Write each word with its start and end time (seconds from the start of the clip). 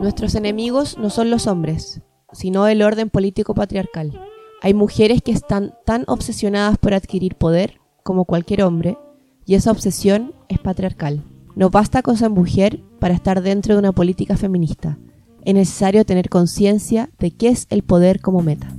Nuestros 0.00 0.34
enemigos 0.34 0.96
no 0.96 1.10
son 1.10 1.28
los 1.28 1.46
hombres, 1.46 2.00
sino 2.32 2.66
el 2.66 2.80
orden 2.80 3.10
político 3.10 3.54
patriarcal. 3.54 4.18
Hay 4.62 4.72
mujeres 4.72 5.20
que 5.20 5.30
están 5.30 5.74
tan 5.84 6.04
obsesionadas 6.06 6.78
por 6.78 6.94
adquirir 6.94 7.34
poder 7.34 7.80
como 8.02 8.24
cualquier 8.24 8.62
hombre, 8.62 8.96
y 9.44 9.56
esa 9.56 9.70
obsesión 9.70 10.32
es 10.48 10.58
patriarcal. 10.58 11.22
No 11.54 11.68
basta 11.68 12.00
con 12.00 12.16
ser 12.16 12.30
mujer 12.30 12.80
para 12.98 13.12
estar 13.12 13.42
dentro 13.42 13.74
de 13.74 13.78
una 13.80 13.92
política 13.92 14.38
feminista. 14.38 14.96
Es 15.44 15.52
necesario 15.52 16.06
tener 16.06 16.30
conciencia 16.30 17.10
de 17.18 17.32
qué 17.32 17.48
es 17.48 17.66
el 17.68 17.82
poder 17.82 18.22
como 18.22 18.40
meta. 18.40 18.72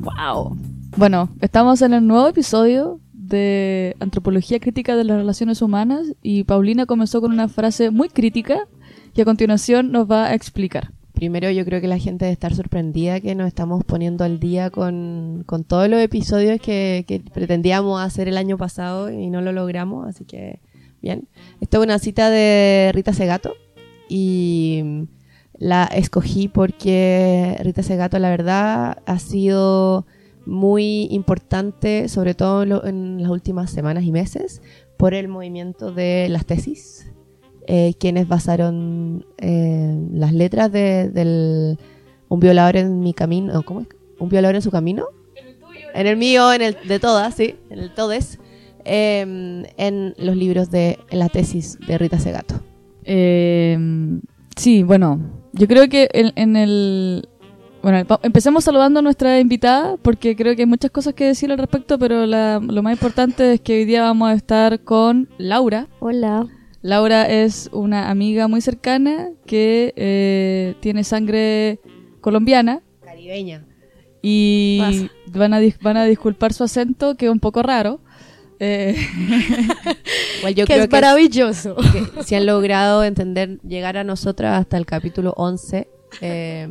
¡Wow! 0.00 0.56
Bueno, 0.96 1.28
estamos 1.40 1.82
en 1.82 1.92
el 1.92 2.06
nuevo 2.06 2.28
episodio 2.28 3.00
de 3.12 3.96
Antropología 3.98 4.60
Crítica 4.60 4.94
de 4.94 5.02
las 5.02 5.16
Relaciones 5.16 5.60
Humanas 5.60 6.14
y 6.22 6.44
Paulina 6.44 6.86
comenzó 6.86 7.20
con 7.20 7.32
una 7.32 7.48
frase 7.48 7.90
muy 7.90 8.08
crítica 8.08 8.68
y 9.14 9.20
a 9.20 9.24
continuación 9.24 9.92
nos 9.92 10.10
va 10.10 10.26
a 10.26 10.34
explicar. 10.34 10.90
Primero 11.12 11.48
yo 11.50 11.64
creo 11.64 11.80
que 11.80 11.86
la 11.86 11.98
gente 11.98 12.24
debe 12.24 12.32
estar 12.32 12.54
sorprendida 12.54 13.20
que 13.20 13.36
nos 13.36 13.46
estamos 13.46 13.84
poniendo 13.84 14.24
al 14.24 14.40
día 14.40 14.70
con, 14.70 15.44
todos 15.68 15.88
los 15.88 16.00
episodios 16.00 16.60
que, 16.60 17.04
que, 17.06 17.20
pretendíamos 17.20 18.02
hacer 18.02 18.26
el 18.26 18.36
año 18.36 18.58
pasado 18.58 19.10
y 19.12 19.30
no 19.30 19.40
lo 19.40 19.52
logramos, 19.52 20.08
así 20.08 20.24
que 20.24 20.58
bien. 21.00 21.28
Esta 21.60 21.78
es 21.78 21.84
una 21.84 22.00
cita 22.00 22.30
de 22.30 22.90
Rita 22.92 23.12
Segato 23.12 23.54
y 24.08 25.06
la 25.56 25.84
escogí 25.84 26.48
porque 26.48 27.56
Rita 27.62 27.84
Segato 27.84 28.18
la 28.18 28.30
verdad 28.30 28.98
ha 29.06 29.18
sido 29.20 30.04
muy 30.46 31.06
importante, 31.12 32.08
sobre 32.08 32.34
todo 32.34 32.84
en 32.84 33.22
las 33.22 33.30
últimas 33.30 33.70
semanas 33.70 34.02
y 34.02 34.10
meses, 34.10 34.62
por 34.96 35.14
el 35.14 35.28
movimiento 35.28 35.92
de 35.92 36.26
las 36.28 36.44
tesis 36.44 37.13
eh, 37.66 37.94
quienes 37.98 38.28
basaron 38.28 39.24
eh, 39.38 39.98
las 40.12 40.32
letras 40.32 40.70
de, 40.70 41.08
del 41.10 41.78
Un 42.28 42.40
violador 42.40 42.76
en 42.76 43.00
mi 43.00 43.14
camino, 43.14 43.62
¿cómo 43.62 43.80
es? 43.80 43.88
¿Un 44.18 44.28
violador 44.28 44.56
en 44.56 44.62
su 44.62 44.70
camino? 44.70 45.06
En 45.34 45.46
el 45.46 45.56
tuyo. 45.56 45.88
En 45.94 46.06
el 46.06 46.16
mío, 46.16 46.52
en 46.52 46.62
el 46.62 46.76
de 46.86 46.98
todas, 46.98 47.34
sí, 47.34 47.56
en 47.70 47.78
el 47.78 47.94
todes, 47.94 48.38
em, 48.84 49.64
en 49.76 50.14
los 50.18 50.36
libros 50.36 50.70
de 50.70 50.98
la 51.10 51.28
tesis 51.28 51.78
de 51.86 51.96
Rita 51.96 52.18
Segato. 52.18 52.60
Em, 53.04 54.20
sí, 54.56 54.82
bueno, 54.82 55.20
yo 55.52 55.66
creo 55.66 55.88
que 55.88 56.08
en, 56.12 56.56
el... 56.56 57.28
Bueno, 57.82 58.06
empecemos 58.22 58.64
saludando 58.64 59.00
a 59.00 59.02
nuestra 59.02 59.40
invitada 59.40 59.96
porque 59.98 60.36
creo 60.36 60.54
que 60.56 60.62
hay 60.62 60.66
muchas 60.66 60.90
cosas 60.90 61.14
que 61.14 61.24
decir 61.24 61.50
al 61.52 61.58
respecto, 61.58 61.98
pero 61.98 62.26
lo 62.26 62.82
más 62.82 62.92
importante 62.92 63.54
es 63.54 63.60
que 63.60 63.74
hoy 63.74 63.84
día 63.84 64.02
vamos 64.02 64.30
a 64.30 64.34
estar 64.34 64.80
con 64.80 65.28
Laura. 65.38 65.88
Hola. 66.00 66.46
Laura 66.84 67.26
es 67.30 67.70
una 67.72 68.10
amiga 68.10 68.46
muy 68.46 68.60
cercana 68.60 69.30
que 69.46 69.94
eh, 69.96 70.74
tiene 70.80 71.02
sangre 71.02 71.80
colombiana. 72.20 72.82
Caribeña. 73.02 73.64
Y 74.20 75.08
van 75.32 75.54
a, 75.54 75.60
van 75.80 75.96
a 75.96 76.04
disculpar 76.04 76.52
su 76.52 76.62
acento, 76.62 77.14
que 77.14 77.24
es 77.24 77.32
un 77.32 77.40
poco 77.40 77.62
raro. 77.62 78.00
Eh, 78.60 78.96
yo 80.54 80.66
que 80.66 80.74
es 80.74 80.90
maravilloso. 80.90 81.74
si 82.22 82.34
han 82.34 82.44
logrado 82.44 83.02
entender, 83.02 83.60
llegar 83.62 83.96
a 83.96 84.04
nosotras 84.04 84.60
hasta 84.60 84.76
el 84.76 84.84
capítulo 84.84 85.32
11. 85.38 85.88
Eh, 86.20 86.68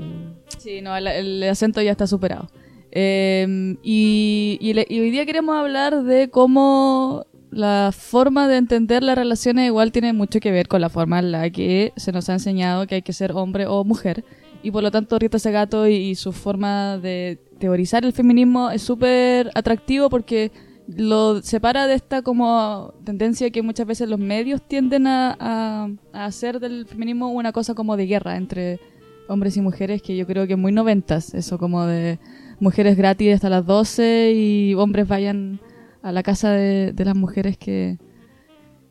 sí, 0.59 0.81
no, 0.81 0.95
el, 0.95 1.41
acento 1.41 1.81
ya 1.81 1.89
está 1.89 2.05
superado. 2.05 2.49
y, 2.91 4.59
y, 4.61 4.99
hoy 4.99 5.09
día 5.09 5.25
queremos 5.25 5.55
hablar 5.55 6.03
de 6.03 6.29
cómo 6.29 7.25
la 7.53 7.91
forma 7.91 8.47
de 8.47 8.57
entender 8.57 9.03
las 9.03 9.17
relaciones 9.17 9.67
igual 9.67 9.91
tiene 9.91 10.13
mucho 10.13 10.39
que 10.39 10.51
ver 10.51 10.67
con 10.67 10.81
la 10.81 10.89
forma 10.89 11.19
en 11.19 11.31
la 11.31 11.49
que 11.49 11.93
se 11.95 12.11
nos 12.11 12.29
ha 12.29 12.33
enseñado 12.33 12.87
que 12.87 12.95
hay 12.95 13.01
que 13.01 13.13
ser 13.13 13.31
hombre 13.33 13.67
o 13.67 13.83
mujer. 13.83 14.25
Y 14.63 14.71
por 14.71 14.81
lo 14.81 14.91
tanto 14.91 15.19
Rita 15.19 15.39
Segato 15.39 15.87
y, 15.87 15.95
y 15.95 16.15
su 16.15 16.31
forma 16.31 16.97
de 16.97 17.39
teorizar 17.59 18.05
el 18.05 18.13
feminismo 18.13 18.71
es 18.71 18.81
súper 18.81 19.51
atractivo 19.55 20.09
porque 20.09 20.51
lo 20.87 21.41
separa 21.41 21.87
de 21.87 21.95
esta 21.95 22.21
como 22.21 22.93
tendencia 23.05 23.49
que 23.51 23.61
muchas 23.61 23.87
veces 23.87 24.09
los 24.09 24.19
medios 24.19 24.61
tienden 24.67 25.07
a, 25.07 25.37
a, 25.39 26.25
hacer 26.25 26.59
del 26.59 26.85
feminismo 26.85 27.29
una 27.29 27.51
cosa 27.51 27.73
como 27.73 27.95
de 27.95 28.05
guerra 28.05 28.35
entre 28.35 28.79
hombres 29.27 29.55
y 29.55 29.61
mujeres 29.61 30.01
que 30.01 30.17
yo 30.17 30.27
creo 30.27 30.47
que 30.47 30.55
muy 30.55 30.71
noventas, 30.71 31.33
eso 31.33 31.57
como 31.57 31.85
de 31.85 32.19
mujeres 32.59 32.97
gratis 32.97 33.35
hasta 33.35 33.49
las 33.49 33.65
12 33.65 34.33
y 34.35 34.73
hombres 34.73 35.07
vayan 35.07 35.61
a 36.03 36.11
la 36.11 36.21
casa 36.21 36.51
de, 36.51 36.93
las 36.97 37.15
mujeres 37.15 37.57
que, 37.57 37.97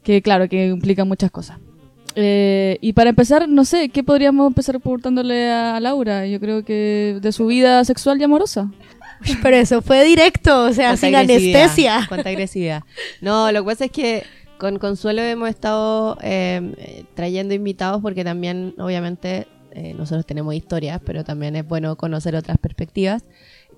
que, 0.02 0.22
claro, 0.22 0.48
que 0.48 0.66
implica 0.66 1.04
muchas 1.04 1.30
cosas. 1.30 1.58
Eh, 2.14 2.78
y 2.80 2.94
para 2.94 3.10
empezar, 3.10 3.48
no 3.48 3.64
sé, 3.64 3.90
¿qué 3.90 4.02
podríamos 4.02 4.48
empezar 4.48 4.80
preguntándole 4.80 5.50
a, 5.50 5.78
Laura? 5.78 6.26
Yo 6.26 6.40
creo 6.40 6.64
que 6.64 7.18
de 7.20 7.32
su 7.32 7.46
vida 7.46 7.84
sexual 7.84 8.20
y 8.20 8.24
amorosa. 8.24 8.70
Pero 9.42 9.56
eso 9.56 9.82
fue 9.82 10.04
directo, 10.04 10.64
o 10.64 10.72
sea, 10.72 10.96
sin 10.96 11.14
anestesia. 11.14 12.06
Cuánta 12.08 12.30
agresividad. 12.30 12.82
No, 13.20 13.52
lo 13.52 13.62
que 13.62 13.66
pasa 13.66 13.84
es 13.84 13.92
que 13.92 14.24
con 14.58 14.78
Consuelo 14.78 15.22
hemos 15.22 15.48
estado 15.48 16.18
eh, 16.22 17.04
trayendo 17.14 17.54
invitados 17.54 18.02
porque 18.02 18.24
también, 18.24 18.74
obviamente, 18.78 19.46
eh, 19.72 19.94
nosotros 19.94 20.26
tenemos 20.26 20.54
historias, 20.54 21.00
pero 21.04 21.24
también 21.24 21.56
es 21.56 21.66
bueno 21.66 21.96
conocer 21.96 22.36
otras 22.36 22.58
perspectivas. 22.58 23.24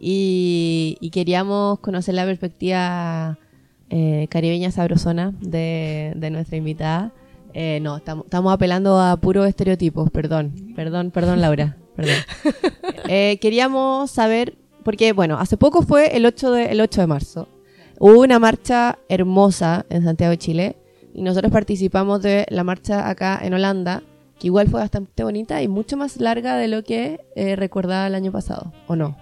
Y, 0.01 1.11
queríamos 1.13 1.79
conocer 1.81 2.15
la 2.15 2.25
perspectiva 2.25 3.39
eh, 3.91 4.27
caribeña 4.31 4.71
sabrosona 4.71 5.33
de, 5.41 6.15
nuestra 6.31 6.57
invitada. 6.57 7.13
Eh, 7.53 7.79
no, 7.81 7.99
estamos 7.99 8.53
apelando 8.53 8.99
a 8.99 9.17
puros 9.17 9.47
estereotipos, 9.47 10.11
perdón, 10.11 10.73
perdón, 10.75 11.11
perdón 11.11 11.41
Laura, 11.41 11.77
perdón. 11.97 12.17
Eh, 13.07 13.39
queríamos 13.39 14.11
saber, 14.11 14.57
porque 14.83 15.13
bueno, 15.13 15.39
hace 15.39 15.59
poco 15.59 15.83
fue 15.83 16.17
el 16.17 16.25
8 16.25 16.53
de, 16.53 16.65
el 16.73 16.81
8 16.81 17.03
de 17.03 17.07
marzo, 17.07 17.49
hubo 17.99 18.23
una 18.23 18.39
marcha 18.39 18.99
hermosa 19.11 19.85
en 19.91 20.05
Santiago 20.05 20.31
de 20.31 20.39
Chile 20.39 20.77
y 21.13 21.21
nosotros 21.21 21.53
participamos 21.53 22.23
de 22.23 22.47
la 22.49 22.65
marcha 22.65 23.11
acá 23.11 23.39
en 23.43 23.53
Holanda, 23.53 24.03
que 24.39 24.47
igual 24.47 24.69
fue 24.69 24.81
bastante 24.81 25.23
bonita 25.23 25.61
y 25.61 25.69
mucho 25.69 25.99
más 25.99 26.17
larga 26.17 26.57
de 26.57 26.69
lo 26.69 26.83
que 26.83 27.21
recordaba 27.57 28.07
el 28.07 28.15
año 28.15 28.33
pasado, 28.33 28.73
¿o 28.87 28.97
no? 28.97 29.19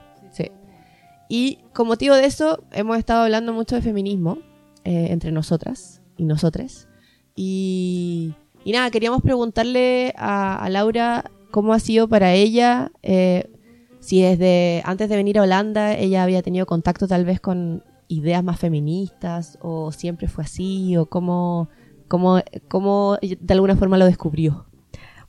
Y 1.35 1.61
con 1.73 1.87
motivo 1.87 2.15
de 2.15 2.27
eso 2.27 2.63
hemos 2.73 2.99
estado 2.99 3.23
hablando 3.23 3.55
mucho 3.55 3.75
de 3.75 3.81
feminismo 3.81 4.37
eh, 4.85 5.07
entre 5.09 5.33
nosotras 5.33 6.03
y 6.19 6.27
nosotres. 6.27 6.89
Y, 7.35 8.35
nada, 8.67 8.91
queríamos 8.91 9.23
preguntarle 9.23 10.13
a, 10.19 10.69
Laura 10.69 11.31
cómo 11.51 11.73
ha 11.73 11.79
sido 11.79 12.07
para 12.07 12.35
ella, 12.35 12.93
eh, 13.03 13.51
si 13.99 14.21
desde 14.21 14.83
antes 14.85 15.09
de 15.09 15.17
venir 15.17 15.39
a 15.39 15.45
Holanda 15.45 15.95
ella 15.97 16.23
había 16.23 16.43
tenido 16.43 16.67
contacto 16.67 17.09
tal 17.09 17.25
vez 17.25 17.41
con 17.41 17.83
ideas 18.09 18.45
más 18.45 18.61
feministas 18.61 19.59
o 19.63 19.91
siempre 19.91 20.29
fue 20.29 20.45
así 20.45 20.99
o 20.99 21.07
cómo, 21.07 21.71
cómo, 22.09 22.43
cómo 22.69 23.17
de 23.23 23.55
alguna 23.55 23.77
forma 23.77 23.97
lo 23.97 24.05
descubrió. 24.05 24.67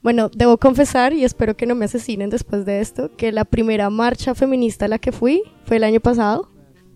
Bueno, 0.03 0.30
debo 0.36 0.58
confesar, 0.58 1.14
y 1.14 1.24
espero 1.24 1.56
que 1.56 1.66
no 1.66 1.75
me 1.75 1.86
asesinen 1.86 2.30
después 2.30 2.66
de 2.66 2.81
esto, 2.81 3.16
que 3.16 3.31
la 3.31 3.46
primera 3.46 3.90
marcha 3.90 4.36
feminista 4.36 4.86
a 4.86 4.90
la 4.90 5.00
que 5.00 5.14
fui 5.14 5.44
fue 5.64 5.78
el 5.78 5.86
año 5.86 6.02
pasado, 6.02 6.50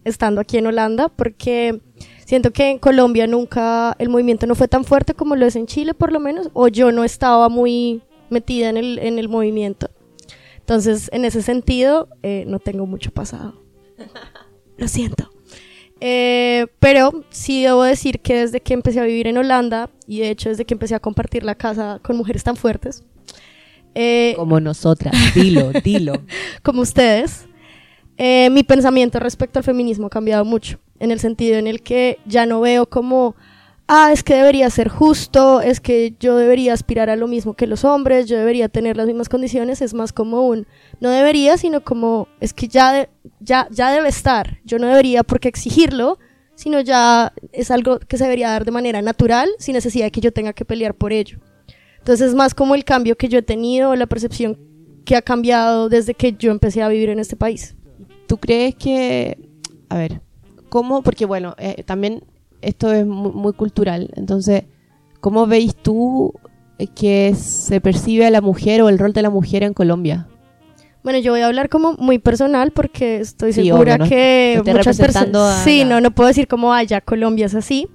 estando 0.03 0.41
aquí 0.41 0.57
en 0.57 0.67
Holanda, 0.67 1.07
porque 1.07 1.81
siento 2.25 2.51
que 2.51 2.69
en 2.69 2.79
Colombia 2.79 3.25
nunca 3.25 3.95
el 3.97 4.09
movimiento 4.09 4.45
no 4.45 4.55
fue 4.55 4.67
tan 4.67 4.83
fuerte 4.83 5.13
como 5.13 5.37
lo 5.37 5.45
es 5.45 5.55
en 5.55 5.67
Chile, 5.67 5.93
por 5.93 6.11
lo 6.11 6.19
menos, 6.19 6.49
o 6.51 6.67
yo 6.67 6.91
no 6.91 7.05
estaba 7.05 7.47
muy 7.47 8.03
metida 8.29 8.67
en 8.67 8.75
el, 8.75 8.99
en 8.99 9.19
el 9.19 9.29
movimiento. 9.29 9.89
Entonces, 10.59 11.09
en 11.13 11.23
ese 11.23 11.41
sentido, 11.41 12.09
eh, 12.23 12.43
no 12.45 12.59
tengo 12.59 12.85
mucho 12.85 13.11
pasado. 13.11 13.63
Lo 14.77 14.89
siento. 14.89 15.31
Eh, 15.99 16.67
pero 16.79 17.23
sí 17.29 17.63
debo 17.63 17.83
decir 17.83 18.19
que 18.19 18.35
desde 18.35 18.61
que 18.61 18.73
empecé 18.73 18.99
a 18.99 19.03
vivir 19.03 19.27
en 19.27 19.37
Holanda, 19.37 19.89
y 20.05 20.19
de 20.19 20.29
hecho 20.29 20.49
desde 20.49 20.65
que 20.65 20.73
empecé 20.73 20.95
a 20.95 20.99
compartir 20.99 21.43
la 21.43 21.55
casa 21.55 21.99
con 22.03 22.17
mujeres 22.17 22.43
tan 22.43 22.55
fuertes, 22.55 23.03
eh, 23.95 24.33
como 24.35 24.59
nosotras, 24.59 25.15
dilo, 25.33 25.71
dilo. 25.83 26.21
como 26.61 26.81
ustedes, 26.81 27.47
eh, 28.17 28.49
mi 28.51 28.63
pensamiento 28.63 29.19
respecto 29.19 29.57
al 29.57 29.65
feminismo 29.65 30.07
ha 30.07 30.11
cambiado 30.11 30.45
mucho, 30.45 30.79
en 30.99 31.11
el 31.11 31.19
sentido 31.19 31.57
en 31.57 31.65
el 31.65 31.81
que 31.81 32.19
ya 32.25 32.45
no 32.45 32.61
veo 32.61 32.87
como 32.87 33.35
ah, 33.87 34.11
es 34.11 34.23
que 34.23 34.35
debería 34.35 34.69
ser 34.69 34.89
justo, 34.89 35.61
es 35.61 35.79
que 35.79 36.15
yo 36.19 36.35
debería 36.35 36.73
aspirar 36.73 37.09
a 37.09 37.15
lo 37.15 37.27
mismo 37.27 37.53
que 37.53 37.67
los 37.67 37.85
hombres, 37.85 38.27
yo 38.27 38.37
debería 38.37 38.69
tener 38.69 38.97
las 38.97 39.07
mismas 39.07 39.29
condiciones, 39.29 39.81
es 39.81 39.93
más 39.93 40.13
como 40.13 40.47
un, 40.47 40.67
no 40.99 41.09
debería, 41.09 41.57
sino 41.57 41.81
como, 41.83 42.27
es 42.39 42.53
que 42.53 42.67
ya, 42.67 43.09
ya, 43.39 43.67
ya 43.71 43.91
debe 43.91 44.09
estar, 44.09 44.59
yo 44.65 44.79
no 44.79 44.87
debería 44.87 45.23
por 45.23 45.39
qué 45.39 45.47
exigirlo, 45.47 46.19
sino 46.55 46.81
ya 46.81 47.33
es 47.51 47.71
algo 47.71 47.99
que 47.99 48.17
se 48.17 48.23
debería 48.23 48.49
dar 48.49 48.65
de 48.65 48.71
manera 48.71 49.01
natural, 49.01 49.49
sin 49.59 49.73
necesidad 49.73 50.05
de 50.05 50.11
que 50.11 50.21
yo 50.21 50.33
tenga 50.33 50.53
que 50.53 50.65
pelear 50.65 50.95
por 50.95 51.13
ello. 51.13 51.39
Entonces 51.99 52.29
es 52.29 52.35
más 52.35 52.55
como 52.55 52.73
el 52.73 52.83
cambio 52.83 53.15
que 53.15 53.27
yo 53.27 53.39
he 53.39 53.43
tenido, 53.43 53.95
la 53.95 54.07
percepción 54.07 54.57
que 55.05 55.15
ha 55.15 55.21
cambiado 55.21 55.87
desde 55.87 56.13
que 56.13 56.33
yo 56.33 56.51
empecé 56.51 56.81
a 56.81 56.87
vivir 56.89 57.09
en 57.09 57.19
este 57.19 57.35
país. 57.35 57.75
¿Tú 58.27 58.37
crees 58.37 58.75
que, 58.75 59.37
a 59.87 59.97
ver, 59.97 60.21
cómo, 60.69 61.03
porque 61.03 61.25
bueno, 61.25 61.55
eh, 61.57 61.83
también 61.83 62.23
esto 62.61 62.91
es 62.93 63.05
muy, 63.05 63.53
cultural. 63.53 64.09
Entonces, 64.15 64.63
¿cómo 65.19 65.47
veis 65.47 65.75
tú 65.75 66.33
que 66.95 67.33
se 67.35 67.81
percibe 67.81 68.25
a 68.25 68.29
la 68.31 68.41
mujer 68.41 68.81
o 68.81 68.89
el 68.89 68.99
rol 68.99 69.13
de 69.13 69.21
la 69.21 69.29
mujer 69.29 69.63
en 69.63 69.73
Colombia? 69.73 70.27
Bueno, 71.03 71.19
yo 71.19 71.31
voy 71.31 71.41
a 71.41 71.47
hablar 71.47 71.69
como 71.69 71.93
muy 71.93 72.19
personal 72.19 72.71
porque 72.71 73.19
estoy 73.19 73.53
Sí, 73.53 73.65
segura 73.65 73.93
obvio, 73.95 73.97
¿no? 74.03 74.09
que 74.09 74.61
Te 74.65 74.73
muchas 74.73 74.97
personas... 74.97 75.63
Sí, 75.63 75.79
la- 75.79 75.85
no, 75.89 76.01
no 76.01 76.11
puedo 76.11 76.27
decir 76.27 76.47
como, 76.47 76.73
allá 76.73 76.99
Colombia 77.01 77.45
es 77.45 77.55
así. 77.55 77.87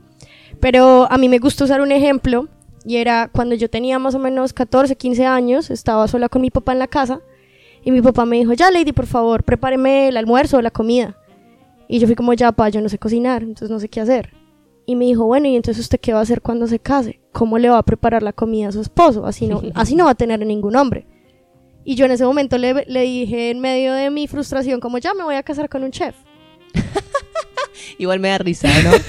Pero 0.60 1.06
a 1.10 1.18
mí 1.18 1.28
me 1.28 1.38
gusta 1.38 1.64
usar 1.64 1.80
un 1.80 1.92
ejemplo 1.92 2.48
y 2.84 2.96
era 2.96 3.28
cuando 3.32 3.54
yo 3.54 3.68
tenía 3.68 3.98
más 3.98 4.14
o 4.14 4.18
menos 4.18 4.52
14, 4.52 4.96
15 4.96 5.26
años, 5.26 5.70
estaba 5.70 6.06
sola 6.08 6.28
con 6.28 6.40
mi 6.42 6.50
papá 6.50 6.72
en 6.72 6.78
la 6.78 6.86
casa 6.86 7.20
y 7.84 7.90
mi 7.90 8.00
papá 8.00 8.24
me 8.24 8.36
dijo, 8.36 8.52
ya 8.54 8.70
Lady, 8.70 8.92
por 8.92 9.06
favor, 9.06 9.42
prepáreme 9.44 10.08
el 10.08 10.16
almuerzo 10.16 10.56
o 10.58 10.62
la 10.62 10.70
comida. 10.70 11.16
Y 11.88 11.98
yo 11.98 12.06
fui 12.06 12.14
como, 12.16 12.32
ya, 12.32 12.52
pa, 12.52 12.68
yo 12.70 12.80
no 12.80 12.88
sé 12.88 12.96
cocinar, 12.98 13.42
entonces 13.42 13.70
no 13.70 13.78
sé 13.80 13.88
qué 13.88 14.00
hacer. 14.00 14.30
Y 14.84 14.96
me 14.96 15.04
dijo, 15.04 15.24
bueno, 15.24 15.48
¿y 15.48 15.56
entonces 15.56 15.84
usted 15.84 16.00
qué 16.00 16.12
va 16.12 16.18
a 16.18 16.22
hacer 16.22 16.42
cuando 16.42 16.66
se 16.66 16.78
case? 16.78 17.20
¿Cómo 17.32 17.58
le 17.58 17.68
va 17.68 17.78
a 17.78 17.82
preparar 17.82 18.22
la 18.22 18.32
comida 18.32 18.68
a 18.68 18.72
su 18.72 18.80
esposo? 18.80 19.26
Así 19.26 19.46
no, 19.46 19.62
así 19.74 19.94
no 19.94 20.06
va 20.06 20.12
a 20.12 20.14
tener 20.14 20.44
ningún 20.44 20.76
hombre. 20.76 21.06
Y 21.84 21.94
yo 21.94 22.04
en 22.04 22.12
ese 22.12 22.24
momento 22.24 22.58
le, 22.58 22.84
le 22.86 23.02
dije 23.02 23.50
en 23.50 23.60
medio 23.60 23.92
de 23.92 24.10
mi 24.10 24.28
frustración 24.28 24.80
como 24.80 24.98
ya 24.98 25.14
me 25.14 25.24
voy 25.24 25.34
a 25.34 25.42
casar 25.42 25.68
con 25.68 25.82
un 25.82 25.90
chef. 25.90 26.14
Igual 27.98 28.20
me 28.20 28.28
da 28.28 28.38
risa, 28.38 28.68
¿no? 28.82 28.90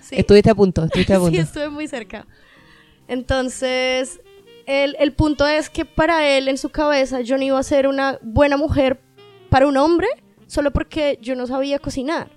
Sí. 0.00 0.16
Estuviste 0.18 0.50
a 0.50 0.54
punto, 0.54 0.84
estuviste 0.84 1.14
a 1.14 1.18
punto. 1.18 1.34
Sí, 1.34 1.38
estuve 1.38 1.68
muy 1.70 1.88
cerca. 1.88 2.26
Entonces, 3.08 4.20
el, 4.66 4.96
el 4.98 5.12
punto 5.12 5.46
es 5.46 5.70
que 5.70 5.84
para 5.84 6.28
él, 6.28 6.46
en 6.48 6.58
su 6.58 6.68
cabeza, 6.68 7.22
yo 7.22 7.36
no 7.36 7.42
iba 7.42 7.58
a 7.58 7.62
ser 7.62 7.86
una 7.88 8.18
buena 8.22 8.56
mujer 8.56 9.00
para 9.48 9.66
un 9.66 9.76
hombre 9.76 10.08
solo 10.46 10.72
porque 10.72 11.18
yo 11.20 11.34
no 11.34 11.46
sabía 11.46 11.78
cocinar. 11.78 12.30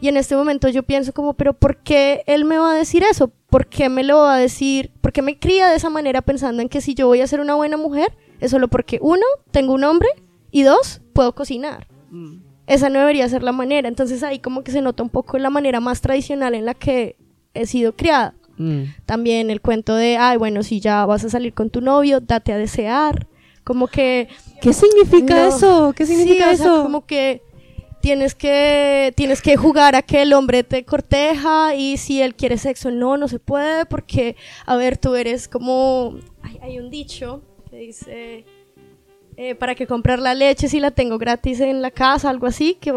Y 0.00 0.08
en 0.08 0.16
este 0.16 0.36
momento 0.36 0.68
yo 0.68 0.82
pienso 0.82 1.12
como, 1.12 1.34
pero 1.34 1.54
¿por 1.54 1.78
qué 1.78 2.22
él 2.26 2.44
me 2.44 2.58
va 2.58 2.72
a 2.72 2.76
decir 2.76 3.02
eso? 3.02 3.32
¿Por 3.48 3.66
qué 3.66 3.88
me 3.88 4.02
lo 4.04 4.18
va 4.18 4.34
a 4.34 4.38
decir? 4.38 4.90
¿Por 5.00 5.12
qué 5.12 5.22
me 5.22 5.38
cría 5.38 5.68
de 5.68 5.76
esa 5.76 5.88
manera 5.88 6.20
pensando 6.20 6.60
en 6.60 6.68
que 6.68 6.80
si 6.80 6.94
yo 6.94 7.06
voy 7.06 7.20
a 7.20 7.26
ser 7.26 7.40
una 7.40 7.54
buena 7.54 7.76
mujer 7.76 8.14
es 8.40 8.50
solo 8.50 8.68
porque, 8.68 8.98
uno, 9.00 9.24
tengo 9.50 9.72
un 9.72 9.84
hombre 9.84 10.08
y 10.50 10.62
dos, 10.62 11.00
puedo 11.12 11.34
cocinar? 11.34 11.86
Mm. 12.10 12.42
esa 12.66 12.88
no 12.88 13.00
debería 13.00 13.28
ser 13.28 13.42
la 13.42 13.52
manera. 13.52 13.88
Entonces 13.88 14.22
ahí 14.22 14.38
como 14.38 14.62
que 14.62 14.72
se 14.72 14.82
nota 14.82 15.02
un 15.02 15.10
poco 15.10 15.38
la 15.38 15.50
manera 15.50 15.80
más 15.80 16.00
tradicional 16.00 16.54
en 16.54 16.64
la 16.64 16.74
que 16.74 17.16
he 17.54 17.66
sido 17.66 17.94
criada. 17.94 18.34
Mm. 18.56 18.82
También 19.06 19.50
el 19.50 19.60
cuento 19.60 19.94
de, 19.96 20.16
ay, 20.16 20.36
bueno, 20.36 20.62
si 20.62 20.80
ya 20.80 21.06
vas 21.06 21.24
a 21.24 21.30
salir 21.30 21.54
con 21.54 21.70
tu 21.70 21.80
novio, 21.80 22.20
date 22.20 22.52
a 22.52 22.58
desear. 22.58 23.26
Como 23.64 23.88
que... 23.88 24.28
¿Qué 24.60 24.72
significa 24.72 25.34
no. 25.34 25.48
eso? 25.48 25.92
¿Qué 25.96 26.06
significa 26.06 26.48
Sí, 26.48 26.54
o 26.54 26.56
sea, 26.56 26.66
eso? 26.66 26.82
como 26.82 27.06
que 27.06 27.42
tienes 28.04 28.34
que 28.34 29.14
tienes 29.16 29.40
que 29.40 29.56
jugar 29.56 29.96
a 29.96 30.02
que 30.02 30.20
el 30.20 30.34
hombre 30.34 30.62
te 30.62 30.84
corteja 30.84 31.74
y 31.74 31.96
si 31.96 32.20
él 32.20 32.34
quiere 32.34 32.58
sexo, 32.58 32.90
no, 32.90 33.16
no 33.16 33.28
se 33.28 33.38
puede 33.38 33.86
porque, 33.86 34.36
a 34.66 34.76
ver, 34.76 34.98
tú 34.98 35.14
eres 35.14 35.48
como... 35.48 36.18
Hay, 36.60 36.78
un 36.78 36.90
dicho 36.90 37.40
que 37.70 37.76
dice... 37.78 38.44
eh, 39.38 39.54
para 39.54 39.74
que 39.74 39.86
comprar 39.86 40.18
la 40.18 40.34
leche 40.34 40.68
si 40.68 40.80
la 40.80 40.90
tengo 40.90 41.16
gratis 41.16 41.60
en 41.60 41.80
la 41.80 41.90
casa, 41.90 42.28
algo 42.28 42.46
así, 42.46 42.74
que 42.78 42.92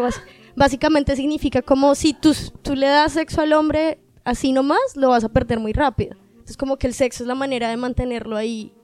básicamente 0.54 1.16
significa 1.16 1.62
como 1.62 1.94
si 1.94 2.12
tú, 2.12 2.34
tú 2.60 2.74
le 2.74 2.88
das 2.88 3.14
sexo 3.14 3.40
al 3.40 3.54
hombre 3.54 4.00
así 4.24 4.52
nomás, 4.52 4.94
lo 4.94 5.08
vas 5.08 5.24
a 5.24 5.30
perder 5.30 5.58
muy 5.58 5.72
rápido. 5.72 6.16
Entonces 6.32 6.58
como 6.58 6.76
que 6.76 6.86
el 6.86 6.92
sexo 6.92 7.22
es 7.24 7.28
la 7.28 7.34
manera 7.34 7.70
de 7.70 7.78
mantenerlo 7.78 8.36
ahí. 8.36 8.74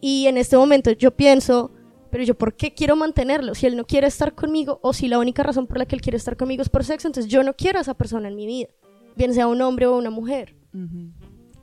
Y 0.00 0.26
en 0.26 0.36
este 0.36 0.56
momento 0.56 0.90
yo 0.90 1.12
pienso, 1.12 1.70
pero 2.10 2.24
yo 2.24 2.34
¿por 2.34 2.54
qué 2.54 2.74
quiero 2.74 2.96
mantenerlo? 2.96 3.54
Si 3.54 3.66
él 3.66 3.76
no 3.76 3.84
quiere 3.84 4.06
estar 4.06 4.34
conmigo 4.34 4.80
o 4.82 4.92
si 4.92 5.08
la 5.08 5.18
única 5.18 5.42
razón 5.42 5.66
por 5.66 5.78
la 5.78 5.86
que 5.86 5.96
él 5.96 6.02
quiere 6.02 6.16
estar 6.16 6.36
conmigo 6.36 6.62
es 6.62 6.68
por 6.68 6.84
sexo, 6.84 7.08
entonces 7.08 7.30
yo 7.30 7.42
no 7.42 7.54
quiero 7.54 7.78
a 7.78 7.82
esa 7.82 7.94
persona 7.94 8.28
en 8.28 8.36
mi 8.36 8.46
vida, 8.46 8.68
bien 9.16 9.34
sea 9.34 9.46
un 9.46 9.60
hombre 9.62 9.86
o 9.86 9.96
una 9.96 10.10
mujer. 10.10 10.56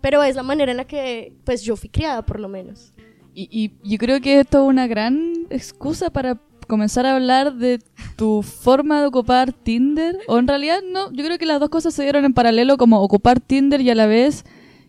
Pero 0.01 0.23
es 0.23 0.35
la 0.35 0.44
manera 0.44 0.71
en 0.71 0.77
la 0.77 0.85
que 0.85 1.35
pues 1.44 1.63
yo 1.63 1.75
fui 1.75 1.89
criada 1.89 2.25
por 2.25 2.39
lo 2.39 2.49
menos. 2.49 2.94
Y, 3.33 3.47
y 3.51 3.89
yo 3.89 3.97
creo 3.97 4.19
que 4.19 4.39
esto 4.39 4.63
es 4.63 4.67
una 4.67 4.88
gran 4.88 5.45
excusa 5.49 6.09
para 6.09 6.41
comenzar 6.67 7.05
a 7.05 7.15
hablar 7.15 7.55
de 7.55 7.79
tu 8.15 8.44
forma 8.44 8.99
de 8.99 9.07
ocupar 9.07 9.53
Tinder. 9.53 10.17
O 10.27 10.38
en 10.38 10.47
realidad 10.47 10.79
no, 10.91 11.11
yo 11.11 11.23
creo 11.23 11.38
que 11.38 11.45
las 11.45 11.59
dos 11.59 11.69
cosas 11.69 11.94
se 11.94 12.03
dieron 12.03 12.25
en 12.25 12.33
paralelo, 12.33 12.77
como 12.77 13.01
ocupar 13.01 13.39
Tinder 13.39 13.81
y 13.81 13.89
a 13.89 13.95
la 13.95 14.05
vez 14.05 14.44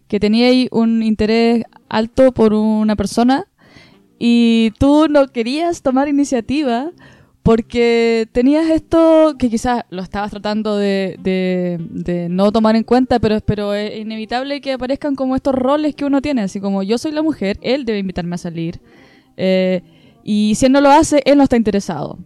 que 0.09 0.21
tenía 0.21 0.49
ahí 0.49 0.69
un 0.71 1.03
interés 1.03 1.65
alto 1.89 2.33
por 2.33 2.55
una 2.55 2.97
persona 2.97 3.47
y 4.19 4.73
tú 4.79 5.07
no 5.09 5.29
querías 5.29 5.83
tomar 5.83 6.09
iniciativa 6.09 6.91
porque 7.43 8.29
tenías 8.33 8.69
esto 8.69 9.37
que 9.39 9.49
quizás 9.49 9.85
lo 9.91 10.03
estabas 10.03 10.31
tratando 10.31 10.77
de, 10.77 11.17
de- 11.23 11.79
de 11.81 12.29
no 12.29 12.53
tomar 12.53 12.77
en 12.77 12.83
cuenta, 12.85 13.19
pero, 13.21 13.41
pero 13.41 13.73
es 13.73 13.99
inevitable 13.99 14.61
que 14.61 14.73
aparezcan 14.73 15.15
como 15.15 15.35
estos 15.35 15.55
roles 15.55 15.95
que 15.95 16.05
uno 16.05 16.21
tiene, 16.21 16.43
así 16.43 16.61
como 16.61 16.83
yo 16.83 16.99
soy 16.99 17.13
la 17.13 17.23
mujer, 17.23 17.59
él 17.63 17.85
debe 17.87 18.01
invitarme 18.01 18.35
a 18.35 18.39
salir. 18.39 18.81
Eh, 19.39 19.81
y 20.25 20.57
si 20.57 20.67
él 20.67 20.73
no 20.73 20.81
lo 20.83 20.91
hace, 20.91 21.23
él 21.25 21.39
no 21.39 21.45
está 21.45 21.57
interesado. 21.57 22.19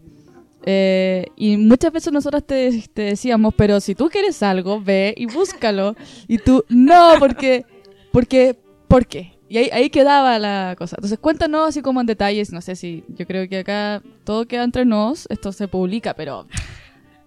Eh, 0.64 1.26
y 1.36 1.56
muchas 1.56 1.92
veces 1.92 2.12
nosotras 2.12 2.42
te, 2.44 2.82
te 2.92 3.02
decíamos, 3.02 3.54
pero 3.56 3.80
si 3.80 3.94
tú 3.94 4.08
quieres 4.08 4.42
algo, 4.42 4.80
ve 4.80 5.14
y 5.16 5.26
búscalo. 5.26 5.94
Y 6.26 6.38
tú, 6.38 6.64
no, 6.68 7.10
porque, 7.20 7.64
porque, 8.10 8.56
¿por 8.88 9.06
qué? 9.06 9.34
Y 9.52 9.58
ahí, 9.58 9.68
ahí 9.70 9.90
quedaba 9.90 10.38
la 10.38 10.74
cosa. 10.78 10.96
Entonces 10.96 11.18
cuéntanos 11.18 11.68
así 11.68 11.82
como 11.82 12.00
en 12.00 12.06
detalles, 12.06 12.52
no 12.52 12.62
sé 12.62 12.74
si, 12.74 13.04
yo 13.08 13.26
creo 13.26 13.46
que 13.50 13.58
acá 13.58 14.02
todo 14.24 14.46
queda 14.46 14.64
entre 14.64 14.86
nos, 14.86 15.26
esto 15.28 15.52
se 15.52 15.68
publica, 15.68 16.14
pero 16.14 16.46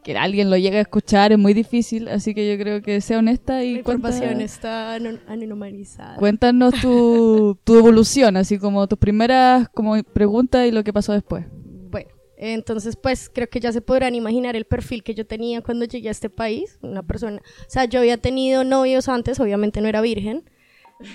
que 0.03 0.17
alguien 0.17 0.49
lo 0.49 0.57
llegue 0.57 0.77
a 0.77 0.81
escuchar 0.81 1.31
es 1.33 1.37
muy 1.37 1.53
difícil, 1.53 2.07
así 2.07 2.33
que 2.33 2.49
yo 2.51 2.57
creo 2.61 2.81
que 2.81 2.99
sea 3.01 3.19
honesta 3.19 3.63
y 3.63 3.75
La 3.77 3.83
cuenta- 3.83 4.09
información 4.09 4.41
está 4.41 4.97
anon- 4.97 5.19
anonimizada. 5.27 6.15
cuéntanos 6.17 6.73
tu, 6.81 7.57
tu 7.63 7.77
evolución, 7.77 8.37
así 8.37 8.57
como 8.57 8.87
tus 8.87 8.97
primeras 8.97 9.69
como 9.69 10.01
preguntas 10.03 10.67
y 10.67 10.71
lo 10.71 10.83
que 10.83 10.93
pasó 10.93 11.13
después. 11.13 11.45
Bueno, 11.91 12.09
entonces 12.37 12.95
pues 12.95 13.29
creo 13.31 13.49
que 13.49 13.59
ya 13.59 13.71
se 13.71 13.81
podrán 13.81 14.15
imaginar 14.15 14.55
el 14.55 14.65
perfil 14.65 15.03
que 15.03 15.13
yo 15.13 15.27
tenía 15.27 15.61
cuando 15.61 15.85
llegué 15.85 16.07
a 16.07 16.11
este 16.11 16.31
país. 16.31 16.79
Una 16.81 17.03
persona, 17.03 17.37
o 17.61 17.69
sea, 17.69 17.85
yo 17.85 17.99
había 17.99 18.17
tenido 18.17 18.63
novios 18.63 19.09
antes, 19.09 19.39
obviamente 19.39 19.79
no 19.81 19.87
era 19.87 20.01
virgen. 20.01 20.43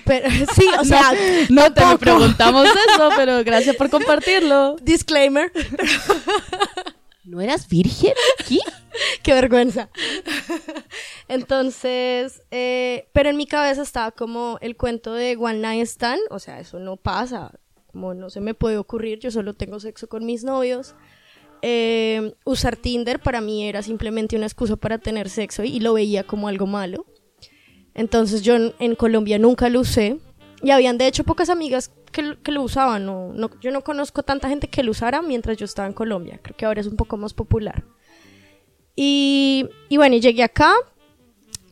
Pero 0.05 0.29
sí, 0.55 0.65
o 0.79 0.83
sea, 0.83 1.13
No 1.49 1.73
te 1.73 1.85
lo 1.85 1.97
preguntamos 1.97 2.67
eso, 2.67 3.09
pero 3.15 3.43
gracias 3.45 3.75
por 3.75 3.89
compartirlo. 3.89 4.75
disclaimer, 4.81 5.51
¿No 7.23 7.39
eras 7.39 7.67
virgen? 7.67 8.13
¿Qué? 8.47 8.57
qué 9.23 9.33
vergüenza. 9.33 9.89
Entonces, 11.27 12.41
eh, 12.51 13.07
pero 13.13 13.29
en 13.29 13.37
mi 13.37 13.45
cabeza 13.45 13.83
estaba 13.83 14.11
como 14.11 14.57
el 14.61 14.75
cuento 14.75 15.13
de 15.13 15.37
One 15.37 15.59
Night 15.59 15.87
Stand, 15.87 16.21
o 16.29 16.39
sea, 16.39 16.59
eso 16.59 16.79
no 16.79 16.97
pasa, 16.97 17.51
como 17.91 18.13
no 18.13 18.29
se 18.29 18.41
me 18.41 18.53
puede 18.53 18.77
ocurrir, 18.77 19.19
yo 19.19 19.31
solo 19.31 19.53
tengo 19.53 19.79
sexo 19.79 20.09
con 20.09 20.25
mis 20.25 20.43
novios. 20.43 20.95
Eh, 21.61 22.33
usar 22.43 22.75
Tinder 22.75 23.19
para 23.19 23.39
mí 23.39 23.67
era 23.67 23.83
simplemente 23.83 24.35
una 24.35 24.47
excusa 24.47 24.75
para 24.75 24.97
tener 24.97 25.29
sexo 25.29 25.63
y 25.63 25.79
lo 25.79 25.93
veía 25.93 26.23
como 26.23 26.47
algo 26.47 26.65
malo. 26.65 27.05
Entonces 27.93 28.41
yo 28.41 28.55
en, 28.55 28.73
en 28.79 28.95
Colombia 28.95 29.37
nunca 29.39 29.69
lo 29.69 29.81
usé 29.81 30.17
y 30.63 30.71
habían 30.71 30.97
de 30.97 31.07
hecho 31.07 31.23
pocas 31.23 31.49
amigas 31.49 31.91
que, 32.11 32.21
lo- 32.21 32.41
que 32.41 32.51
lo 32.51 32.61
usaban. 32.63 33.05
No, 33.05 33.31
no- 33.33 33.49
yo 33.61 33.71
no 33.71 33.81
conozco 33.83 34.23
tanta 34.23 34.47
gente 34.49 34.67
que 34.67 34.83
lo 34.83 34.91
usara 34.91 35.21
mientras 35.21 35.57
yo 35.57 35.65
estaba 35.65 35.87
en 35.87 35.93
Colombia. 35.93 36.39
Creo 36.41 36.55
que 36.57 36.65
ahora 36.65 36.81
es 36.81 36.87
un 36.87 36.95
poco 36.95 37.17
más 37.17 37.33
popular. 37.33 37.83
Y, 38.95 39.67
y 39.89 39.97
bueno, 39.97 40.15
y 40.15 40.19
llegué 40.21 40.43
acá 40.43 40.73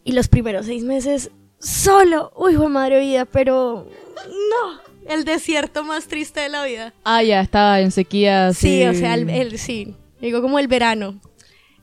y 0.03 0.13
los 0.13 0.27
primeros 0.27 0.65
seis 0.65 0.83
meses 0.83 1.31
solo. 1.59 2.31
Uy, 2.35 2.55
fue 2.55 2.69
madre 2.69 2.99
vida, 3.01 3.25
pero 3.25 3.87
no. 4.25 4.89
El 5.07 5.25
desierto 5.25 5.83
más 5.83 6.07
triste 6.07 6.39
de 6.39 6.49
la 6.49 6.63
vida. 6.65 6.93
Ah, 7.03 7.23
ya, 7.23 7.41
estaba 7.41 7.79
en 7.81 7.91
sequía. 7.91 8.53
Sí, 8.53 8.85
o 8.85 8.93
sea, 8.93 9.15
el, 9.15 9.29
el- 9.29 9.57
sí, 9.57 9.95
digo 10.21 10.41
como 10.41 10.59
el 10.59 10.67
verano. 10.67 11.19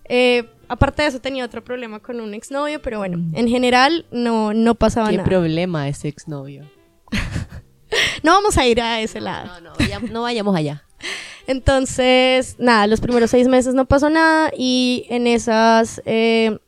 Eh, 0.09 0.49
aparte 0.69 1.03
de 1.03 1.09
eso 1.09 1.21
tenía 1.21 1.45
otro 1.45 1.63
problema 1.65 2.01
con 2.01 2.21
un 2.21 2.35
exnovio, 2.35 2.81
pero 2.83 2.99
bueno, 2.99 3.19
en 3.35 3.49
general 3.49 4.07
no, 4.11 4.53
no 4.55 4.75
pasaba 4.75 5.11
¿Qué 5.11 5.17
nada. 5.19 5.29
problema 5.29 5.89
ese 5.89 6.09
exnovio? 6.09 6.65
No 8.23 8.33
vamos 8.33 8.59
a 8.59 8.67
ir 8.67 8.81
a 8.81 9.01
ese 9.01 9.21
lado. 9.21 9.47
No, 9.47 9.61
no, 9.61 9.73
vaya- 9.79 10.01
no 10.01 10.23
vayamos 10.23 10.57
allá. 10.57 10.83
Entonces, 11.47 12.57
nada, 12.59 12.87
los 12.89 13.01
primeros 13.01 13.31
seis 13.31 13.47
meses 13.49 13.75
no 13.75 13.87
pasó 13.87 14.11
nada 14.11 14.51
y 14.57 15.07
en 15.11 15.27
esas 15.29 16.03
eh, 16.05 16.59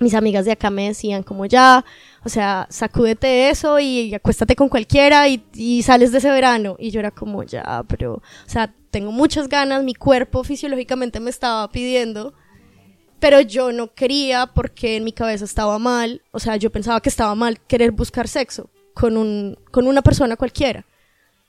mis 0.00 0.14
amigas 0.14 0.46
de 0.46 0.52
acá 0.52 0.70
me 0.70 0.88
decían 0.88 1.22
como 1.22 1.44
ya, 1.44 1.84
o 2.24 2.28
sea, 2.30 2.66
sacúdete 2.70 3.50
eso 3.50 3.78
y 3.78 4.14
acuéstate 4.14 4.56
con 4.56 4.68
cualquiera 4.70 5.28
y, 5.28 5.44
y 5.52 5.82
sales 5.82 6.10
de 6.10 6.18
ese 6.18 6.30
verano. 6.30 6.76
Y 6.78 6.90
yo 6.90 7.00
era 7.00 7.10
como 7.10 7.42
ya, 7.42 7.84
pero, 7.86 8.14
o 8.14 8.22
sea, 8.48 8.72
tengo 8.90 9.12
muchas 9.12 9.48
ganas, 9.48 9.84
mi 9.84 9.94
cuerpo 9.94 10.42
fisiológicamente 10.42 11.20
me 11.20 11.28
estaba 11.30 11.68
pidiendo, 11.70 12.32
pero 13.24 13.40
yo 13.40 13.72
no 13.72 13.94
quería 13.94 14.44
porque 14.44 14.96
en 14.96 15.04
mi 15.04 15.10
cabeza 15.10 15.46
estaba 15.46 15.78
mal, 15.78 16.20
o 16.30 16.38
sea, 16.38 16.56
yo 16.56 16.68
pensaba 16.68 17.00
que 17.00 17.08
estaba 17.08 17.34
mal 17.34 17.58
querer 17.58 17.90
buscar 17.90 18.28
sexo 18.28 18.68
con, 18.92 19.16
un, 19.16 19.58
con 19.70 19.86
una 19.86 20.02
persona 20.02 20.36
cualquiera. 20.36 20.84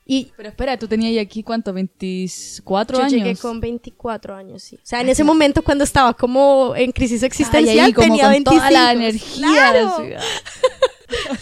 Y 0.05 0.31
Pero 0.37 0.47
espera, 0.47 0.79
tú 0.79 0.87
tenías 0.87 1.21
aquí, 1.21 1.43
¿cuánto? 1.43 1.73
¿24 1.73 2.93
yo 2.93 2.99
años? 2.99 3.11
llegué 3.11 3.35
con 3.35 3.59
24 3.59 4.35
años, 4.35 4.63
sí. 4.63 4.77
O 4.77 4.85
sea, 4.85 5.01
en 5.01 5.09
ese 5.09 5.25
momento 5.25 5.61
cuando 5.63 5.83
estaba 5.83 6.13
como 6.13 6.73
en 6.77 6.93
crisis 6.93 7.23
Ay, 7.23 7.27
existencial 7.27 7.87
ahí 7.87 7.91
como 7.91 8.07
tenía 8.07 8.23
con 8.23 8.31
25. 8.31 8.55
toda 8.55 8.71
la 8.71 8.91
energía. 8.93 9.47
Claro. 9.49 9.97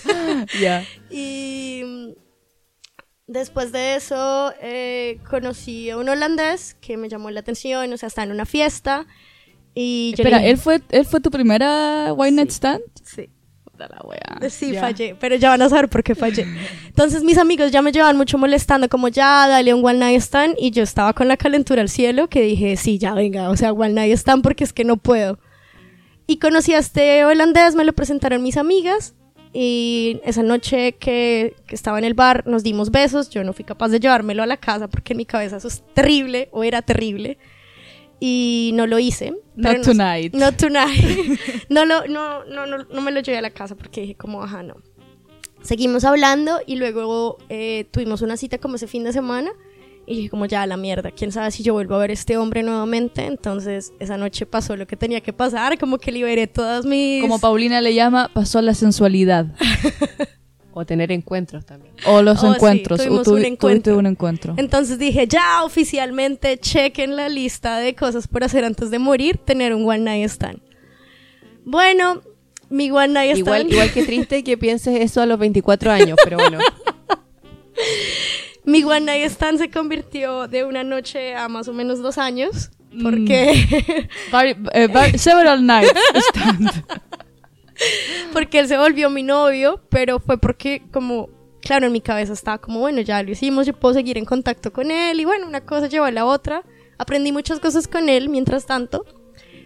ah. 0.08 0.46
ya. 0.60 0.84
Y 1.12 2.16
Después 3.28 3.72
de 3.72 3.96
eso, 3.96 4.52
eh, 4.62 5.20
conocí 5.30 5.92
a 5.92 5.98
un 5.98 6.10
holandés 6.10 6.76
que 6.82 6.98
me 6.98 7.08
llamó 7.08 7.30
la 7.30 7.40
atención, 7.40 7.94
o 7.94 7.98
sea, 7.98 8.08
estaba 8.08 8.26
en 8.26 8.32
una 8.32 8.46
fiesta. 8.46 9.06
Y 9.76 10.14
yo 10.16 10.24
Espera, 10.24 10.46
¿él 10.46 10.58
fue, 10.58 10.82
¿él 10.92 11.06
fue 11.06 11.20
tu 11.20 11.32
primera 11.32 12.14
White 12.14 12.36
Night 12.36 12.52
Stand? 12.52 12.82
Sí. 13.04 13.30
La 13.78 14.02
wea. 14.06 14.50
Sí, 14.50 14.72
Ya. 14.72 14.80
fallé, 14.82 15.16
pero 15.20 15.36
ya 15.36 15.50
van 15.50 15.62
a 15.62 15.68
saber 15.68 15.90
por 15.90 16.04
qué 16.04 16.16
fallé. 16.16 16.46
Entonces 16.88 17.24
mis 17.24 17.38
amigos 17.38 17.72
ya 17.72 17.82
me 17.82 17.92
llevaban 17.92 18.16
mucho 18.16 18.38
molestando, 18.38 18.88
como 18.88 19.10
ya, 19.10 19.48
dale 19.48 19.74
un 19.74 19.84
one 19.84 19.98
night 20.00 20.22
stand, 20.22 20.56
y 20.58 20.72
yo 20.72 20.84
estaba 20.84 21.12
con 21.14 21.28
la 21.28 21.36
calentura 21.36 21.82
al 21.82 21.90
cielo, 21.90 22.30
que 22.30 22.42
dije, 22.44 22.78
sí, 22.78 22.98
ya 22.98 23.14
venga, 23.14 23.50
o 23.50 23.58
sea, 23.58 23.74
one 23.74 23.90
night 23.94 24.14
stand 24.14 24.42
porque 24.44 24.64
es 24.64 24.72
que 24.72 24.86
no 24.86 24.96
puedo. 24.98 25.38
Y 26.28 26.38
conocí 26.38 26.74
a 26.74 26.78
este 26.78 27.26
holandés, 27.26 27.76
me 27.76 27.84
lo 27.84 27.92
presentaron 27.94 28.42
mis 28.42 28.56
amigas, 28.56 29.16
y 29.52 30.22
esa 30.24 30.44
noche 30.44 30.94
que, 30.94 31.56
que 31.68 31.76
estaba 31.76 31.98
en 31.98 32.06
el 32.06 32.14
bar 32.14 32.48
nos 32.48 32.64
dimos 32.64 32.90
besos, 32.90 33.30
yo 33.32 33.44
no 33.44 33.52
fui 33.54 33.66
capaz 33.66 33.90
de 33.90 34.00
llevármelo 34.00 34.44
a 34.44 34.48
la 34.48 34.58
casa 34.58 34.88
porque 34.88 35.14
en 35.14 35.18
mi 35.18 35.26
cabeza 35.26 35.58
eso 35.58 35.68
es 35.68 35.84
terrible, 35.94 36.48
o 36.52 36.64
era 36.64 36.82
terrible, 36.84 37.38
y 38.20 38.72
no 38.74 38.88
lo 38.88 39.00
hice. 39.00 39.34
Not 39.56 39.78
no- 39.78 39.84
tonight. 39.84 40.34
Not 40.34 40.56
tonight. 40.56 41.40
no, 41.70 41.86
lo, 41.86 42.08
no, 42.08 42.46
no, 42.46 42.66
no, 42.66 42.78
no 42.84 43.02
me 43.02 43.12
lo 43.12 43.20
llevé 43.22 43.38
a 43.38 43.42
la 43.42 43.52
casa 43.52 43.76
porque 43.76 44.02
dije 44.02 44.16
como, 44.16 44.44
ajá, 44.44 44.64
no. 44.64 44.76
Seguimos 45.62 46.04
hablando 46.04 46.60
y 46.66 46.76
luego 46.76 47.38
eh, 47.50 47.86
tuvimos 47.92 48.22
una 48.22 48.36
cita 48.36 48.58
como 48.58 48.76
ese 48.76 48.88
fin 48.88 49.04
de 49.04 49.14
semana 49.14 49.52
y 50.06 50.16
dije 50.16 50.30
como 50.30 50.46
ya 50.46 50.66
la 50.68 50.76
mierda, 50.76 51.12
quién 51.12 51.32
sabe 51.32 51.52
si 51.52 51.64
yo 51.64 51.74
vuelvo 51.74 51.96
a 51.96 52.00
ver 52.00 52.10
a 52.10 52.14
este 52.14 52.36
hombre 52.38 52.64
nuevamente. 52.64 53.26
Entonces 53.26 53.94
esa 54.00 54.18
noche 54.18 54.46
pasó 54.46 54.76
lo 54.76 54.88
que 54.88 54.98
tenía 54.98 55.22
que 55.22 55.32
pasar, 55.32 55.78
como 55.80 55.98
que 55.98 56.12
liberé 56.12 56.48
todas 56.48 56.86
mis... 56.86 57.22
Como 57.22 57.40
Paulina 57.40 57.80
le 57.82 57.94
llama, 57.94 58.30
pasó 58.34 58.62
la 58.62 58.74
sensualidad. 58.74 59.48
O 60.76 60.86
tener 60.86 61.12
encuentros 61.12 61.66
también. 61.66 61.94
O 62.08 62.22
los 62.24 62.40
Oh, 62.44 62.48
sí, 62.48 62.54
encuentros. 62.56 63.00
o 63.00 63.04
tuvimos 63.04 63.20
tuvi- 63.20 63.30
un 63.30 63.34
tuviste 63.36 63.48
encuentro. 63.54 63.98
un 63.98 64.06
encuentro. 64.08 64.54
Entonces 64.58 64.98
dije, 64.98 65.28
ya 65.28 65.64
oficialmente 65.64 66.58
chequen 66.58 67.16
la 67.16 67.30
lista 67.30 67.78
de 67.78 67.94
cosas 67.94 68.28
por 68.28 68.44
hacer 68.44 68.66
antes 68.66 68.90
de 68.90 68.98
morir, 69.00 69.38
tener 69.38 69.74
un 69.76 69.88
one 69.88 70.00
night 70.00 70.26
stand. 70.30 70.60
Bueno, 71.64 72.22
mi 72.70 72.90
one 72.90 73.10
night 73.10 73.38
stand... 73.38 73.40
Igual, 73.40 73.72
igual 73.72 73.92
que 73.94 74.04
triste 74.04 74.44
que 74.44 74.58
pienses 74.58 75.00
eso 75.00 75.22
a 75.22 75.26
los 75.28 75.38
24 75.38 75.92
años, 75.92 76.18
pero 76.24 76.38
bueno. 76.38 76.58
Mi 78.66 78.84
one 78.84 79.02
night 79.02 79.26
stand 79.30 79.58
se 79.60 79.70
convirtió 79.70 80.48
de 80.48 80.64
una 80.64 80.84
noche 80.84 81.36
a 81.36 81.50
más 81.50 81.68
o 81.68 81.74
menos 81.74 82.00
dos 82.02 82.18
años. 82.18 82.72
Porque, 83.02 84.08
Vari- 84.32 84.56
eh, 84.74 85.18
several 85.18 85.66
nights 85.66 85.92
stand. 86.30 86.70
porque 88.34 88.60
él 88.60 88.68
se 88.68 88.78
volvió 88.78 89.10
mi 89.10 89.24
novio, 89.24 89.82
pero 89.90 90.20
fue 90.20 90.38
porque 90.38 90.84
como, 90.92 91.30
claro, 91.62 91.88
en 91.88 91.92
mi 91.92 92.02
cabeza 92.02 92.34
estaba 92.34 92.58
como, 92.60 92.80
bueno, 92.80 93.02
ya 93.02 93.22
lo 93.24 93.32
hicimos, 93.32 93.66
yo 93.66 93.74
puedo 93.74 93.94
seguir 93.94 94.18
en 94.18 94.26
contacto 94.26 94.72
con 94.74 94.92
él 94.92 95.20
y 95.20 95.26
bueno, 95.26 95.48
una 95.48 95.62
cosa 95.62 95.88
llevó 95.88 96.06
a 96.06 96.12
la 96.12 96.26
otra. 96.26 96.64
Aprendí 96.98 97.32
muchas 97.32 97.60
cosas 97.60 97.88
con 97.88 98.08
él 98.10 98.30
mientras 98.30 98.66
tanto, 98.66 99.06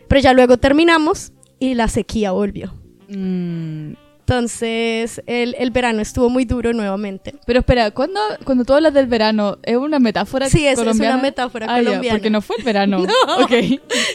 pero 0.08 0.22
ya 0.22 0.34
luego 0.34 0.58
terminamos 0.58 1.34
y 1.60 1.74
la 1.74 1.88
sequía 1.88 2.32
volvió. 2.32 2.74
Mm, 3.10 3.94
Entonces, 4.20 5.22
el, 5.26 5.56
el 5.58 5.72
verano 5.72 6.02
estuvo 6.02 6.30
muy 6.30 6.44
duro 6.46 6.74
nuevamente. 6.74 7.34
Pero 7.46 7.60
espera, 7.60 7.92
¿cuándo, 7.92 8.20
cuando 8.44 8.66
tú 8.66 8.74
hablas 8.74 8.94
del 8.94 9.08
verano, 9.08 9.58
¿es 9.64 9.78
una 9.78 10.00
metáfora 10.00 10.50
Sí, 10.50 10.66
es- 10.66 10.74
es 10.74 10.80
colombiana? 10.80 11.16
una 11.16 11.24
metáfora 11.24 11.66
Ah, 11.70 11.78
colombiana. 11.78 12.18
porque 12.18 12.30
no 12.30 12.42
fue 12.42 12.58
el 12.58 12.64
verano. 12.64 12.98
No. 13.08 13.44
Ok. 13.44 13.52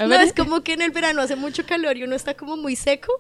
A 0.01 0.07
No, 0.07 0.15
es 0.17 0.33
como 0.35 0.63
que 0.63 0.75
en 0.75 0.83
el 0.83 0.91
verano 0.91 1.23
hace 1.23 1.35
mucho 1.37 1.65
calor 1.67 1.97
y 1.97 2.03
uno 2.05 2.15
está 2.15 2.35
como 2.35 2.57
muy 2.59 2.77
seco. 2.77 3.11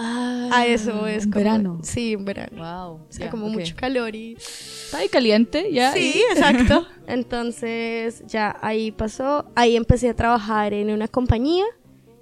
Ah, 0.00 0.48
A 0.52 0.66
eso 0.66 1.08
es 1.08 1.24
un 1.26 1.32
como- 1.32 1.42
Sí. 1.42 1.80
Sí, 1.82 2.14
un 2.14 2.24
verano. 2.24 2.56
Wow. 2.56 2.94
O 3.00 3.06
sea, 3.08 3.30
como 3.30 3.48
mucho 3.48 3.74
calor 3.76 4.14
y... 4.14 4.34
Está 4.34 4.98
ahí 4.98 5.08
caliente, 5.08 5.72
ya. 5.72 5.92
Sí, 5.92 6.22
exacto. 6.30 6.86
Entonces, 7.08 8.22
ya 8.28 8.56
ahí 8.62 8.92
pasó. 8.92 9.50
Ahí 9.56 9.74
empecé 9.74 10.08
a 10.08 10.14
trabajar 10.14 10.72
en 10.72 10.90
una 10.90 11.08
compañía 11.08 11.64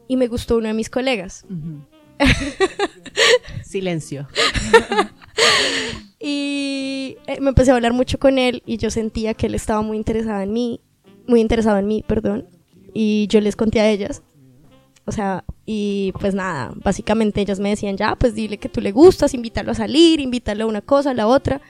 y 0.09 0.17
me 0.17 0.27
gustó 0.27 0.57
uno 0.57 0.69
de 0.69 0.75
mis 0.75 0.89
colegas. 0.89 1.45
Silencio. 3.63 4.27
Y 6.19 7.19
eh, 7.27 7.41
me 7.41 7.51
empecé 7.51 7.71
a 7.71 7.75
hablar 7.75 7.93
mucho 7.93 8.19
con 8.19 8.39
él 8.39 8.63
y 8.67 8.79
yo 8.79 8.91
sentía 8.91 9.35
que 9.35 9.47
él 9.47 9.55
estaba 9.55 9.83
muy 9.83 9.97
interesado 9.99 10.41
en 10.41 10.53
mí, 10.53 10.81
muy 11.27 11.41
interesado 11.41 11.77
en 11.79 11.87
mí, 11.87 12.03
perdón. 12.07 12.47
Y 12.95 13.27
yo 13.29 13.41
les 13.41 13.55
conté 13.57 13.81
a 13.81 13.91
ellas. 13.91 14.23
O 15.05 15.13
sea, 15.13 15.45
y 15.67 16.13
pues 16.21 16.33
nada, 16.33 16.73
básicamente 16.77 17.41
ellas 17.41 17.59
me 17.59 17.71
decían, 17.71 17.97
ya, 17.97 18.15
pues 18.15 18.35
dile 18.35 18.57
que 18.57 18.69
tú 18.69 18.81
le 18.81 18.93
gustas, 18.93 19.35
invítalo 19.35 19.73
a 19.73 19.75
salir, 19.75 20.21
invítalo 20.21 20.65
a 20.65 20.69
una 20.69 20.81
cosa, 20.81 21.11
a 21.11 21.15
la 21.15 21.27
otra. 21.27 21.61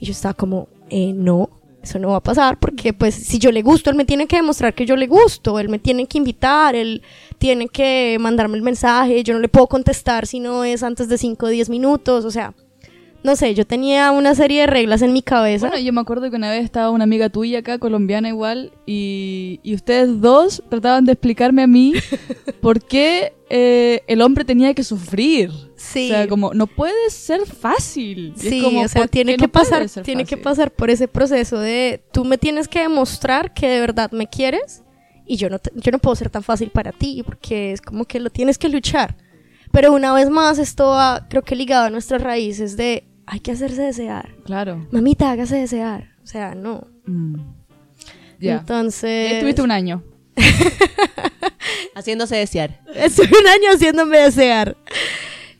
Y 0.00 0.06
yo 0.06 0.12
estaba 0.12 0.34
como, 0.34 0.68
eh, 0.90 1.12
no, 1.12 1.48
eso 1.80 2.00
no 2.00 2.08
va 2.08 2.16
a 2.16 2.22
pasar, 2.22 2.58
porque 2.58 2.92
pues 2.92 3.14
si 3.14 3.38
yo 3.38 3.52
le 3.52 3.62
gusto, 3.62 3.88
él 3.88 3.96
me 3.96 4.04
tiene 4.04 4.26
que 4.26 4.34
demostrar 4.34 4.74
que 4.74 4.84
yo 4.84 4.96
le 4.96 5.06
gusto, 5.06 5.60
él 5.60 5.68
me 5.68 5.78
tiene 5.78 6.06
que 6.06 6.18
invitar, 6.18 6.74
él 6.74 7.02
tiene 7.38 7.68
que 7.68 8.16
mandarme 8.18 8.56
el 8.56 8.62
mensaje, 8.62 9.22
yo 9.22 9.34
no 9.34 9.40
le 9.40 9.48
puedo 9.48 9.68
contestar 9.68 10.26
si 10.26 10.40
no 10.40 10.64
es 10.64 10.82
antes 10.82 11.08
de 11.08 11.16
5 11.16 11.46
o 11.46 11.48
10 11.48 11.70
minutos, 11.70 12.24
o 12.24 12.30
sea, 12.32 12.52
no 13.26 13.36
sé, 13.36 13.54
yo 13.54 13.66
tenía 13.66 14.10
una 14.12 14.34
serie 14.34 14.62
de 14.62 14.66
reglas 14.68 15.02
en 15.02 15.12
mi 15.12 15.20
cabeza. 15.20 15.68
Bueno, 15.68 15.82
yo 15.84 15.92
me 15.92 16.00
acuerdo 16.00 16.30
que 16.30 16.36
una 16.36 16.50
vez 16.50 16.64
estaba 16.64 16.90
una 16.90 17.04
amiga 17.04 17.28
tuya 17.28 17.58
acá, 17.58 17.78
colombiana 17.78 18.28
igual, 18.28 18.72
y, 18.86 19.60
y 19.62 19.74
ustedes 19.74 20.20
dos 20.22 20.62
trataban 20.70 21.04
de 21.04 21.12
explicarme 21.12 21.62
a 21.62 21.66
mí 21.66 21.92
por 22.62 22.82
qué 22.82 23.34
eh, 23.50 24.00
el 24.06 24.22
hombre 24.22 24.44
tenía 24.44 24.72
que 24.74 24.82
sufrir. 24.82 25.50
Sí. 25.76 26.06
O 26.10 26.14
sea, 26.14 26.28
como, 26.28 26.54
no 26.54 26.66
puede 26.66 27.10
ser 27.10 27.44
fácil. 27.46 28.32
Es 28.36 28.42
Sí, 28.42 28.62
como, 28.62 28.80
o 28.82 28.88
sea, 28.88 29.02
¿por 29.02 29.10
tiene 29.10 29.36
que 29.36 29.42
no 29.46 29.52
pasar, 29.52 29.86
tiene 30.02 30.24
que 30.24 30.36
pasar 30.36 30.70
por 30.70 30.88
ese 30.90 31.06
proceso 31.06 31.58
de 31.58 32.02
tú 32.12 32.24
me 32.24 32.38
tienes 32.38 32.66
que 32.68 32.80
demostrar 32.80 33.52
que 33.52 33.68
de 33.68 33.80
verdad 33.80 34.10
me 34.12 34.26
quieres 34.28 34.82
y 35.26 35.36
yo 35.36 35.50
no 35.50 35.58
te- 35.58 35.72
yo 35.74 35.90
no 35.92 35.98
puedo 35.98 36.14
ser 36.16 36.30
tan 36.30 36.42
fácil 36.42 36.70
para 36.70 36.92
ti 36.92 37.22
porque 37.26 37.72
es 37.72 37.80
como 37.82 38.04
que 38.04 38.20
lo 38.20 38.30
tienes 38.30 38.56
que 38.58 38.68
luchar. 38.68 39.16
Pero 39.72 39.92
una 39.92 40.14
vez 40.14 40.30
más 40.30 40.58
esto 40.58 40.86
va 40.90 41.26
creo 41.28 41.42
que 41.42 41.56
ligado 41.56 41.86
a 41.86 41.90
nuestras 41.90 42.22
raíces 42.22 42.76
de 42.76 43.04
hay 43.26 43.40
que 43.40 43.52
hacerse 43.52 43.82
desear. 43.82 44.34
Claro. 44.44 44.86
Mamita, 44.90 45.30
hágase 45.30 45.56
desear. 45.56 46.14
O 46.22 46.26
sea, 46.26 46.54
no. 46.54 46.86
Mm. 47.06 47.36
Ya. 48.40 48.58
Entonces, 48.58 49.32
estuviste 49.32 49.62
un 49.62 49.70
año. 49.70 50.02
Haciéndose 51.94 52.36
desear. 52.36 52.80
estuve 52.94 53.30
un 53.40 53.46
año 53.46 53.70
haciéndome 53.74 54.18
desear. 54.18 54.76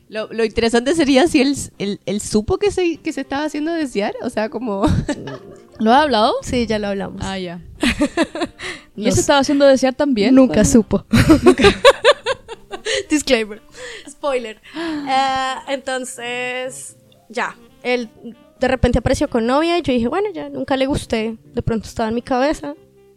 Lo, 0.09 0.31
lo 0.31 0.45
interesante 0.45 0.95
sería 0.95 1.27
si 1.27 1.41
él, 1.41 1.55
él, 1.79 1.99
él 2.05 2.21
supo 2.21 2.57
que 2.57 2.71
se, 2.71 2.97
que 2.97 3.11
se 3.11 3.21
estaba 3.21 3.45
haciendo 3.45 3.73
desear. 3.73 4.13
O 4.21 4.29
sea, 4.29 4.49
como... 4.49 4.85
¿Lo 5.79 5.91
has 5.93 6.03
hablado? 6.03 6.33
Sí, 6.41 6.65
ya 6.65 6.79
lo 6.79 6.87
hablamos. 6.87 7.21
Ah, 7.23 7.37
ya. 7.37 7.61
¿Y 8.95 9.07
eso 9.07 9.15
sé. 9.15 9.21
estaba 9.21 9.39
haciendo 9.39 9.65
desear 9.65 9.93
también? 9.93 10.33
Nunca 10.33 10.65
supo. 10.65 11.05
Disclaimer. 13.09 13.61
Spoiler. 14.09 14.59
Eh, 14.75 15.53
entonces, 15.67 16.96
ya. 17.29 17.55
Él 17.83 18.09
de 18.59 18.67
repente 18.67 18.99
apareció 18.99 19.29
con 19.29 19.45
novia 19.45 19.77
y 19.77 19.81
yo 19.81 19.93
dije, 19.93 20.07
bueno, 20.07 20.29
ya 20.33 20.49
nunca 20.49 20.75
le 20.77 20.85
gusté. 20.87 21.37
De 21.53 21.61
pronto 21.61 21.87
estaba 21.87 22.09
en 22.09 22.15
mi 22.15 22.21
cabeza. 22.21 22.75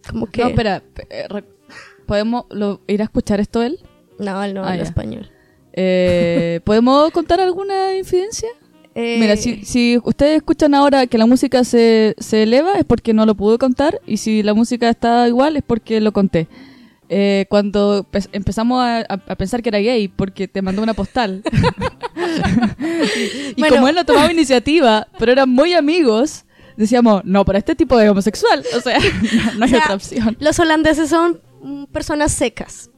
Como 0.08 0.26
que. 0.26 0.42
No, 0.42 0.48
espera. 0.48 0.82
eh, 1.08 1.26
¿Podemos 2.06 2.44
lo- 2.50 2.80
ir 2.86 3.00
a 3.00 3.04
escuchar 3.04 3.40
esto 3.40 3.62
él? 3.62 3.78
No, 4.18 4.42
él 4.42 4.54
no 4.54 4.64
Ah, 4.64 4.70
habla 4.72 4.82
español. 4.82 5.30
Eh, 5.72 6.60
¿Podemos 6.64 7.10
contar 7.12 7.40
alguna 7.40 7.96
infidencia? 7.96 8.48
Eh, 8.94 9.18
Mira, 9.20 9.36
si, 9.36 9.64
si 9.64 9.98
ustedes 10.04 10.38
escuchan 10.38 10.74
ahora 10.74 11.06
que 11.06 11.16
la 11.16 11.24
música 11.26 11.62
se, 11.62 12.16
se 12.18 12.42
eleva 12.42 12.74
es 12.74 12.84
porque 12.84 13.14
no 13.14 13.24
lo 13.24 13.36
pude 13.36 13.56
contar 13.56 14.00
y 14.04 14.16
si 14.16 14.42
la 14.42 14.52
música 14.52 14.90
está 14.90 15.28
igual 15.28 15.56
es 15.56 15.62
porque 15.64 16.00
lo 16.00 16.12
conté. 16.12 16.48
Eh, 17.12 17.46
cuando 17.48 18.06
pe- 18.08 18.28
empezamos 18.30 18.80
a, 18.84 19.02
pensar 19.36 19.62
que 19.62 19.68
era 19.68 19.80
gay 19.80 20.06
porque 20.06 20.46
te 20.46 20.62
mandó 20.62 20.80
una 20.80 20.94
postal 20.94 21.42
y 23.56 23.60
Bueno. 23.60 23.76
como 23.76 23.88
él 23.88 23.94
no 23.96 24.04
tomaba 24.04 24.30
iniciativa, 24.30 25.08
pero 25.18 25.32
eran 25.32 25.48
muy 25.48 25.74
amigos, 25.74 26.44
decíamos, 26.76 27.22
no, 27.24 27.44
para 27.44 27.58
este 27.58 27.74
tipo 27.74 27.96
de 27.98 28.08
homosexual, 28.10 28.62
o 28.76 28.80
sea, 28.80 28.98
no, 29.54 29.54
no 29.58 29.64
hay 29.64 29.72
O 29.72 29.74
sea, 29.74 29.78
otra 29.80 29.94
opción. 29.96 30.36
Los 30.38 30.58
holandeses 30.60 31.08
son 31.08 31.40
mm, 31.62 31.84
personas 31.86 32.30
secas. 32.32 32.90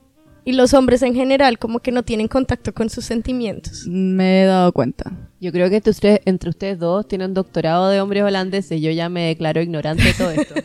Y 0.44 0.52
los 0.52 0.74
hombres 0.74 1.02
en 1.02 1.14
general 1.14 1.58
como 1.58 1.78
que 1.80 1.92
no 1.92 2.02
tienen 2.02 2.26
contacto 2.28 2.72
con 2.74 2.90
sus 2.90 3.04
sentimientos. 3.04 3.86
Me 3.86 4.42
he 4.42 4.46
dado 4.46 4.72
cuenta. 4.72 5.12
Yo 5.40 5.52
creo 5.52 5.68
que 5.70 5.76
entre 5.76 5.90
ustedes, 5.90 6.20
entre 6.24 6.50
ustedes 6.50 6.78
dos 6.78 7.06
tienen 7.06 7.32
doctorado 7.34 7.88
de 7.88 8.00
hombres 8.00 8.24
holandeses. 8.24 8.80
Yo 8.80 8.90
ya 8.90 9.08
me 9.08 9.28
declaro 9.28 9.60
ignorante 9.62 10.02
de 10.02 10.14
todo 10.14 10.30
esto. 10.30 10.54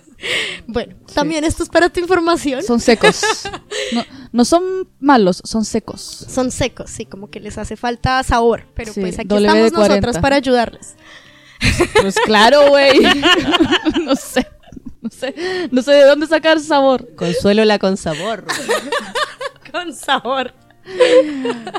Bueno, 0.69 0.95
también 1.13 1.43
esto 1.45 1.63
es 1.63 1.69
para 1.69 1.89
tu 1.89 1.99
información. 1.99 2.61
Son 2.63 2.79
secos. 2.79 3.21
No, 3.93 4.03
no 4.33 4.43
son 4.45 4.63
malos, 4.99 5.41
son 5.45 5.63
secos. 5.63 6.01
Son 6.01 6.51
secos, 6.51 6.89
sí, 6.89 7.05
como 7.05 7.29
que 7.29 7.39
les 7.39 7.57
hace 7.57 7.77
falta 7.77 8.21
sabor. 8.23 8.65
Pero 8.73 8.91
Sí, 8.91 8.99
pues 8.99 9.17
aquí 9.19 9.27
WD-40. 9.27 9.65
estamos 9.67 9.89
nosotras 9.89 10.19
para 10.19 10.35
ayudarles. 10.35 10.95
Pues 12.01 12.15
claro, 12.25 12.67
güey. 12.69 12.99
no 14.03 14.15
sé. 14.15 14.47
No 15.01 15.09
sé. 15.09 15.33
No 15.71 15.81
sé 15.83 15.91
de 15.91 16.03
dónde 16.05 16.27
sacar 16.27 16.59
sabor. 16.59 17.15
Consuelo 17.15 17.63
la 17.63 17.79
con 17.79 17.95
sabor. 17.95 18.45
Con 19.71 19.93
sabor. 19.93 20.53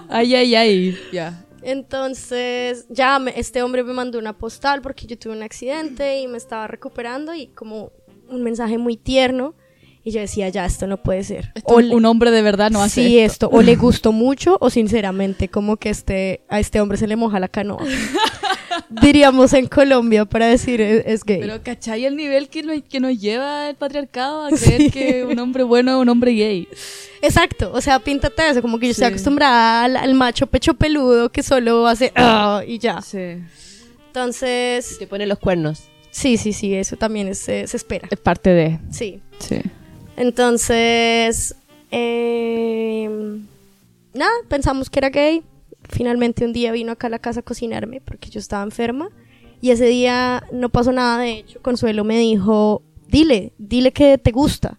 Ay, 0.08 0.34
ay, 0.34 0.54
ay. 0.54 0.98
Ya. 1.12 1.44
Entonces, 1.62 2.86
ya 2.88 3.18
me- 3.18 3.32
este 3.38 3.62
hombre 3.62 3.82
me 3.84 3.92
mandó 3.92 4.18
una 4.18 4.36
postal 4.38 4.80
porque 4.82 5.06
yo 5.06 5.18
tuve 5.18 5.32
un 5.34 5.42
accidente 5.42 6.20
y 6.20 6.28
me 6.28 6.38
estaba 6.38 6.66
recuperando 6.66 7.34
y 7.34 7.48
como 7.48 7.90
un 8.28 8.42
mensaje 8.42 8.78
muy 8.78 8.96
tierno. 8.96 9.54
Y 10.04 10.10
yo 10.12 10.20
decía, 10.20 10.48
ya, 10.48 10.64
esto 10.64 10.86
no 10.86 11.02
puede 11.02 11.22
ser. 11.24 11.52
Esto 11.54 11.74
O 11.74 11.76
un, 11.78 11.88
le- 11.88 11.94
un 11.94 12.04
hombre 12.06 12.30
de 12.30 12.40
verdad 12.40 12.70
no 12.70 12.82
hace 12.82 13.02
sí, 13.04 13.18
esto. 13.18 13.46
esto. 13.46 13.56
O 13.56 13.60
le 13.62 13.76
gustó 13.76 14.12
mucho 14.12 14.56
o 14.60 14.70
sinceramente 14.70 15.48
como 15.48 15.76
que 15.76 15.90
este, 15.90 16.44
a 16.48 16.60
este 16.60 16.80
hombre 16.80 16.96
se 16.96 17.06
le 17.06 17.16
moja 17.16 17.40
la 17.40 17.48
canoa. 17.48 17.84
Diríamos 19.02 19.52
en 19.52 19.66
Colombia 19.66 20.24
para 20.24 20.46
decir 20.46 20.80
es, 20.80 21.04
es 21.06 21.24
gay. 21.24 21.40
Pero 21.40 21.62
¿cachai 21.62 22.04
el 22.04 22.16
nivel 22.16 22.48
que, 22.48 22.62
nos- 22.62 22.82
que 22.82 23.00
nos 23.00 23.18
lleva 23.18 23.68
el 23.70 23.76
patriarcado 23.76 24.46
a 24.46 24.50
creer 24.56 24.90
que 24.90 25.24
un 25.24 25.38
hombre 25.38 25.62
bueno 25.62 25.92
es 25.96 26.02
un 26.02 26.08
hombre 26.08 26.32
gay? 26.32 26.68
Exacto, 27.22 27.70
o 27.74 27.80
sea, 27.80 27.98
píntate 27.98 28.48
eso, 28.48 28.62
como 28.62 28.78
que 28.78 28.86
yo 28.86 28.90
estoy 28.92 29.06
acostumbrada 29.06 29.84
al, 29.84 29.96
al 29.96 30.14
macho 30.14 30.46
pecho 30.46 30.74
peludo 30.74 31.30
que 31.30 31.42
solo 31.42 31.86
hace 31.86 32.12
"Ah", 32.14 32.62
y 32.66 32.78
ya. 32.78 33.00
Sí. 33.02 33.38
Entonces, 34.06 34.96
Te 34.98 35.06
pone 35.06 35.26
los 35.26 35.38
cuernos. 35.38 35.84
sí, 36.10 36.36
sí, 36.36 36.52
sí, 36.52 36.74
eso 36.74 36.96
también 36.96 37.28
es, 37.28 37.48
eh, 37.48 37.66
se 37.66 37.76
espera. 37.76 38.08
Es 38.10 38.18
parte 38.18 38.50
de... 38.50 38.78
Sí. 38.90 39.20
Sí. 39.38 39.56
Entonces, 40.16 41.54
eh, 41.90 43.08
nada, 44.14 44.30
pensamos 44.48 44.90
que 44.90 44.98
era 44.98 45.10
gay. 45.10 45.42
Finalmente 45.88 46.44
un 46.44 46.52
día 46.52 46.72
vino 46.72 46.92
acá 46.92 47.06
a 47.06 47.10
la 47.10 47.18
casa 47.18 47.40
a 47.40 47.42
cocinarme 47.42 48.00
porque 48.00 48.30
yo 48.30 48.40
estaba 48.40 48.62
enferma. 48.62 49.08
Y 49.60 49.70
ese 49.70 49.86
día 49.86 50.44
no 50.52 50.68
pasó 50.68 50.92
nada, 50.92 51.18
de 51.18 51.38
hecho, 51.38 51.60
Consuelo 51.60 52.04
me 52.04 52.18
dijo, 52.18 52.82
dile, 53.08 53.52
dile 53.58 53.92
que 53.92 54.18
te 54.18 54.30
gusta. 54.30 54.78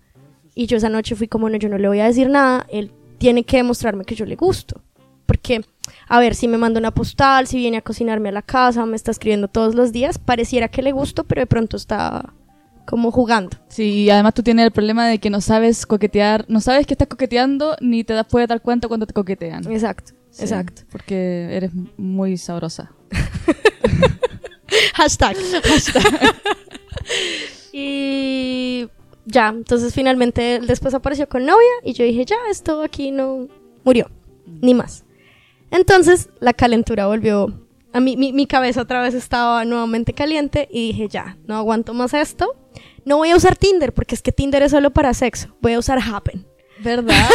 Y 0.55 0.67
yo 0.67 0.77
esa 0.77 0.89
noche 0.89 1.15
fui 1.15 1.27
como, 1.27 1.49
no, 1.49 1.57
yo 1.57 1.69
no 1.69 1.77
le 1.77 1.87
voy 1.87 1.99
a 1.99 2.05
decir 2.05 2.29
nada, 2.29 2.65
él 2.69 2.91
tiene 3.17 3.43
que 3.43 3.57
demostrarme 3.57 4.05
que 4.05 4.15
yo 4.15 4.25
le 4.25 4.35
gusto. 4.35 4.81
Porque, 5.25 5.61
a 6.07 6.19
ver, 6.19 6.33
si 6.33 6.47
me 6.47 6.57
manda 6.57 6.79
una 6.79 6.91
postal, 6.91 7.45
si 7.47 7.57
viene 7.57 7.77
a 7.77 7.81
cocinarme 7.81 8.29
a 8.29 8.31
la 8.31 8.41
casa, 8.41 8.85
me 8.85 8.95
está 8.95 9.11
escribiendo 9.11 9.47
todos 9.47 9.75
los 9.75 9.91
días, 9.91 10.17
pareciera 10.17 10.69
que 10.69 10.81
le 10.81 10.91
gusto, 10.91 11.25
pero 11.25 11.41
de 11.41 11.47
pronto 11.47 11.77
está 11.77 12.33
como 12.85 13.11
jugando. 13.11 13.55
Sí, 13.67 13.83
y 13.83 14.09
además 14.09 14.33
tú 14.33 14.41
tienes 14.41 14.65
el 14.65 14.71
problema 14.71 15.07
de 15.07 15.19
que 15.19 15.29
no 15.29 15.41
sabes 15.41 15.85
coquetear, 15.85 16.45
no 16.47 16.59
sabes 16.59 16.87
que 16.87 16.95
estás 16.95 17.07
coqueteando 17.07 17.75
ni 17.81 18.03
te 18.03 18.13
das, 18.13 18.25
puedes 18.25 18.49
dar 18.49 18.61
cuenta 18.61 18.87
cuando 18.87 19.05
te 19.05 19.13
coquetean. 19.13 19.71
Exacto, 19.71 20.13
Sí, 20.39 20.45
exacto. 20.45 20.83
Porque 20.89 21.49
eres 21.51 21.71
muy 21.97 22.37
sabrosa. 22.37 22.91
Hashtag. 24.93 25.35
y 27.73 28.87
ya, 29.25 29.49
entonces 29.49 29.93
finalmente 29.93 30.55
él 30.55 30.67
después 30.67 30.93
apareció 30.93 31.27
con 31.27 31.45
novia 31.45 31.67
y 31.83 31.91
yo 31.91 32.05
dije, 32.05 32.23
ya, 32.23 32.37
esto 32.49 32.81
aquí 32.83 33.11
no 33.11 33.49
murió, 33.83 34.09
ni 34.61 34.73
más. 34.73 35.03
Entonces 35.71 36.29
la 36.39 36.53
calentura 36.53 37.07
volvió, 37.07 37.67
a 37.91 37.99
mí, 37.99 38.15
mi, 38.15 38.31
mi 38.31 38.47
cabeza 38.47 38.81
otra 38.81 39.01
vez 39.01 39.13
estaba 39.15 39.65
nuevamente 39.65 40.13
caliente 40.13 40.69
y 40.71 40.93
dije, 40.93 41.09
ya, 41.09 41.37
no 41.47 41.57
aguanto 41.57 41.93
más 41.93 42.13
esto. 42.13 42.55
No 43.03 43.17
voy 43.17 43.31
a 43.31 43.35
usar 43.35 43.57
Tinder 43.57 43.93
porque 43.93 44.15
es 44.15 44.21
que 44.21 44.31
Tinder 44.31 44.63
es 44.63 44.71
solo 44.71 44.91
para 44.91 45.13
sexo, 45.13 45.55
voy 45.61 45.73
a 45.73 45.79
usar 45.79 45.99
Happen. 45.99 46.48
¿Verdad? 46.81 47.29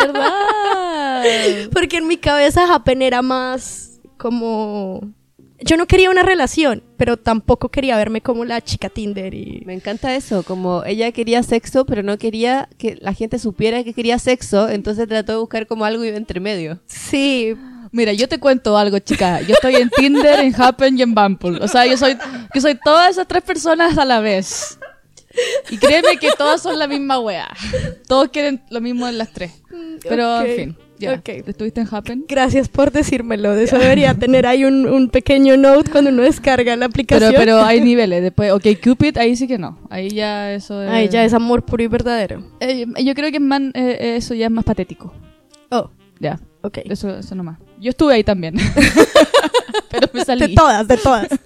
¿Verdad? 0.00 1.68
Porque 1.72 1.98
en 1.98 2.06
mi 2.06 2.16
cabeza 2.16 2.72
Happen 2.72 3.02
era 3.02 3.22
más 3.22 4.00
como... 4.16 5.12
Yo 5.60 5.76
no 5.76 5.86
quería 5.86 6.08
una 6.08 6.22
relación, 6.22 6.84
pero 6.96 7.16
tampoco 7.16 7.68
quería 7.68 7.96
verme 7.96 8.20
como 8.20 8.44
la 8.44 8.60
chica 8.60 8.88
Tinder 8.88 9.34
y... 9.34 9.64
Me 9.66 9.74
encanta 9.74 10.14
eso, 10.14 10.44
como 10.44 10.84
ella 10.84 11.10
quería 11.10 11.42
sexo, 11.42 11.84
pero 11.84 12.04
no 12.04 12.16
quería 12.16 12.68
que 12.78 12.96
la 13.00 13.12
gente 13.12 13.40
supiera 13.40 13.82
que 13.82 13.92
quería 13.92 14.20
sexo, 14.20 14.68
entonces 14.68 15.08
trató 15.08 15.32
de 15.32 15.38
buscar 15.38 15.66
como 15.66 15.84
algo 15.84 16.04
entre 16.04 16.38
medio. 16.38 16.78
Sí, 16.86 17.56
Mira, 17.90 18.12
yo 18.12 18.28
te 18.28 18.38
cuento 18.38 18.76
algo, 18.76 18.98
chica. 18.98 19.40
Yo 19.40 19.54
estoy 19.54 19.76
en 19.76 19.88
Tinder, 19.90 20.40
en 20.40 20.54
Happen 20.60 20.98
y 20.98 21.02
en 21.02 21.14
Bumble. 21.14 21.58
O 21.62 21.68
sea, 21.68 21.86
yo 21.86 21.96
soy, 21.96 22.16
yo 22.54 22.60
soy 22.60 22.74
todas 22.74 23.10
esas 23.10 23.26
tres 23.26 23.42
personas 23.42 23.96
a 23.96 24.04
la 24.04 24.20
vez. 24.20 24.77
Y 25.70 25.76
créeme 25.78 26.16
que 26.18 26.30
todas 26.36 26.62
son 26.62 26.78
la 26.78 26.86
misma 26.88 27.18
wea. 27.18 27.48
Todos 28.06 28.28
quieren 28.28 28.62
lo 28.70 28.80
mismo 28.80 29.06
en 29.08 29.18
las 29.18 29.32
tres. 29.32 29.52
Pero, 30.08 30.38
ok, 30.40 30.44
en 30.46 30.56
fin, 30.56 30.76
ya. 30.98 31.22
¿Estuviste 31.24 31.80
en 31.80 31.88
Happen? 31.90 32.24
gracias 32.28 32.68
por 32.68 32.90
decírmelo. 32.90 33.54
De 33.54 33.64
eso 33.64 33.78
debería 33.78 34.14
tener 34.14 34.46
ahí 34.46 34.64
un, 34.64 34.86
un 34.86 35.10
pequeño 35.10 35.56
note 35.56 35.90
cuando 35.90 36.10
uno 36.10 36.22
descarga 36.22 36.74
la 36.76 36.86
aplicación. 36.86 37.30
Pero, 37.32 37.40
pero 37.40 37.62
hay 37.62 37.80
niveles. 37.82 38.22
Después, 38.22 38.50
ok, 38.52 38.66
Cupid, 38.82 39.16
ahí 39.18 39.36
sí 39.36 39.46
que 39.46 39.58
no. 39.58 39.78
Ahí 39.90 40.10
ya 40.10 40.52
eso 40.52 40.82
es... 40.82 40.90
Ahí 40.90 41.08
ya 41.08 41.24
es 41.24 41.32
amor 41.34 41.64
puro 41.64 41.82
y 41.82 41.86
verdadero. 41.86 42.42
Eh, 42.60 42.86
yo 43.04 43.14
creo 43.14 43.30
que 43.30 43.36
es 43.36 43.42
más, 43.42 43.60
eh, 43.74 44.16
eso 44.16 44.34
ya 44.34 44.46
es 44.46 44.52
más 44.52 44.64
patético. 44.64 45.12
Oh, 45.70 45.90
Ya, 46.18 46.40
ok. 46.62 46.78
eso, 46.84 47.18
eso 47.18 47.34
nomás. 47.34 47.58
Yo 47.80 47.90
estuve 47.90 48.14
ahí 48.14 48.24
también. 48.24 48.54
pero 49.90 50.08
me 50.12 50.24
salí. 50.24 50.48
De 50.48 50.54
todas, 50.54 50.88
de 50.88 50.96
todas. 50.96 51.28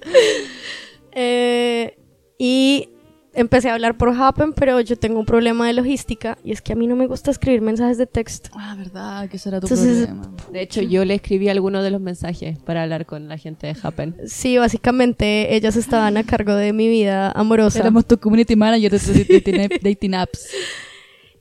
Eh, 1.14 1.98
y 2.38 2.88
empecé 3.34 3.70
a 3.70 3.74
hablar 3.74 3.96
por 3.96 4.10
Happen, 4.10 4.52
pero 4.52 4.80
yo 4.80 4.96
tengo 4.96 5.18
un 5.18 5.26
problema 5.26 5.66
de 5.66 5.72
logística 5.72 6.38
y 6.44 6.52
es 6.52 6.60
que 6.60 6.72
a 6.72 6.76
mí 6.76 6.86
no 6.86 6.96
me 6.96 7.06
gusta 7.06 7.30
escribir 7.30 7.60
mensajes 7.60 7.98
de 7.98 8.06
texto. 8.06 8.50
Ah, 8.54 8.74
verdad, 8.76 9.28
que 9.28 9.36
ese 9.36 9.48
era 9.48 9.60
tu 9.60 9.66
Entonces, 9.66 10.06
problema. 10.06 10.30
De 10.50 10.62
hecho, 10.62 10.82
yo 10.82 11.04
le 11.04 11.14
escribí 11.14 11.48
algunos 11.48 11.82
de 11.82 11.90
los 11.90 12.00
mensajes 12.00 12.58
para 12.58 12.82
hablar 12.82 13.06
con 13.06 13.28
la 13.28 13.38
gente 13.38 13.66
de 13.66 13.76
Happen. 13.82 14.16
Sí, 14.26 14.58
básicamente 14.58 15.54
ellas 15.54 15.76
estaban 15.76 16.16
a 16.16 16.24
cargo 16.24 16.54
de 16.54 16.72
mi 16.72 16.88
vida 16.88 17.30
amorosa. 17.32 17.78
Éramos 17.78 18.06
tu 18.06 18.18
community 18.18 18.56
manager 18.56 18.90
de, 18.90 19.80
dating 19.82 20.14
apps. 20.14 20.48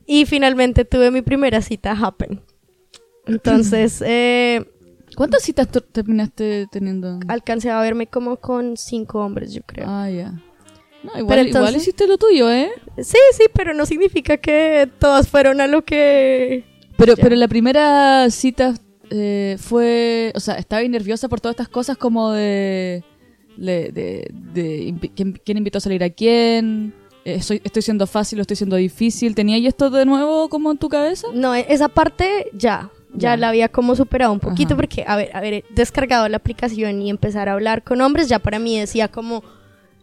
Y 0.07 0.25
finalmente 0.25 0.83
tuve 0.83 1.09
mi 1.09 1.21
primera 1.21 1.61
cita 1.61 1.91
a 1.91 2.07
Happen. 2.07 2.41
Entonces, 3.27 4.01
eh, 4.05 4.65
¿Cuántas 5.15 5.43
citas 5.43 5.69
terminaste 5.69 6.67
teniendo? 6.71 7.19
alcancé 7.27 7.69
a 7.69 7.79
verme 7.81 8.07
como 8.07 8.37
con 8.37 8.75
cinco 8.77 9.19
hombres, 9.19 9.53
yo 9.53 9.61
creo. 9.65 9.85
Ah, 9.87 10.09
ya. 10.09 10.33
No, 11.03 11.11
igual, 11.17 11.27
Pero 11.27 11.41
entonces- 11.41 11.59
igual 11.61 11.75
hiciste 11.75 12.07
lo 12.07 12.17
tuyo, 12.17 12.51
¿eh? 12.51 12.69
Sí, 12.97 13.17
sí, 13.33 13.43
pero 13.53 13.73
no 13.73 13.85
significa 13.85 14.37
que 14.37 14.89
todas 14.99 15.27
fueron 15.27 15.59
a 15.61 15.67
lo 15.67 15.83
que... 15.83 16.63
Pero, 16.97 17.15
Ya. 17.15 17.23
pero 17.23 17.35
la 17.35 17.47
primera 17.47 18.29
cita 18.29 18.75
eh, 19.09 19.57
fue, 19.59 20.31
o 20.35 20.39
sea, 20.39 20.55
estaba 20.55 20.81
nerviosa 20.83 21.27
por 21.27 21.41
todas 21.41 21.53
estas 21.53 21.69
cosas 21.69 21.97
como 21.97 22.31
de, 22.31 23.03
de, 23.57 23.91
de, 24.31 25.09
quién, 25.15 25.33
quién 25.43 25.57
invitó 25.57 25.79
a 25.79 25.81
salir 25.81 26.03
a 26.03 26.09
quién, 26.11 26.93
eh, 27.25 27.41
soy- 27.41 27.61
estoy 27.63 27.81
siendo 27.81 28.05
fácil 28.07 28.39
o 28.39 28.41
estoy 28.41 28.55
siendo 28.57 28.75
difícil. 28.75 29.33
¿Tenía 29.35 29.57
y 29.57 29.67
esto 29.67 29.89
de 29.89 30.05
nuevo 30.05 30.47
como 30.49 30.71
en 30.71 30.77
tu 30.77 30.89
cabeza? 30.89 31.27
No, 31.33 31.55
e- 31.55 31.65
esa 31.69 31.87
parte 31.89 32.49
ya, 32.53 32.89
ya 33.13 33.31
Ya. 33.31 33.37
la 33.37 33.49
había 33.49 33.69
como 33.69 33.95
superado 33.95 34.31
un 34.31 34.39
poquito 34.39 34.75
Ajá. 34.75 34.81
porque 34.81 35.03
haber, 35.07 35.35
haber 35.35 35.63
descargado 35.71 36.29
la 36.29 36.37
aplicación 36.37 37.01
y 37.01 37.09
empezar 37.09 37.49
a 37.49 37.53
hablar 37.53 37.83
con 37.83 37.99
hombres 38.01 38.29
ya 38.29 38.39
para 38.39 38.59
mí 38.59 38.79
decía 38.79 39.07
como, 39.09 39.43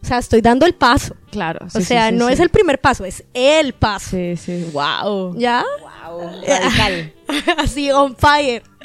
o 0.01 0.05
sea, 0.05 0.17
estoy 0.17 0.41
dando 0.41 0.65
el 0.65 0.73
paso. 0.73 1.15
Claro. 1.31 1.65
o 1.73 1.81
sea, 1.81 2.11
no 2.11 2.29
es 2.29 2.39
el 2.39 2.49
primer 2.49 2.79
paso, 2.79 3.05
es 3.05 3.23
el 3.33 3.73
paso. 3.73 4.11
Sí, 4.11 4.37
sí, 4.37 4.69
wow. 4.71 5.35
¿Ya? 5.37 5.63
Wow, 5.81 6.31
radical. 6.47 7.13
Así, 7.57 7.91
on 7.91 8.15
fire. 8.15 8.63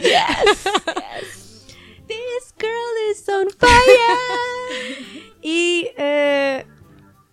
This 2.06 2.54
girl 2.58 3.10
is 3.10 3.26
on 3.28 3.48
fire. 3.56 3.72
y 5.42 5.88
eh, 5.96 6.66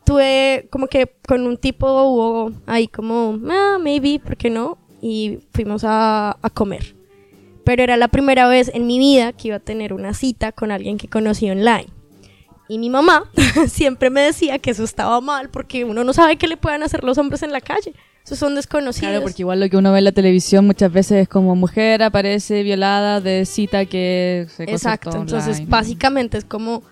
tuve 0.05 0.67
como 0.71 0.87
que 0.87 1.13
con 1.27 1.45
un 1.45 1.57
tipo 1.57 1.87
hubo 2.03 2.51
ahí 2.67 2.87
como, 2.87 3.37
ah, 3.49 3.77
maybe, 3.81 4.19
¿por 4.19 4.37
qué 4.37 4.49
no? 4.49 4.77
Y 5.01 5.39
fuimos 5.53 5.83
a, 5.83 6.37
a 6.41 6.49
comer. 6.49 6.95
Pero 7.65 7.83
era 7.83 7.97
la 7.97 8.07
primera 8.07 8.47
vez 8.47 8.71
en 8.73 8.87
mi 8.87 8.99
vida 8.99 9.33
que 9.33 9.49
iba 9.49 9.57
a 9.57 9.59
tener 9.59 9.93
una 9.93 10.13
cita 10.13 10.51
con 10.51 10.71
alguien 10.71 10.97
que 10.97 11.09
conocí 11.09 11.49
online. 11.49 11.87
Y 12.71 12.77
mi 12.77 12.89
mamá 12.89 13.25
siempre 13.67 14.09
me 14.09 14.21
decía 14.21 14.57
que 14.57 14.71
eso 14.71 14.85
estaba 14.85 15.19
mal 15.19 15.49
porque 15.49 15.83
uno 15.83 16.05
no 16.05 16.13
sabe 16.13 16.37
qué 16.37 16.47
le 16.47 16.55
puedan 16.55 16.83
hacer 16.83 17.03
los 17.03 17.17
hombres 17.17 17.43
en 17.43 17.51
la 17.51 17.59
calle. 17.59 17.93
Esos 18.23 18.39
son 18.39 18.55
desconocidos. 18.55 19.09
Claro, 19.09 19.23
porque 19.23 19.41
igual 19.41 19.59
lo 19.59 19.67
que 19.69 19.75
uno 19.75 19.91
ve 19.91 19.97
en 19.97 20.05
la 20.05 20.13
televisión 20.13 20.65
muchas 20.65 20.89
veces 20.89 21.23
es 21.23 21.27
como 21.27 21.53
mujer 21.57 22.01
aparece 22.01 22.63
violada 22.63 23.19
de 23.19 23.45
cita 23.45 23.83
que 23.83 24.47
se 24.55 24.63
Exacto, 24.63 25.17
entonces 25.17 25.57
online. 25.57 25.69
básicamente 25.69 26.37
es 26.37 26.45
como 26.45 26.83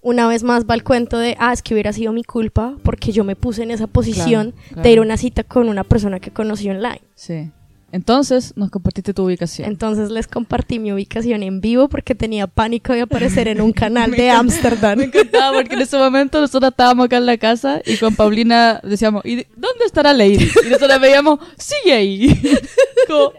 una 0.00 0.26
vez 0.26 0.42
más 0.42 0.64
va 0.64 0.74
el 0.74 0.84
cuento 0.84 1.18
de, 1.18 1.36
ah, 1.38 1.52
es 1.52 1.60
que 1.60 1.74
hubiera 1.74 1.92
sido 1.92 2.14
mi 2.14 2.24
culpa 2.24 2.74
porque 2.82 3.12
yo 3.12 3.22
me 3.22 3.36
puse 3.36 3.62
en 3.62 3.72
esa 3.72 3.88
posición 3.88 4.54
Claro, 4.68 4.82
de 4.84 4.90
ir 4.90 4.98
a 5.00 5.02
una 5.02 5.18
cita 5.18 5.44
con 5.44 5.68
una 5.68 5.84
persona 5.84 6.18
que 6.18 6.30
conocí 6.30 6.70
online. 6.70 7.02
Sí. 7.14 7.50
Entonces 7.96 8.52
nos 8.56 8.70
compartiste 8.70 9.14
tu 9.14 9.24
ubicación. 9.24 9.68
Entonces 9.68 10.10
les 10.10 10.26
compartí 10.28 10.78
mi 10.78 10.92
ubicación 10.92 11.42
en 11.42 11.60
vivo 11.60 11.88
porque 11.88 12.14
tenía 12.14 12.46
pánico 12.46 12.92
de 12.92 13.00
aparecer 13.00 13.48
en 13.48 13.60
un 13.60 13.72
canal 13.72 14.10
de 14.12 14.30
Ámsterdam. 14.30 14.98
Me 14.98 15.04
encantaba 15.04 15.56
porque 15.58 15.74
en 15.74 15.80
ese 15.80 15.96
momento 15.96 16.40
nosotros 16.40 16.70
estábamos 16.70 17.06
acá 17.06 17.16
en 17.16 17.26
la 17.26 17.38
casa 17.38 17.80
y 17.86 17.96
con 17.96 18.14
Paulina 18.14 18.80
decíamos, 18.84 19.22
¿y 19.24 19.36
de- 19.36 19.46
dónde 19.56 19.84
estará 19.86 20.12
Lady? 20.12 20.48
Y 20.66 20.70
nosotros 20.70 21.00
veíamos, 21.00 21.40
sigue 21.56 21.92
ahí. 21.94 22.40
Como, 23.08 23.32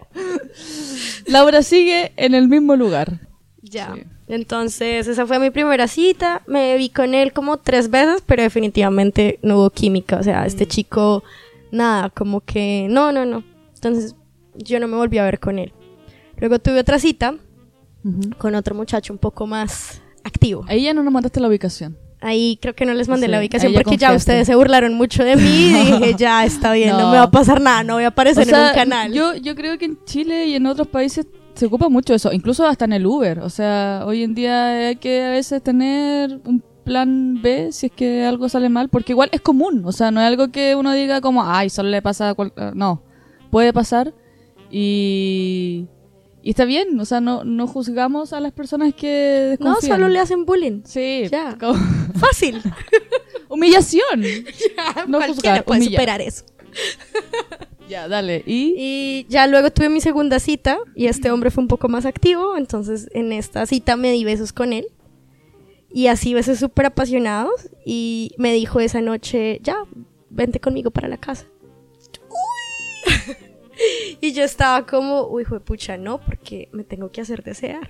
Laura 1.28 1.62
sigue 1.63 2.12
en 2.17 2.34
el 2.34 2.48
mismo 2.48 2.76
lugar. 2.76 3.20
Ya. 3.62 3.93
Sí. 3.96 4.04
Entonces, 4.30 5.08
esa 5.08 5.26
fue 5.26 5.39
mi 5.39 5.52
primera 5.52 5.88
cita. 5.88 6.41
Me 6.48 6.76
vi 6.78 6.89
con 6.89 7.13
él 7.13 7.32
como 7.32 7.58
tres 7.58 7.89
veces, 7.89 8.22
pero 8.26 8.43
definitivamente 8.43 9.39
no 9.41 9.58
hubo 9.60 9.70
química. 9.70 10.17
O 10.17 10.24
sea, 10.24 10.46
este 10.46 10.65
Mm. 10.65 10.70
chico, 10.70 11.24
nada, 11.72 12.10
como 12.10 12.41
que 12.41 12.88
no, 12.89 13.12
no, 13.12 13.26
no. 13.26 13.43
Entonces, 13.76 14.15
yo 14.58 14.80
no 14.80 14.88
me 14.88 14.96
volví 14.98 15.17
a 15.17 15.24
ver 15.24 15.39
con 15.39 15.60
él. 15.60 15.74
Luego 16.38 16.60
tuve 16.60 16.80
otra 16.80 17.00
cita 17.00 17.36
Ujú. 18.04 18.30
con 18.38 18.56
otro 18.56 18.76
muchacho 18.76 19.13
un 19.13 19.20
poco 19.20 19.48
más 19.48 20.02
activo. 20.24 20.65
Ahí 20.67 20.84
ya 20.84 20.93
no 20.93 21.04
nos 21.04 21.12
mandaste 21.13 21.39
la 21.39 21.48
ubicación. 21.48 21.98
Ahí 22.20 22.58
creo 22.62 22.74
que 22.76 22.86
no 22.86 22.93
les 22.96 23.08
mandé 23.08 23.28
Sí, 23.28 23.32
la 23.32 23.39
ubicación 23.39 23.74
porque 23.74 23.96
ya 23.98 24.12
ustedes 24.13 24.48
se 24.48 24.56
burlaron 24.56 24.96
mucho 24.96 25.24
de 25.24 25.36
mí 25.36 25.43
y 25.43 25.74
dije, 26.00 26.15
ya 26.17 26.43
está 26.46 26.74
bien, 26.74 26.89
no. 26.89 27.00
No. 27.00 27.12
me 27.12 27.17
va 27.17 27.24
a 27.24 27.32
pasar 27.32 27.62
nada, 27.62 27.84
no 27.84 27.93
voy 27.96 28.06
a 28.06 28.08
aparecer 28.08 28.43
O 28.43 28.50
sea, 28.50 28.63
en 28.63 28.70
un 28.70 28.74
canal. 28.76 29.13
Yo, 29.13 29.36
yo 29.36 29.56
creo 29.56 29.78
que 29.78 29.86
en 29.86 30.00
Chile 30.06 30.48
y 30.48 30.56
en 30.56 30.65
otros 30.65 30.88
países 30.88 31.28
se 31.54 31.65
ocupa 31.67 31.89
mucho 31.89 32.13
eso, 32.15 32.32
incluso 32.34 32.65
hasta 32.65 32.86
en 32.86 32.93
el 32.93 33.06
Uber. 33.06 33.39
O 33.39 33.50
sea, 33.50 34.04
hoy 34.06 34.24
en 34.24 34.34
día 34.34 34.88
hay 34.89 34.96
que 34.96 35.24
a 35.26 35.30
veces 35.30 35.62
tener 35.62 36.39
un 36.46 36.63
plan 36.84 37.39
B 37.41 37.72
si 37.72 37.88
es 37.88 37.91
que 37.91 38.26
algo 38.26 38.50
sale 38.50 38.70
mal, 38.70 38.89
porque 38.89 39.12
igual 39.13 39.30
es 39.32 39.41
común. 39.41 39.84
O 39.86 39.91
sea, 39.91 40.10
no 40.10 40.20
es 40.22 40.26
algo 40.28 40.52
que 40.52 40.76
uno 40.76 40.93
diga 40.93 41.22
como, 41.22 41.43
ay, 41.46 41.70
solo 41.70 41.89
le 41.89 42.02
pasa 42.02 42.30
a 42.30 42.34
cual-". 42.34 42.54
No, 42.74 43.04
puede 43.52 43.74
pasar 43.74 44.13
y, 44.71 45.86
y 46.41 46.49
está 46.49 46.65
bien. 46.65 46.99
O 46.99 47.06
sea, 47.06 47.21
no, 47.21 47.43
no 47.43 47.67
juzgamos 47.67 48.34
a 48.34 48.39
las 48.39 48.51
personas 48.53 48.93
que 48.93 49.58
no, 49.60 49.69
desconfían. 49.71 49.97
solo 49.97 50.08
le 50.10 50.19
hacen 50.19 50.45
bullying. 50.45 50.82
Sí, 50.86 51.23
Ya. 51.32 51.58
como- 51.60 51.80
Fácil. 52.19 52.62
humillación. 53.49 54.21
No 55.08 55.19
Cualquiera 55.19 55.27
juzgar, 55.27 55.65
puede 55.65 55.80
humillar. 55.82 56.01
superar 56.01 56.21
eso. 56.21 56.43
Ya, 57.89 58.08
dale. 58.08 58.43
Y 58.45 58.75
Y 58.77 59.25
ya 59.30 59.47
luego 59.47 59.71
tuve 59.71 59.89
mi 59.89 60.01
segunda 60.01 60.39
cita 60.39 60.77
y 60.95 61.06
este 61.08 61.32
hombre 61.32 61.51
fue 61.51 61.62
un 61.63 61.67
poco 61.67 61.88
más 61.88 62.06
activo, 62.06 62.58
entonces 62.58 63.10
en 63.13 63.32
esta 63.32 63.65
cita 63.65 63.95
me 63.95 64.12
di 64.12 64.23
besos 64.25 64.51
con 64.53 64.73
él. 64.73 64.88
Y 65.89 66.08
así 66.08 66.34
besos 66.34 66.60
súper 66.60 66.88
apasionados 66.88 67.69
y 67.86 68.32
me 68.38 68.51
dijo 68.53 68.82
esa 68.82 68.99
noche, 69.01 69.60
ya, 69.63 69.77
vente 70.30 70.60
conmigo 70.60 70.91
para 70.91 71.08
la 71.08 71.17
casa. 71.17 71.45
y 74.22 74.34
yo 74.34 74.44
estaba 74.44 74.86
como, 74.86 75.28
uy, 75.28 75.46
pucha, 75.63 75.98
no, 75.98 76.20
porque 76.20 76.70
me 76.72 76.84
tengo 76.84 77.12
que 77.12 77.22
hacer 77.22 77.44
desear. 77.44 77.90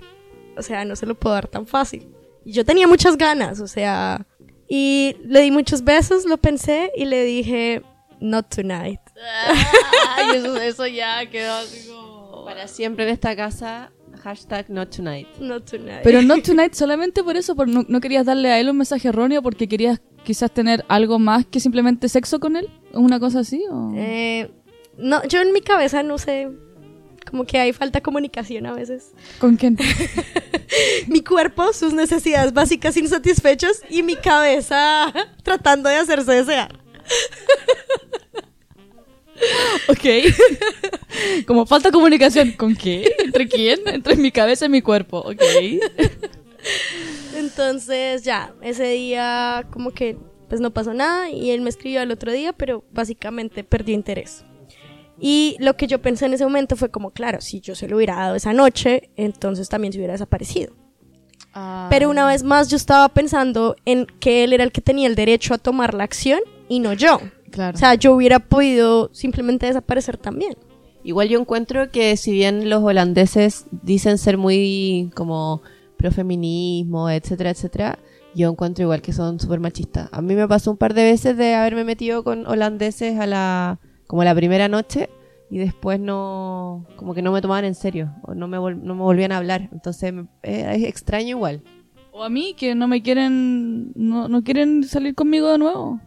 O 0.56 0.62
sea, 0.62 0.84
no 0.84 0.96
se 0.96 1.06
lo 1.06 1.14
puedo 1.14 1.34
dar 1.34 1.48
tan 1.48 1.66
fácil. 1.66 2.08
Y 2.44 2.52
yo 2.52 2.64
tenía 2.64 2.86
muchas 2.88 3.16
ganas, 3.16 3.60
o 3.60 3.66
sea, 3.66 4.26
y 4.68 5.16
le 5.24 5.42
di 5.42 5.50
muchos 5.50 5.84
besos, 5.84 6.24
lo 6.24 6.38
pensé 6.38 6.90
y 6.96 7.04
le 7.04 7.24
dije, 7.24 7.82
not 8.20 8.54
tonight. 8.54 9.00
Ay, 10.16 10.36
eso, 10.36 10.56
eso 10.60 10.86
ya 10.86 11.28
quedó 11.30 11.54
así 11.54 11.88
como... 11.88 12.44
Para 12.44 12.66
siempre 12.66 13.04
en 13.04 13.10
esta 13.10 13.36
casa, 13.36 13.92
hashtag 14.22 14.70
not 14.70 14.94
tonight. 14.94 15.28
Not 15.38 15.70
tonight. 15.70 16.00
Pero 16.02 16.22
no 16.22 16.40
tonight 16.40 16.72
solamente 16.72 17.22
por 17.22 17.36
eso, 17.36 17.54
por 17.54 17.68
no, 17.68 17.84
no 17.86 18.00
querías 18.00 18.24
darle 18.24 18.50
a 18.50 18.58
él 18.58 18.70
un 18.70 18.78
mensaje 18.78 19.08
erróneo 19.08 19.42
porque 19.42 19.68
querías 19.68 20.00
quizás 20.24 20.50
tener 20.50 20.84
algo 20.88 21.18
más 21.18 21.46
que 21.46 21.60
simplemente 21.60 22.08
sexo 22.08 22.40
con 22.40 22.56
él, 22.56 22.68
una 22.92 23.20
cosa 23.20 23.40
así 23.40 23.64
o 23.70 23.92
Eh, 23.94 24.50
no, 24.98 25.24
yo 25.26 25.40
en 25.40 25.52
mi 25.52 25.60
cabeza 25.60 26.02
no 26.02 26.18
sé, 26.18 26.48
como 27.28 27.44
que 27.44 27.58
hay 27.58 27.72
falta 27.72 27.98
de 27.98 28.02
comunicación 28.02 28.66
a 28.66 28.72
veces. 28.72 29.12
con 29.38 29.56
quién. 29.56 29.76
Mi 31.06 31.22
cuerpo, 31.22 31.72
sus 31.72 31.92
necesidades 31.92 32.52
básicas 32.52 32.96
insatisfechas 32.96 33.82
y 33.88 34.02
mi 34.02 34.16
cabeza 34.16 35.12
tratando 35.42 35.88
de 35.88 35.96
hacerse 35.96 36.32
desear. 36.32 36.78
ok. 39.88 41.44
Como 41.46 41.64
falta 41.66 41.90
comunicación, 41.90 42.52
¿con 42.52 42.74
qué? 42.74 43.14
¿Entre 43.18 43.48
quién? 43.48 43.80
Entre 43.86 44.16
mi 44.16 44.30
cabeza 44.30 44.66
y 44.66 44.68
mi 44.68 44.82
cuerpo, 44.82 45.18
ok. 45.18 45.42
Entonces 47.36 48.24
ya, 48.24 48.52
ese 48.62 48.84
día 48.88 49.66
como 49.70 49.92
que 49.92 50.16
pues 50.48 50.60
no 50.60 50.72
pasó 50.72 50.94
nada 50.94 51.30
y 51.30 51.50
él 51.50 51.60
me 51.60 51.70
escribió 51.70 52.00
al 52.00 52.10
otro 52.10 52.32
día, 52.32 52.52
pero 52.52 52.84
básicamente 52.90 53.64
perdió 53.64 53.94
interés. 53.94 54.44
Y 55.20 55.56
lo 55.58 55.76
que 55.76 55.86
yo 55.86 56.00
pensé 56.00 56.26
en 56.26 56.34
ese 56.34 56.44
momento 56.44 56.76
fue 56.76 56.90
como, 56.90 57.10
claro, 57.10 57.40
si 57.40 57.60
yo 57.60 57.74
se 57.74 57.88
lo 57.88 57.96
hubiera 57.96 58.16
dado 58.16 58.36
esa 58.36 58.52
noche, 58.52 59.10
entonces 59.16 59.68
también 59.68 59.92
se 59.92 59.98
hubiera 59.98 60.12
desaparecido. 60.12 60.74
Pero 61.90 62.08
una 62.08 62.24
vez 62.24 62.44
más 62.44 62.68
yo 62.68 62.76
estaba 62.76 63.08
pensando 63.08 63.74
en 63.84 64.06
que 64.20 64.44
él 64.44 64.52
era 64.52 64.62
el 64.62 64.70
que 64.70 64.80
tenía 64.80 65.08
el 65.08 65.16
derecho 65.16 65.54
a 65.54 65.58
tomar 65.58 65.92
la 65.92 66.04
acción 66.04 66.38
y 66.68 66.78
no 66.78 66.92
yo. 66.92 67.20
Claro. 67.50 67.74
O 67.74 67.78
sea, 67.78 67.94
yo 67.94 68.14
hubiera 68.14 68.38
podido 68.38 69.10
simplemente 69.12 69.66
desaparecer 69.66 70.18
también. 70.18 70.56
Igual 71.02 71.28
yo 71.28 71.40
encuentro 71.40 71.90
que 71.90 72.16
si 72.16 72.32
bien 72.32 72.68
los 72.68 72.82
holandeses 72.84 73.66
dicen 73.82 74.18
ser 74.18 74.36
muy 74.38 75.10
como 75.16 75.62
profeminismo, 75.96 77.10
etcétera, 77.10 77.50
etcétera, 77.50 77.98
yo 78.34 78.50
encuentro 78.50 78.84
igual 78.84 79.02
que 79.02 79.12
son 79.12 79.40
súper 79.40 79.58
machistas. 79.58 80.08
A 80.12 80.22
mí 80.22 80.34
me 80.34 80.46
pasó 80.46 80.70
un 80.70 80.76
par 80.76 80.94
de 80.94 81.02
veces 81.02 81.36
de 81.36 81.54
haberme 81.54 81.82
metido 81.82 82.22
con 82.22 82.46
holandeses 82.46 83.18
a 83.18 83.26
la 83.26 83.80
como 84.08 84.24
la 84.24 84.34
primera 84.34 84.66
noche 84.66 85.08
y 85.50 85.58
después 85.58 86.00
no 86.00 86.86
como 86.96 87.14
que 87.14 87.22
no 87.22 87.30
me 87.30 87.40
tomaban 87.40 87.64
en 87.64 87.76
serio 87.76 88.12
o 88.22 88.34
no 88.34 88.48
me, 88.48 88.56
no 88.56 88.94
me 88.94 89.02
volvían 89.02 89.30
a 89.30 89.36
hablar. 89.36 89.68
Entonces 89.70 90.12
eh, 90.42 90.72
es 90.74 90.84
extraño 90.84 91.28
igual. 91.28 91.62
O 92.10 92.24
a 92.24 92.28
mí 92.28 92.54
que 92.58 92.74
no 92.74 92.88
me 92.88 93.02
quieren, 93.02 93.92
no, 93.94 94.28
no 94.28 94.42
quieren 94.42 94.82
salir 94.82 95.14
conmigo 95.14 95.52
de 95.52 95.58
nuevo. 95.58 96.00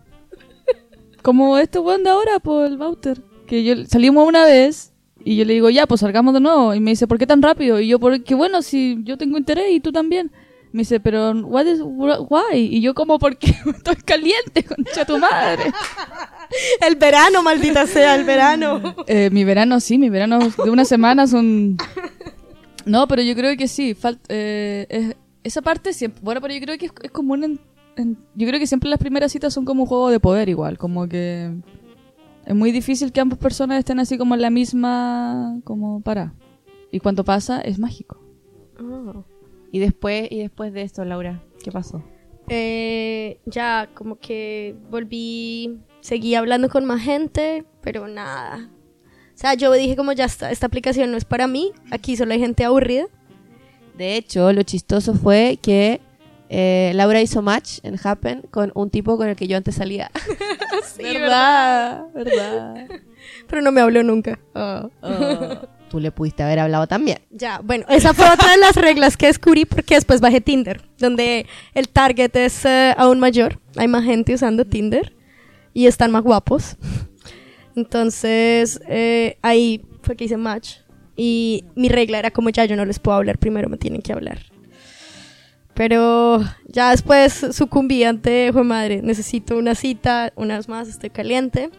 Como 1.22 1.58
este 1.58 1.80
weón 1.80 2.04
de 2.04 2.10
ahora, 2.10 2.40
pues 2.40 2.70
el 2.70 2.78
Bauter. 2.78 3.22
Que 3.48 3.64
yo 3.64 3.86
salimos 3.86 4.28
una 4.28 4.44
vez 4.46 4.94
y 5.24 5.38
yo 5.38 5.46
le 5.46 5.54
digo, 5.54 5.70
ya, 5.70 5.86
pues 5.86 6.02
salgamos 6.02 6.34
de 6.34 6.40
nuevo. 6.40 6.74
Y 6.74 6.80
me 6.80 6.92
dice, 6.92 7.08
¿por 7.08 7.18
qué 7.18 7.28
tan 7.28 7.42
rápido? 7.42 7.80
Y 7.80 7.88
yo, 7.88 8.00
porque 8.00 8.36
bueno, 8.36 8.62
si 8.62 8.98
yo 9.04 9.18
tengo 9.18 9.38
interés 9.38 9.72
y 9.72 9.80
tú 9.80 9.92
también. 9.92 10.32
Me 10.74 10.80
dice, 10.80 11.00
pero, 11.02 11.32
what 11.32 11.66
is, 11.66 11.80
why? 11.84 12.56
Y 12.58 12.80
yo 12.82 12.94
como, 12.94 13.20
porque 13.20 13.48
estoy 13.66 13.96
caliente, 13.98 14.64
concha 14.64 15.04
tu 15.06 15.18
madre. 15.18 15.64
El 16.86 16.96
verano, 16.96 17.44
maldita 17.44 17.88
sea, 17.88 18.16
el 18.16 18.26
verano. 18.26 18.82
Eh, 19.08 19.30
mi 19.32 19.44
verano 19.46 19.80
sí, 19.80 19.98
mi 19.98 20.10
verano 20.10 20.40
de 20.64 20.70
una 20.70 20.84
semana 20.86 21.26
son... 21.28 21.78
No, 22.86 23.08
pero 23.08 23.22
yo 23.22 23.36
creo 23.36 23.56
que 23.56 23.68
sí, 23.70 23.96
eh, 24.28 24.86
es- 24.90 25.16
esa 25.44 25.62
parte 25.62 25.94
siempre... 25.94 26.20
Bueno, 26.24 26.42
pero 26.42 26.54
yo 26.54 26.60
creo 26.62 26.78
que 26.78 26.88
es, 26.88 26.92
es 27.04 27.12
común 27.12 27.44
en, 27.46 27.60
en- 27.96 28.18
Yo 28.36 28.48
creo 28.48 28.60
que 28.60 28.68
siempre 28.68 28.90
las 28.90 29.00
primeras 29.00 29.32
citas 29.32 29.54
son 29.54 29.64
como 29.64 29.84
un 29.84 29.88
juego 29.88 30.10
de 30.10 30.20
poder 30.20 30.50
igual, 30.50 30.78
como 30.78 31.08
que... 31.08 31.52
Es 32.46 32.56
muy 32.56 32.72
difícil 32.74 33.12
que 33.14 33.22
ambas 33.22 33.40
personas 33.40 33.80
estén 33.80 34.00
así 34.00 34.18
como 34.18 34.36
en 34.36 34.42
la 34.42 34.50
misma... 34.50 35.58
como 35.64 36.02
para. 36.02 36.34
Y 36.92 37.00
cuando 37.00 37.24
pasa, 37.24 37.62
es 37.62 37.80
mágico. 37.80 38.20
Y 39.72 39.80
después 39.80 40.28
y 40.32 40.40
después 40.40 40.74
de 40.74 40.82
esto, 40.82 41.06
Laura, 41.06 41.42
¿qué 41.64 41.72
pasó? 41.72 42.04
Eh, 42.50 43.40
ya 43.46 43.90
como 43.94 44.18
que 44.18 44.76
volví, 44.90 45.80
seguí 46.02 46.36
hablando 46.36 46.70
con 46.70 46.86
más 46.86 47.02
gente, 47.02 47.64
pero 47.82 48.08
nada. 48.08 48.70
O 49.34 49.38
sea, 49.42 49.54
yo 49.54 49.72
dije 49.72 49.96
como 49.96 50.12
ya 50.12 50.26
está, 50.26 50.52
esta 50.52 50.68
aplicación 50.68 51.12
no 51.12 51.18
es 51.18 51.26
para 51.26 51.48
mí, 51.48 51.72
aquí 51.92 52.18
solo 52.18 52.34
hay 52.34 52.40
gente 52.40 52.66
aburrida. 52.66 53.06
De 53.98 54.18
hecho, 54.18 54.52
lo 54.52 54.64
chistoso 54.64 55.14
fue 55.14 55.58
que 55.62 56.02
eh, 56.50 56.92
Laura 56.96 57.22
hizo 57.22 57.42
match 57.42 57.80
en 57.84 57.98
Happen 58.04 58.42
con 58.52 58.74
un 58.76 58.90
tipo 58.90 59.16
con 59.16 59.30
el 59.30 59.38
que 59.38 59.48
yo 59.48 59.58
antes 59.58 59.76
salía. 59.76 60.12
Sí, 60.84 61.04
¿Verdad? 61.14 62.06
¿Verdad? 62.14 62.88
Pero 63.48 63.62
no 63.62 63.72
me 63.72 63.82
habló 63.82 64.04
nunca. 64.04 64.40
Ah. 64.54 64.90
Tú 65.92 66.00
le 66.00 66.10
pudiste 66.10 66.42
haber 66.42 66.60
hablado 66.60 66.88
también. 66.88 67.20
Ya, 67.32 67.60
bueno, 67.62 67.86
esa 67.90 68.14
fue 68.14 68.26
otra 68.32 68.52
de 68.52 68.58
las 68.60 68.78
reglas 68.78 69.18
que 69.18 69.26
descubrí 69.26 69.66
porque 69.66 69.96
después 69.96 70.22
bajé 70.22 70.40
Tinder, 70.40 70.82
donde 70.98 71.46
el 71.74 71.90
target 71.90 72.34
es 72.38 72.64
eh, 72.64 72.96
aún 72.98 73.20
mayor. 73.20 73.60
Hay 73.76 73.90
más 73.90 74.06
gente 74.06 74.34
usando 74.34 74.64
Tinder 74.64 75.14
y 75.74 75.88
están 75.88 76.10
más 76.10 76.24
guapos. 76.24 76.78
Entonces, 77.76 78.80
eh, 78.88 79.38
ahí 79.42 79.84
fue 80.02 80.16
que 80.16 80.24
hice 80.24 80.38
match. 80.38 80.78
Y 81.18 81.66
mi 81.76 81.90
regla 81.90 82.20
era 82.20 82.32
como 82.32 82.50
ya 82.52 82.64
yo 82.64 82.78
no 82.78 82.86
les 82.86 83.00
puedo 83.00 83.18
hablar, 83.18 83.38
primero 83.38 83.68
me 83.68 83.76
tienen 83.76 84.02
que 84.02 84.14
hablar. 84.14 84.40
Pero 85.74 86.42
ya 86.70 86.92
después 86.92 87.48
sucumbí 87.52 88.06
ante, 88.06 88.54
fue 88.54 88.64
madre, 88.64 89.02
necesito 89.02 89.58
una 89.58 89.76
cita, 89.76 90.32
una 90.38 90.56
vez 90.56 90.70
más, 90.70 90.88
estoy 90.88 91.10
caliente. 91.10 91.70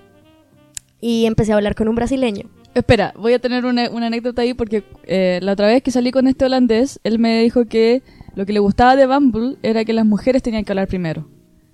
Y 1.01 1.25
empecé 1.25 1.53
a 1.53 1.55
hablar 1.55 1.75
con 1.75 1.89
un 1.89 1.95
brasileño. 1.95 2.51
Espera, 2.75 3.13
voy 3.17 3.35
a 3.35 3.39
tener 3.39 3.67
una, 3.67 3.85
anécdota 3.85 4.43
ahí 4.43 4.55
porque 4.55 4.83
eh, 5.05 5.41
la 5.43 5.53
otra 5.53 5.67
vez 5.67 5.83
que 5.83 5.91
salí 5.91 6.11
con 6.11 6.27
este 6.27 6.47
holandés, 6.47 7.01
él 7.05 7.19
me 7.19 7.43
dijo 7.43 7.67
que 7.67 8.03
lo 8.35 8.47
que 8.47 8.55
le 8.55 8.61
gustaba 8.61 8.97
de 8.97 9.07
Bumble 9.07 9.57
era 9.63 9.85
que 9.85 9.93
las 9.93 10.07
mujeres 10.07 10.43
tenían 10.43 10.65
que 10.65 10.73
hablar 10.73 10.89
primero. 10.89 11.29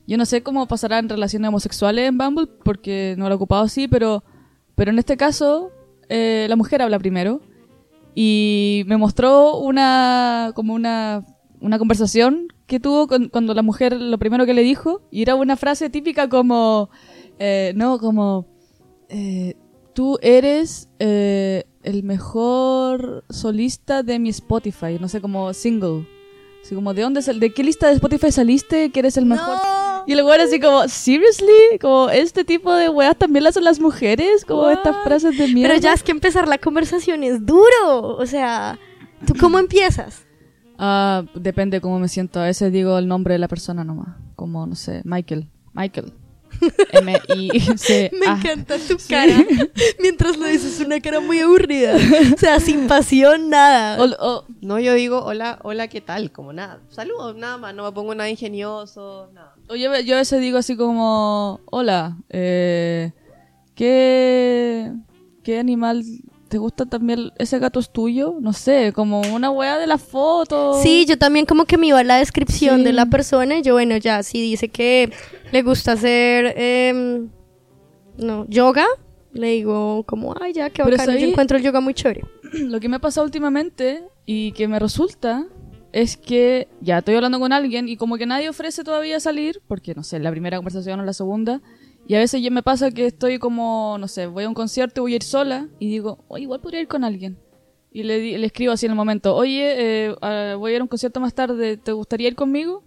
Yo 0.08 0.16
no 0.16 0.26
sé 0.26 0.42
cómo 0.42 0.66
pasará 0.66 0.98
en 0.98 1.08
relaciones 1.08 1.48
homosexuales 1.48 2.08
en 2.08 2.18
Bumble 2.18 2.48
porque 2.64 3.14
no 3.16 3.26
lo 3.28 3.34
he 3.34 3.36
ocupado 3.36 3.62
así, 3.62 3.86
pero, 3.86 4.24
pero 4.74 4.90
en 4.90 4.98
este 4.98 5.16
caso 5.16 5.70
eh, 6.08 6.46
la 6.48 6.56
mujer 6.56 6.82
habla 6.82 6.98
primero 6.98 7.42
y 8.14 8.82
me 8.88 8.96
mostró 8.96 9.58
una 9.58 10.50
como 10.56 10.74
una, 10.74 11.24
una 11.60 11.78
conversación 11.78 12.48
que 12.66 12.80
tuvo 12.80 13.06
con- 13.06 13.28
cuando 13.28 13.54
la 13.54 13.62
mujer 13.62 13.92
lo 13.92 14.18
primero 14.18 14.46
que 14.46 14.54
le 14.54 14.62
dijo 14.62 15.02
y 15.12 15.22
era 15.22 15.36
una 15.36 15.56
frase 15.56 15.90
típica 15.90 16.28
como 16.28 16.90
eh, 17.38 17.72
no 17.76 17.98
como 18.00 18.46
eh, 19.08 19.54
tú 19.98 20.16
eres 20.22 20.88
eh, 21.00 21.64
el 21.82 22.04
mejor 22.04 23.24
solista 23.30 24.04
de 24.04 24.20
mi 24.20 24.28
Spotify, 24.28 24.96
no 25.00 25.08
sé, 25.08 25.20
como 25.20 25.52
single. 25.52 26.06
Así 26.62 26.76
como, 26.76 26.94
¿de 26.94 27.02
dónde 27.02 27.20
sal- 27.20 27.40
¿De 27.40 27.52
qué 27.52 27.64
lista 27.64 27.88
de 27.88 27.94
Spotify 27.94 28.30
saliste 28.30 28.90
que 28.90 29.00
eres 29.00 29.16
el 29.16 29.26
mejor? 29.26 29.58
Y 30.06 30.12
el 30.12 30.22
weón 30.22 30.40
así 30.40 30.60
como, 30.60 30.86
¿seriously? 30.86 31.78
Como, 31.80 32.10
¿este 32.10 32.44
tipo 32.44 32.72
de 32.76 32.88
weas 32.88 33.16
también 33.16 33.42
las 33.42 33.54
hacen 33.54 33.64
las 33.64 33.80
mujeres? 33.80 34.44
Como 34.44 34.62
What? 34.62 34.74
estas 34.74 35.02
frases 35.02 35.36
de 35.36 35.48
mierda. 35.48 35.70
Pero 35.74 35.82
ya 35.82 35.92
es 35.94 36.04
que 36.04 36.12
empezar 36.12 36.46
la 36.46 36.58
conversación 36.58 37.24
es 37.24 37.44
duro. 37.44 38.16
O 38.18 38.24
sea, 38.26 38.78
¿tú 39.26 39.34
cómo 39.40 39.58
empiezas? 39.66 40.26
Ah, 40.78 41.24
depende 41.34 41.80
cómo 41.80 41.98
me 41.98 42.06
siento. 42.06 42.38
A 42.38 42.44
veces 42.44 42.70
digo 42.72 42.96
el 42.98 43.08
nombre 43.08 43.34
de 43.34 43.38
la 43.40 43.48
persona 43.48 43.82
nomás. 43.82 44.16
Como, 44.36 44.64
no 44.64 44.76
sé, 44.76 45.00
Michael. 45.04 45.50
Michael. 45.72 46.12
M-I-C. 46.92 48.10
Me 48.18 48.26
encanta 48.26 48.76
tu 48.78 48.96
cara. 49.08 49.44
Mientras 50.00 50.36
lo 50.36 50.46
dices, 50.46 50.80
una 50.80 51.00
cara 51.00 51.20
muy 51.20 51.38
aburrida. 51.40 51.96
O 52.34 52.38
sea, 52.38 52.60
sin 52.60 52.86
pasión, 52.88 53.48
nada. 53.50 54.02
O- 54.02 54.26
o- 54.26 54.44
No, 54.60 54.78
yo 54.78 54.94
digo, 54.94 55.22
hola, 55.24 55.58
hola, 55.62 55.88
¿qué 55.88 56.00
tal? 56.00 56.30
Como 56.32 56.52
nada. 56.52 56.80
Saludos, 56.90 57.36
nada 57.36 57.56
más. 57.58 57.74
No 57.74 57.84
me 57.84 57.92
pongo 57.92 58.14
nada 58.14 58.28
ingenioso, 58.30 59.30
nada. 59.34 59.54
o 59.68 59.76
yo, 59.76 59.96
yo 60.00 60.14
a 60.14 60.18
veces 60.18 60.40
digo 60.40 60.58
así 60.58 60.76
como, 60.76 61.60
hola, 61.66 62.16
eh, 62.30 63.12
¿qué, 63.74 64.92
¿qué 65.44 65.58
animal 65.58 66.02
te 66.48 66.58
gusta 66.58 66.86
también? 66.86 67.30
¿Ese 67.38 67.58
gato 67.58 67.78
es 67.78 67.90
tuyo? 67.90 68.36
No 68.40 68.52
sé, 68.52 68.92
como 68.94 69.20
una 69.34 69.50
weá 69.50 69.78
de 69.78 69.86
la 69.86 69.98
foto. 69.98 70.80
Sí, 70.82 71.04
yo 71.06 71.18
también 71.18 71.46
como 71.46 71.64
que 71.64 71.76
me 71.78 71.86
iba 71.88 72.00
a 72.00 72.04
la 72.04 72.16
descripción 72.16 72.78
Sí. 72.78 72.84
de 72.84 72.92
la 72.92 73.06
persona 73.06 73.58
y 73.58 73.62
yo, 73.62 73.74
bueno, 73.74 73.96
ya, 73.96 74.22
si 74.22 74.40
dice 74.40 74.68
que 74.68 75.12
le 75.52 75.62
gusta 75.62 75.92
hacer, 75.92 76.54
em, 76.56 77.28
no, 78.16 78.46
yoga, 78.48 78.86
le 79.32 79.48
digo 79.48 80.02
como, 80.04 80.34
ay, 80.40 80.52
ya, 80.52 80.70
qué 80.70 80.82
bacano, 80.82 81.12
yo 81.16 81.26
encuentro 81.28 81.56
el 81.56 81.62
yoga 81.62 81.80
muy 81.80 81.94
chévere. 81.94 82.22
Lo 82.52 82.80
que 82.80 82.88
me 82.88 82.96
ha 82.96 83.00
pasado 83.00 83.24
últimamente 83.24 84.02
y 84.26 84.52
que 84.52 84.66
me 84.68 84.78
resulta 84.78 85.46
es 85.92 86.16
que 86.16 86.68
ya 86.80 86.98
estoy 86.98 87.14
hablando 87.14 87.38
con 87.40 87.52
alguien 87.52 87.88
y 87.88 87.96
como 87.96 88.16
que 88.18 88.26
nadie 88.26 88.48
ofrece 88.48 88.84
todavía 88.84 89.20
salir, 89.20 89.60
porque 89.68 89.94
no 89.94 90.02
sé, 90.02 90.18
la 90.18 90.30
primera 90.30 90.56
conversación 90.58 91.00
o 91.00 91.04
la 91.04 91.12
segunda, 91.12 91.60
y 92.08 92.14
a 92.14 92.18
veces 92.20 92.40
ya 92.40 92.50
me 92.50 92.62
pasa 92.62 92.90
que 92.90 93.04
estoy 93.04 93.38
como, 93.38 93.98
no 94.00 94.08
sé, 94.08 94.26
voy 94.26 94.44
a 94.44 94.48
un 94.48 94.54
concierto, 94.54 95.02
voy 95.02 95.12
a 95.12 95.16
ir 95.16 95.22
sola 95.22 95.68
y 95.78 95.90
digo, 95.90 96.24
oye, 96.28 96.44
igual 96.44 96.58
podría 96.58 96.80
ir 96.80 96.88
con 96.88 97.04
alguien. 97.04 97.38
Y 97.92 98.02
le, 98.02 98.38
le 98.38 98.46
escribo 98.46 98.72
así 98.72 98.86
en 98.86 98.92
el 98.92 98.96
momento, 98.96 99.36
oye, 99.36 100.06
eh, 100.06 100.14
voy 100.58 100.72
a 100.72 100.74
ir 100.76 100.80
a 100.80 100.84
un 100.84 100.88
concierto 100.88 101.20
más 101.20 101.34
tarde, 101.34 101.76
¿te 101.76 101.92
gustaría 101.92 102.28
ir 102.28 102.34
conmigo? 102.34 102.82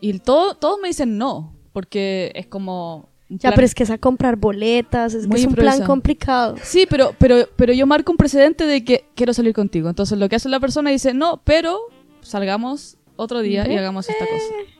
Y 0.00 0.18
todo, 0.20 0.54
todos 0.54 0.80
me 0.80 0.88
dicen 0.88 1.18
no, 1.18 1.54
porque 1.74 2.32
es 2.34 2.46
como... 2.46 3.10
Ya, 3.28 3.52
pero 3.52 3.66
es 3.66 3.74
que 3.74 3.82
es 3.82 3.90
a 3.90 3.98
comprar 3.98 4.36
boletas, 4.36 5.12
es 5.12 5.24
que 5.24 5.28
Muy 5.28 5.40
es 5.40 5.46
un 5.46 5.54
plan 5.54 5.84
complicado. 5.84 6.56
Sí, 6.62 6.86
pero, 6.88 7.14
pero, 7.18 7.46
pero 7.56 7.74
yo 7.74 7.86
marco 7.86 8.10
un 8.10 8.16
precedente 8.16 8.64
de 8.64 8.84
que 8.84 9.04
quiero 9.14 9.34
salir 9.34 9.52
contigo. 9.52 9.90
Entonces 9.90 10.18
lo 10.18 10.30
que 10.30 10.36
hace 10.36 10.48
la 10.48 10.60
persona 10.60 10.88
dice, 10.88 11.12
no, 11.12 11.42
pero 11.44 11.78
salgamos 12.22 12.96
otro 13.16 13.40
día 13.40 13.70
y 13.70 13.76
hagamos 13.76 14.08
esta 14.08 14.24
cosa. 14.24 14.79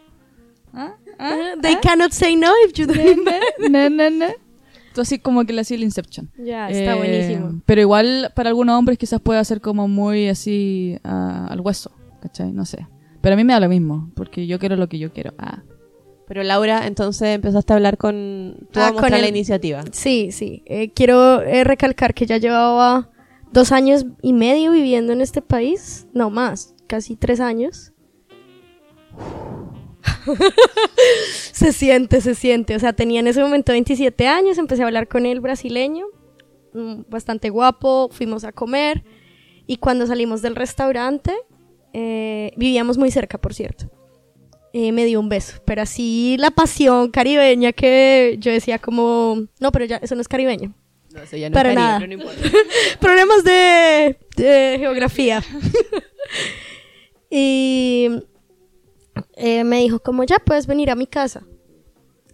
¿Ah? 0.72 0.94
¿Ah? 1.18 1.36
They 1.60 1.76
cannot 1.82 2.12
say 2.12 2.36
no 2.36 2.52
if 2.66 2.72
you 2.74 2.86
don't 2.86 2.98
invite. 3.00 3.68
Ne, 3.70 3.90
ne, 3.90 4.10
ne. 4.10 4.34
Entonces 4.88 5.12
así 5.12 5.18
como 5.20 5.44
que 5.44 5.52
le 5.52 5.60
hacía 5.60 5.76
el 5.76 5.84
Inception. 5.84 6.30
Ya, 6.38 6.68
está 6.68 6.94
Eh, 6.94 6.98
buenísimo. 6.98 7.62
Pero 7.66 7.80
igual 7.80 8.32
para 8.34 8.48
algunos 8.48 8.76
hombres 8.78 8.98
quizás 8.98 9.20
pueda 9.20 9.42
ser 9.44 9.60
como 9.60 9.86
muy 9.88 10.28
así 10.28 10.98
ah, 11.04 11.46
al 11.50 11.60
hueso, 11.60 11.92
¿cachai? 12.22 12.52
No 12.52 12.64
sé. 12.64 12.86
Pero 13.20 13.34
a 13.34 13.36
mí 13.36 13.44
me 13.44 13.52
da 13.52 13.60
lo 13.60 13.68
mismo, 13.68 14.10
porque 14.16 14.46
yo 14.46 14.58
quiero 14.58 14.76
lo 14.76 14.88
que 14.88 14.98
yo 14.98 15.12
quiero. 15.12 15.34
Ah. 15.38 15.62
Pero 16.26 16.42
Laura, 16.42 16.86
entonces 16.86 17.28
empezaste 17.34 17.72
a 17.72 17.76
hablar 17.76 17.98
con... 17.98 18.66
Tú 18.72 18.80
Ah, 18.80 18.88
a 18.88 18.92
con 18.92 19.12
el- 19.12 19.20
la 19.20 19.28
iniciativa. 19.28 19.82
Sí, 19.92 20.30
sí. 20.32 20.62
Eh, 20.66 20.90
quiero 20.92 21.42
eh, 21.42 21.64
recalcar 21.64 22.14
que 22.14 22.24
ya 22.26 22.38
llevaba 22.38 23.10
dos 23.52 23.72
años 23.72 24.06
y 24.22 24.32
medio 24.32 24.70
viviendo 24.72 25.12
en 25.12 25.20
este 25.20 25.42
país. 25.42 26.06
No 26.14 26.30
más, 26.30 26.74
casi 26.86 27.14
tres 27.16 27.40
años. 27.40 27.92
se 31.52 31.72
siente, 31.72 32.20
se 32.20 32.34
siente. 32.34 32.76
O 32.76 32.78
sea, 32.78 32.92
tenía 32.92 33.20
en 33.20 33.26
ese 33.26 33.40
momento 33.42 33.72
27 33.72 34.26
años, 34.28 34.58
empecé 34.58 34.82
a 34.82 34.86
hablar 34.86 35.08
con 35.08 35.26
el 35.26 35.40
brasileño, 35.40 36.06
mm, 36.74 37.02
bastante 37.08 37.50
guapo, 37.50 38.08
fuimos 38.12 38.44
a 38.44 38.52
comer 38.52 39.04
y 39.66 39.76
cuando 39.78 40.06
salimos 40.06 40.42
del 40.42 40.56
restaurante, 40.56 41.32
eh, 41.92 42.52
vivíamos 42.56 42.98
muy 42.98 43.10
cerca, 43.10 43.38
por 43.38 43.54
cierto. 43.54 43.90
eh, 44.72 44.92
me 44.92 45.04
dio 45.04 45.18
un 45.18 45.28
beso, 45.28 45.60
pero 45.64 45.82
así 45.82 46.36
la 46.38 46.52
pasión 46.52 47.10
caribeña 47.10 47.72
que 47.72 48.36
yo 48.38 48.52
decía 48.52 48.78
como, 48.78 49.48
no, 49.58 49.72
pero 49.72 49.84
ya 49.84 49.96
eso 49.96 50.14
no 50.14 50.20
es 50.20 50.28
caribeño. 50.28 50.74
No, 51.12 51.20
eso 51.22 51.36
ya 51.36 51.50
no 51.50 51.54
Para 51.54 51.70
es 51.70 51.74
nada. 51.74 51.98
no 52.06 52.12
importa. 52.12 52.40
Problemas 53.00 53.42
de, 53.42 54.16
de 54.36 54.76
geografía. 54.78 55.42
y 57.30 58.08
eh, 59.40 59.64
me 59.64 59.80
dijo 59.80 60.00
como, 60.00 60.24
ya 60.24 60.38
puedes 60.38 60.66
venir 60.66 60.90
a 60.90 60.94
mi 60.94 61.06
casa. 61.06 61.42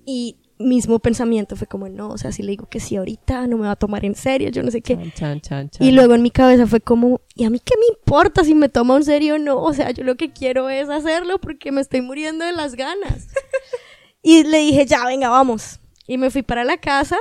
Y 0.04 0.36
mismo 0.58 0.98
pensamiento 0.98 1.56
fue 1.56 1.66
como, 1.66 1.88
no, 1.88 2.08
o 2.08 2.18
sea, 2.18 2.32
si 2.32 2.42
le 2.42 2.50
digo 2.50 2.68
que 2.68 2.80
sí 2.80 2.96
ahorita, 2.96 3.46
no 3.46 3.58
me 3.58 3.66
va 3.66 3.72
a 3.72 3.76
tomar 3.76 4.04
en 4.04 4.14
serio, 4.14 4.50
yo 4.50 4.62
no 4.62 4.70
sé 4.70 4.80
qué. 4.80 4.96
Chan, 4.96 5.12
chan, 5.12 5.40
chan, 5.40 5.70
chan. 5.70 5.86
Y 5.86 5.92
luego 5.92 6.14
en 6.14 6.22
mi 6.22 6.30
cabeza 6.30 6.66
fue 6.66 6.80
como, 6.80 7.20
¿y 7.34 7.44
a 7.44 7.50
mí 7.50 7.60
qué 7.60 7.74
me 7.78 7.86
importa 7.86 8.44
si 8.44 8.54
me 8.54 8.68
toma 8.68 8.96
en 8.96 9.04
serio 9.04 9.34
o 9.34 9.38
no? 9.38 9.62
O 9.62 9.72
sea, 9.72 9.90
yo 9.90 10.04
lo 10.04 10.16
que 10.16 10.32
quiero 10.32 10.68
es 10.68 10.88
hacerlo 10.88 11.40
porque 11.40 11.72
me 11.72 11.80
estoy 11.80 12.00
muriendo 12.00 12.44
de 12.44 12.52
las 12.52 12.74
ganas. 12.74 13.28
y 14.22 14.44
le 14.44 14.58
dije, 14.58 14.86
ya, 14.86 15.04
venga, 15.06 15.28
vamos. 15.28 15.80
Y 16.06 16.18
me 16.18 16.30
fui 16.30 16.42
para 16.42 16.64
la 16.64 16.78
casa. 16.78 17.18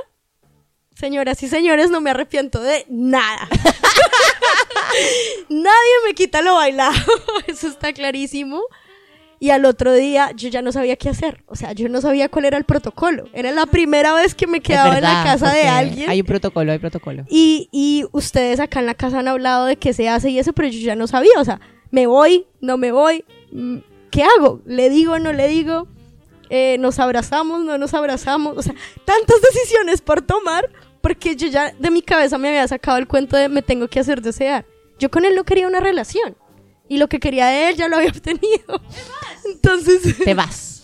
Señoras 0.96 1.44
y 1.44 1.50
señores, 1.50 1.92
no 1.92 2.00
me 2.00 2.10
arrepiento 2.10 2.62
de 2.62 2.86
nada. 2.90 3.50
Nadie 5.50 5.94
me 6.06 6.14
quita 6.14 6.42
lo 6.42 6.56
bailado, 6.56 6.96
eso 7.48 7.68
está 7.68 7.94
clarísimo. 7.94 8.62
Y 9.40 9.50
al 9.50 9.66
otro 9.66 9.94
día 9.94 10.32
yo 10.36 10.50
ya 10.50 10.62
no 10.62 10.72
sabía 10.72 10.96
qué 10.96 11.10
hacer. 11.10 11.44
O 11.48 11.56
sea, 11.56 11.74
yo 11.74 11.90
no 11.90 12.02
sabía 12.02 12.30
cuál 12.30 12.46
era 12.46 12.58
el 12.58 12.64
protocolo. 12.64 13.26
Era 13.34 13.52
la 13.52 13.66
primera 13.66 14.14
vez 14.14 14.34
que 14.34 14.48
me 14.48 14.62
quedaba 14.62 14.98
en 14.98 15.04
la 15.04 15.10
verdad, 15.10 15.24
casa 15.24 15.54
de 15.54 15.68
alguien. 15.68 16.10
Hay 16.10 16.22
un 16.22 16.26
protocolo, 16.26 16.72
hay 16.72 16.80
protocolo. 16.80 17.26
Y, 17.30 17.70
y 17.72 18.06
ustedes 18.12 18.60
acá 18.60 18.80
en 18.80 18.86
la 18.86 18.96
casa 18.96 19.20
han 19.20 19.28
hablado 19.28 19.66
de 19.66 19.76
qué 19.76 19.94
se 19.94 20.10
hace 20.10 20.30
y 20.30 20.40
eso, 20.40 20.54
pero 20.54 20.68
yo 20.70 20.80
ya 20.80 20.96
no 20.96 21.08
sabía. 21.08 21.34
O 21.38 21.46
sea, 21.46 21.60
me 21.92 22.08
voy, 22.08 22.48
no 22.62 22.78
me 22.78 22.92
voy, 22.92 23.26
mm, 23.52 23.78
¿qué 24.12 24.24
hago? 24.24 24.62
¿Le 24.66 24.90
digo, 24.90 25.20
no 25.20 25.34
le 25.34 25.48
digo? 25.48 25.88
Eh, 26.50 26.78
¿Nos 26.80 27.00
abrazamos, 27.00 27.64
no 27.64 27.78
nos 27.78 27.94
abrazamos? 27.94 28.58
O 28.58 28.62
sea, 28.62 28.76
tantas 29.04 29.42
decisiones 29.42 30.02
por 30.02 30.22
tomar 30.22 30.70
porque 31.02 31.36
yo 31.36 31.48
ya 31.48 31.72
de 31.72 31.92
mi 31.92 32.02
cabeza 32.02 32.38
me 32.38 32.48
había 32.48 32.68
sacado 32.68 32.98
el 32.98 33.08
cuento 33.08 33.38
de 33.38 33.48
me 33.48 33.62
tengo 33.62 33.88
que 33.88 34.00
hacer 34.00 34.22
desear. 34.22 34.66
Yo 34.98 35.12
con 35.12 35.24
él 35.24 35.36
no 35.36 35.44
quería 35.44 35.68
una 35.68 35.80
relación 35.80 36.36
y 36.88 36.98
lo 36.98 37.08
que 37.08 37.20
quería 37.20 37.48
de 37.48 37.70
él 37.70 37.76
ya 37.76 37.88
lo 37.88 37.98
había 37.98 38.10
obtenido. 38.16 38.82
Entonces, 39.52 40.18
Te 40.24 40.34
vas. 40.36 40.84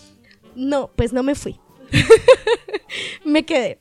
no, 0.54 0.90
pues 0.96 1.12
no 1.12 1.22
me 1.22 1.34
fui. 1.34 1.58
me 3.24 3.44
quedé. 3.44 3.80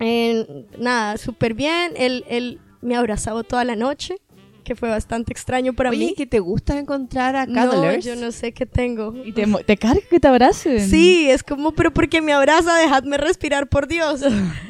Eh, 0.00 0.66
nada, 0.78 1.16
súper 1.18 1.54
bien. 1.54 1.92
Él, 1.96 2.24
él 2.28 2.60
me 2.82 2.96
abrazaba 2.96 3.42
toda 3.44 3.64
la 3.64 3.76
noche, 3.76 4.16
que 4.64 4.74
fue 4.74 4.88
bastante 4.88 5.32
extraño 5.32 5.72
para 5.74 5.90
Oye, 5.90 5.98
mí. 6.06 6.14
¿que 6.16 6.26
te 6.26 6.40
gusta 6.40 6.78
encontrar 6.78 7.36
a 7.36 7.46
No, 7.46 7.70
cuddlers? 7.70 8.04
yo 8.04 8.16
no 8.16 8.32
sé 8.32 8.52
qué 8.52 8.66
tengo. 8.66 9.14
Y 9.24 9.32
te, 9.32 9.46
te 9.66 9.76
carga 9.76 10.00
que 10.08 10.20
te 10.20 10.28
abracen. 10.28 10.80
Sí, 10.88 11.28
es 11.30 11.42
como, 11.42 11.72
pero 11.72 11.92
porque 11.92 12.20
me 12.22 12.32
abraza, 12.32 12.74
dejadme 12.76 13.16
respirar, 13.18 13.68
por 13.68 13.86
Dios. 13.88 14.20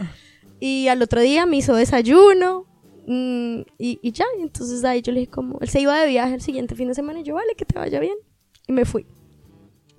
y 0.60 0.88
al 0.88 1.00
otro 1.02 1.20
día 1.20 1.46
me 1.46 1.56
hizo 1.56 1.74
desayuno. 1.74 2.66
mm, 3.06 3.60
y, 3.78 3.98
y 4.02 4.12
ya, 4.12 4.26
entonces 4.40 4.84
ahí 4.84 5.00
yo 5.02 5.12
le 5.12 5.20
dije 5.20 5.30
como, 5.32 5.58
él 5.60 5.68
se 5.68 5.80
iba 5.80 5.98
de 6.00 6.08
viaje 6.08 6.34
el 6.34 6.40
siguiente 6.42 6.74
fin 6.74 6.88
de 6.88 6.94
semana 6.94 7.20
y 7.20 7.22
yo, 7.24 7.34
vale, 7.34 7.54
que 7.56 7.64
te 7.64 7.78
vaya 7.78 8.00
bien. 8.00 8.16
Y 8.66 8.72
me 8.72 8.84
fui. 8.84 9.06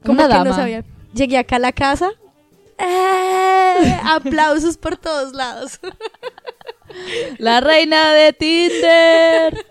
Como 0.06 0.20
Una 0.20 0.28
que 0.28 0.34
dama. 0.34 0.50
no 0.52 0.56
sabía. 0.56 0.84
Llegué 1.14 1.38
acá 1.38 1.56
a 1.58 1.60
la 1.60 1.72
casa. 1.72 2.10
¡eh! 2.78 3.98
Aplausos 4.04 4.78
por 4.78 4.98
todos 4.98 5.34
lados. 5.34 5.80
La 7.38 7.60
reina 7.62 8.14
de 8.14 8.32
Tinder. 8.34 9.66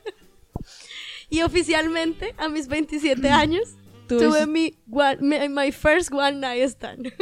y 1.30 1.42
oficialmente, 1.42 2.34
a 2.38 2.48
mis 2.48 2.68
27 2.68 3.28
años, 3.30 3.76
Tú 4.08 4.18
tuve 4.18 4.40
dices- 4.40 4.48
mi, 4.48 4.74
one- 4.90 5.18
mi 5.20 5.48
my 5.48 5.72
first 5.72 6.12
one 6.12 6.32
night 6.32 6.62
stand. 6.68 7.12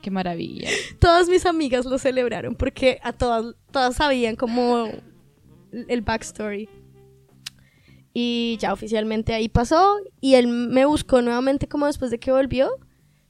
Qué 0.00 0.10
maravilla. 0.10 0.68
todas 0.98 1.28
mis 1.28 1.46
amigas 1.46 1.84
lo 1.84 1.96
celebraron 1.98 2.56
porque 2.56 2.98
a 3.04 3.12
todas, 3.12 3.54
todas 3.70 3.94
sabían 3.96 4.34
como 4.34 4.88
el 5.88 6.00
backstory. 6.02 6.68
Y 8.14 8.58
ya 8.60 8.72
oficialmente 8.72 9.32
ahí 9.34 9.48
pasó 9.48 9.96
y 10.20 10.34
él 10.34 10.46
me 10.48 10.84
buscó 10.84 11.22
nuevamente 11.22 11.66
como 11.68 11.86
después 11.86 12.10
de 12.10 12.18
que 12.18 12.30
volvió. 12.32 12.70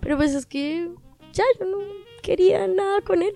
Pero 0.01 0.17
pues 0.17 0.35
es 0.35 0.47
que 0.47 0.91
ya 1.33 1.45
yo 1.61 1.67
no 1.67 1.77
quería 2.23 2.67
nada 2.67 3.01
con 3.03 3.23
él. 3.23 3.35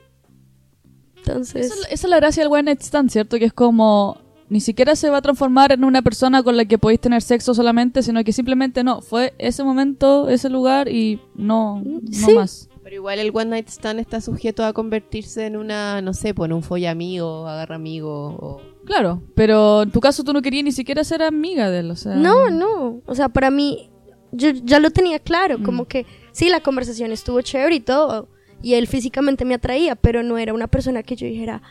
Entonces... 1.17 1.67
Esa, 1.67 1.75
es 1.75 1.81
la- 1.81 1.87
esa 1.89 2.07
es 2.07 2.11
la 2.11 2.17
gracia 2.17 2.43
del 2.43 2.53
One 2.53 2.63
Night 2.65 2.81
Stand, 2.83 3.11
¿cierto? 3.11 3.39
Que 3.39 3.45
es 3.47 3.53
como... 3.53 4.19
Ni 4.49 4.61
siquiera 4.61 4.95
se 4.95 5.11
va 5.11 5.17
a 5.17 5.23
transformar 5.23 5.73
en 5.73 5.83
una 5.83 6.03
persona 6.03 6.41
con 6.45 6.57
la 6.57 6.65
que 6.67 6.79
podéis 6.79 7.01
tener 7.01 7.21
sexo 7.21 7.53
solamente, 7.53 8.01
sino 8.05 8.23
que 8.23 8.33
simplemente 8.33 8.85
no. 8.85 9.03
Fue 9.03 9.35
ese 9.39 9.65
momento, 9.65 10.29
ese 10.29 10.49
lugar 10.49 10.89
y 10.89 11.21
no, 11.35 11.83
no 11.85 12.01
Sí. 12.13 12.33
más. 12.33 12.69
Pero 12.85 12.95
igual 12.95 13.19
el 13.19 13.31
One 13.35 13.47
Night 13.47 13.67
Stand 13.69 13.99
está 13.99 14.21
sujeto 14.21 14.65
a 14.65 14.73
convertirse 14.73 15.47
en 15.47 15.57
una, 15.57 16.01
no 16.01 16.15
sé, 16.15 16.33
pues 16.33 16.47
en 16.49 16.53
un 16.53 16.63
folla 16.63 16.93
amigo, 16.93 17.49
agarra 17.49 17.75
amigo 17.75 18.37
o... 18.39 18.61
Claro, 18.87 19.23
pero 19.35 19.83
en 19.83 19.91
tu 19.91 20.01
caso 20.01 20.23
tú 20.25 20.33
no 20.33 20.41
querías 20.43 20.65
ni 20.65 20.73
siquiera 20.73 21.03
ser 21.05 21.23
amiga 21.23 21.71
de 21.71 21.81
él, 21.81 21.91
o 21.91 21.97
sea... 21.97 22.15
No, 22.15 22.51
no. 22.51 23.03
O 23.05 23.15
sea, 23.15 23.29
para 23.29 23.51
mí, 23.51 23.91
yo 24.33 24.51
ya 24.51 24.79
lo 24.81 24.91
tenía 24.91 25.19
claro. 25.19 25.59
Mm. 25.59 25.63
Como 25.65 25.85
que 25.87 26.07
sí, 26.33 26.49
la 26.49 26.61
conversación 26.61 27.11
estuvo 27.13 27.41
chévere 27.43 27.75
y 27.77 27.81
todo. 27.81 28.29
Y 28.63 28.75
él 28.75 28.87
físicamente 28.87 29.45
me 29.45 29.55
atraía, 29.55 29.97
pero 29.97 30.23
no 30.23 30.39
era 30.39 30.55
una 30.55 30.69
persona 30.69 31.03
que 31.03 31.17
yo 31.17 31.27
dijera, 31.27 31.63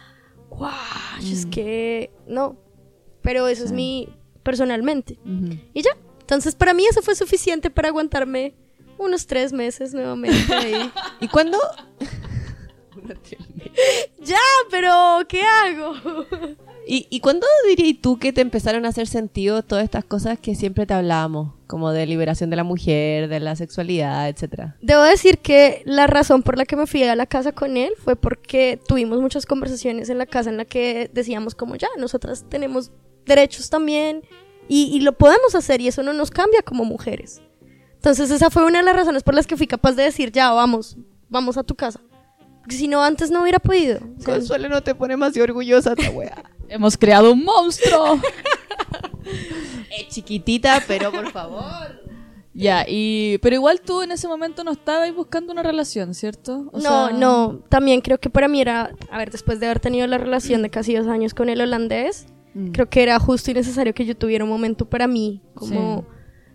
wow, 0.49 0.69
es 1.21 1.45
Mm. 1.45 1.49
que 1.49 2.11
no. 2.27 2.57
Pero 3.21 3.47
eso 3.47 3.63
es 3.63 3.69
Sí. 3.69 3.75
mi 3.75 4.09
personalmente. 4.43 5.17
Y 5.73 5.81
ya. 5.81 5.91
Entonces, 6.19 6.53
para 6.55 6.73
mí 6.73 6.85
eso 6.89 7.01
fue 7.01 7.15
suficiente 7.15 7.69
para 7.69 7.87
aguantarme 7.89 8.55
unos 8.97 9.25
tres 9.25 9.53
meses 9.53 9.93
nuevamente 9.93 10.53
ahí. 10.53 10.91
¿Y 11.21 11.27
cuándo? 11.27 11.57
ya, 14.23 14.39
pero 14.69 15.19
¿qué 15.27 15.41
hago? 15.41 15.93
¿Y, 16.87 17.07
¿Y 17.09 17.19
cuándo 17.19 17.47
dirías 17.67 17.97
tú 18.01 18.19
que 18.19 18.31
te 18.31 18.41
empezaron 18.41 18.85
a 18.85 18.89
hacer 18.89 19.07
sentido 19.07 19.63
todas 19.63 19.83
estas 19.83 20.05
cosas 20.05 20.39
que 20.39 20.55
siempre 20.55 20.85
te 20.85 20.93
hablábamos? 20.93 21.53
Como 21.67 21.91
de 21.91 22.05
liberación 22.05 22.49
de 22.49 22.55
la 22.55 22.63
mujer, 22.63 23.27
de 23.27 23.39
la 23.39 23.55
sexualidad, 23.55 24.29
etcétera. 24.29 24.77
Debo 24.81 25.01
decir 25.01 25.39
que 25.39 25.81
la 25.85 26.07
razón 26.07 26.43
por 26.43 26.57
la 26.57 26.65
que 26.65 26.75
me 26.75 26.85
fui 26.85 27.03
a 27.03 27.15
la 27.15 27.25
casa 27.25 27.51
con 27.51 27.77
él 27.77 27.93
fue 28.03 28.15
porque 28.15 28.79
tuvimos 28.87 29.19
muchas 29.19 29.45
conversaciones 29.45 30.09
en 30.09 30.17
la 30.17 30.25
casa 30.25 30.49
en 30.49 30.57
la 30.57 30.65
que 30.65 31.09
decíamos 31.13 31.55
como 31.55 31.75
ya, 31.75 31.87
nosotras 31.97 32.45
tenemos 32.49 32.91
derechos 33.25 33.69
también 33.69 34.21
y, 34.67 34.95
y 34.95 35.01
lo 35.01 35.13
podemos 35.13 35.55
hacer 35.55 35.81
y 35.81 35.87
eso 35.87 36.03
no 36.03 36.13
nos 36.13 36.29
cambia 36.29 36.61
como 36.61 36.85
mujeres. 36.85 37.41
Entonces 37.95 38.29
esa 38.29 38.51
fue 38.51 38.65
una 38.65 38.79
de 38.79 38.85
las 38.85 38.95
razones 38.95 39.23
por 39.23 39.33
las 39.33 39.47
que 39.47 39.57
fui 39.57 39.65
capaz 39.65 39.93
de 39.93 40.03
decir 40.03 40.31
ya, 40.31 40.51
vamos, 40.51 40.97
vamos 41.27 41.57
a 41.57 41.63
tu 41.63 41.73
casa. 41.73 41.99
Porque 42.59 42.77
si 42.77 42.87
no, 42.87 43.03
antes 43.03 43.29
no 43.29 43.43
hubiera 43.43 43.59
podido. 43.59 43.99
Consuelo 44.23 44.69
no 44.69 44.81
te 44.81 44.95
pone 44.95 45.15
más 45.17 45.37
orgullosa 45.37 45.93
esta 45.95 46.11
wea. 46.11 46.43
Hemos 46.69 46.97
creado 46.97 47.31
un 47.33 47.43
monstruo. 47.43 48.19
es 49.99 50.07
chiquitita, 50.09 50.83
pero 50.87 51.11
por 51.11 51.31
favor. 51.31 52.03
ya, 52.53 52.85
y 52.87 53.37
pero 53.39 53.55
igual 53.55 53.81
tú 53.81 54.01
en 54.01 54.11
ese 54.11 54.27
momento 54.27 54.63
no 54.63 54.71
estabas 54.71 55.13
buscando 55.13 55.51
una 55.51 55.63
relación, 55.63 56.13
¿cierto? 56.13 56.69
O 56.71 56.77
no, 56.77 57.07
sea, 57.07 57.11
no, 57.11 57.59
también 57.69 58.01
creo 58.01 58.19
que 58.19 58.29
para 58.29 58.47
mí 58.47 58.61
era, 58.61 58.91
a 59.09 59.17
ver, 59.17 59.31
después 59.31 59.59
de 59.59 59.65
haber 59.67 59.79
tenido 59.79 60.07
la 60.07 60.17
relación 60.17 60.61
de 60.61 60.69
casi 60.69 60.93
dos 60.95 61.07
años 61.07 61.33
con 61.33 61.49
el 61.49 61.61
holandés, 61.61 62.27
Mm. 62.55 62.71
creo 62.71 62.89
que 62.89 63.03
era 63.03 63.19
justo 63.19 63.51
y 63.51 63.53
necesario 63.53 63.93
que 63.93 64.05
yo 64.05 64.15
tuviera 64.15 64.45
un 64.45 64.49
momento 64.49 64.85
para 64.85 65.07
mí, 65.07 65.41
como... 65.53 66.05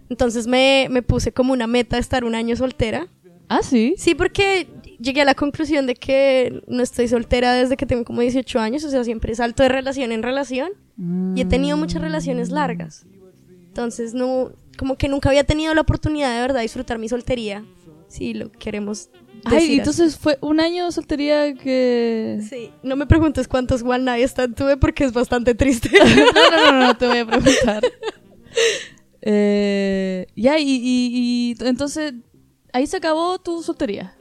Entonces 0.08 0.46
me, 0.46 0.88
me 0.90 1.02
puse 1.02 1.30
como 1.30 1.52
una 1.52 1.66
meta 1.66 1.98
estar 1.98 2.24
un 2.24 2.34
año 2.34 2.56
soltera. 2.56 3.06
Ah, 3.48 3.60
sí. 3.62 3.94
Sí, 3.98 4.14
porque 4.14 4.66
llegué 5.00 5.22
a 5.22 5.24
la 5.24 5.34
conclusión 5.34 5.86
de 5.86 5.94
que 5.94 6.62
no 6.66 6.82
estoy 6.82 7.08
soltera 7.08 7.54
desde 7.54 7.76
que 7.76 7.86
tengo 7.86 8.04
como 8.04 8.20
18 8.20 8.58
años, 8.60 8.84
o 8.84 8.90
sea, 8.90 9.02
siempre 9.04 9.34
salto 9.34 9.62
de 9.62 9.68
relación 9.70 10.12
en 10.12 10.22
relación 10.22 10.70
y 11.34 11.40
he 11.40 11.44
tenido 11.44 11.76
muchas 11.76 12.02
relaciones 12.02 12.50
largas. 12.50 13.06
Entonces, 13.68 14.14
no, 14.14 14.52
como 14.76 14.96
que 14.96 15.08
nunca 15.08 15.28
había 15.30 15.44
tenido 15.44 15.74
la 15.74 15.80
oportunidad 15.80 16.34
de 16.34 16.40
verdad 16.42 16.60
disfrutar 16.62 16.98
mi 16.98 17.08
soltería, 17.08 17.64
si 18.08 18.34
lo 18.34 18.50
queremos 18.52 19.08
Ay, 19.44 19.54
decir 19.54 19.78
entonces 19.78 20.16
fue 20.18 20.36
un 20.42 20.60
año 20.60 20.84
de 20.86 20.92
soltería 20.92 21.54
que... 21.54 22.40
Sí, 22.48 22.70
no 22.82 22.94
me 22.96 23.06
preguntes 23.06 23.48
cuántos 23.48 23.82
One 23.82 24.00
Night 24.00 24.24
Stand 24.26 24.54
tuve 24.56 24.76
porque 24.76 25.04
es 25.04 25.12
bastante 25.12 25.54
triste. 25.54 25.88
no, 25.98 26.50
no, 26.50 26.72
no, 26.72 26.86
no, 26.88 26.96
te 26.96 27.06
voy 27.06 27.18
a 27.18 27.26
preguntar. 27.26 27.82
Eh, 29.22 30.26
ya, 30.36 30.58
y, 30.58 30.64
y- 30.68 31.54
y 31.60 31.64
entonces 31.66 32.14
ahí 32.72 32.86
se 32.86 32.96
acabó 32.96 33.38
tu 33.38 33.62
soltería. 33.62 34.14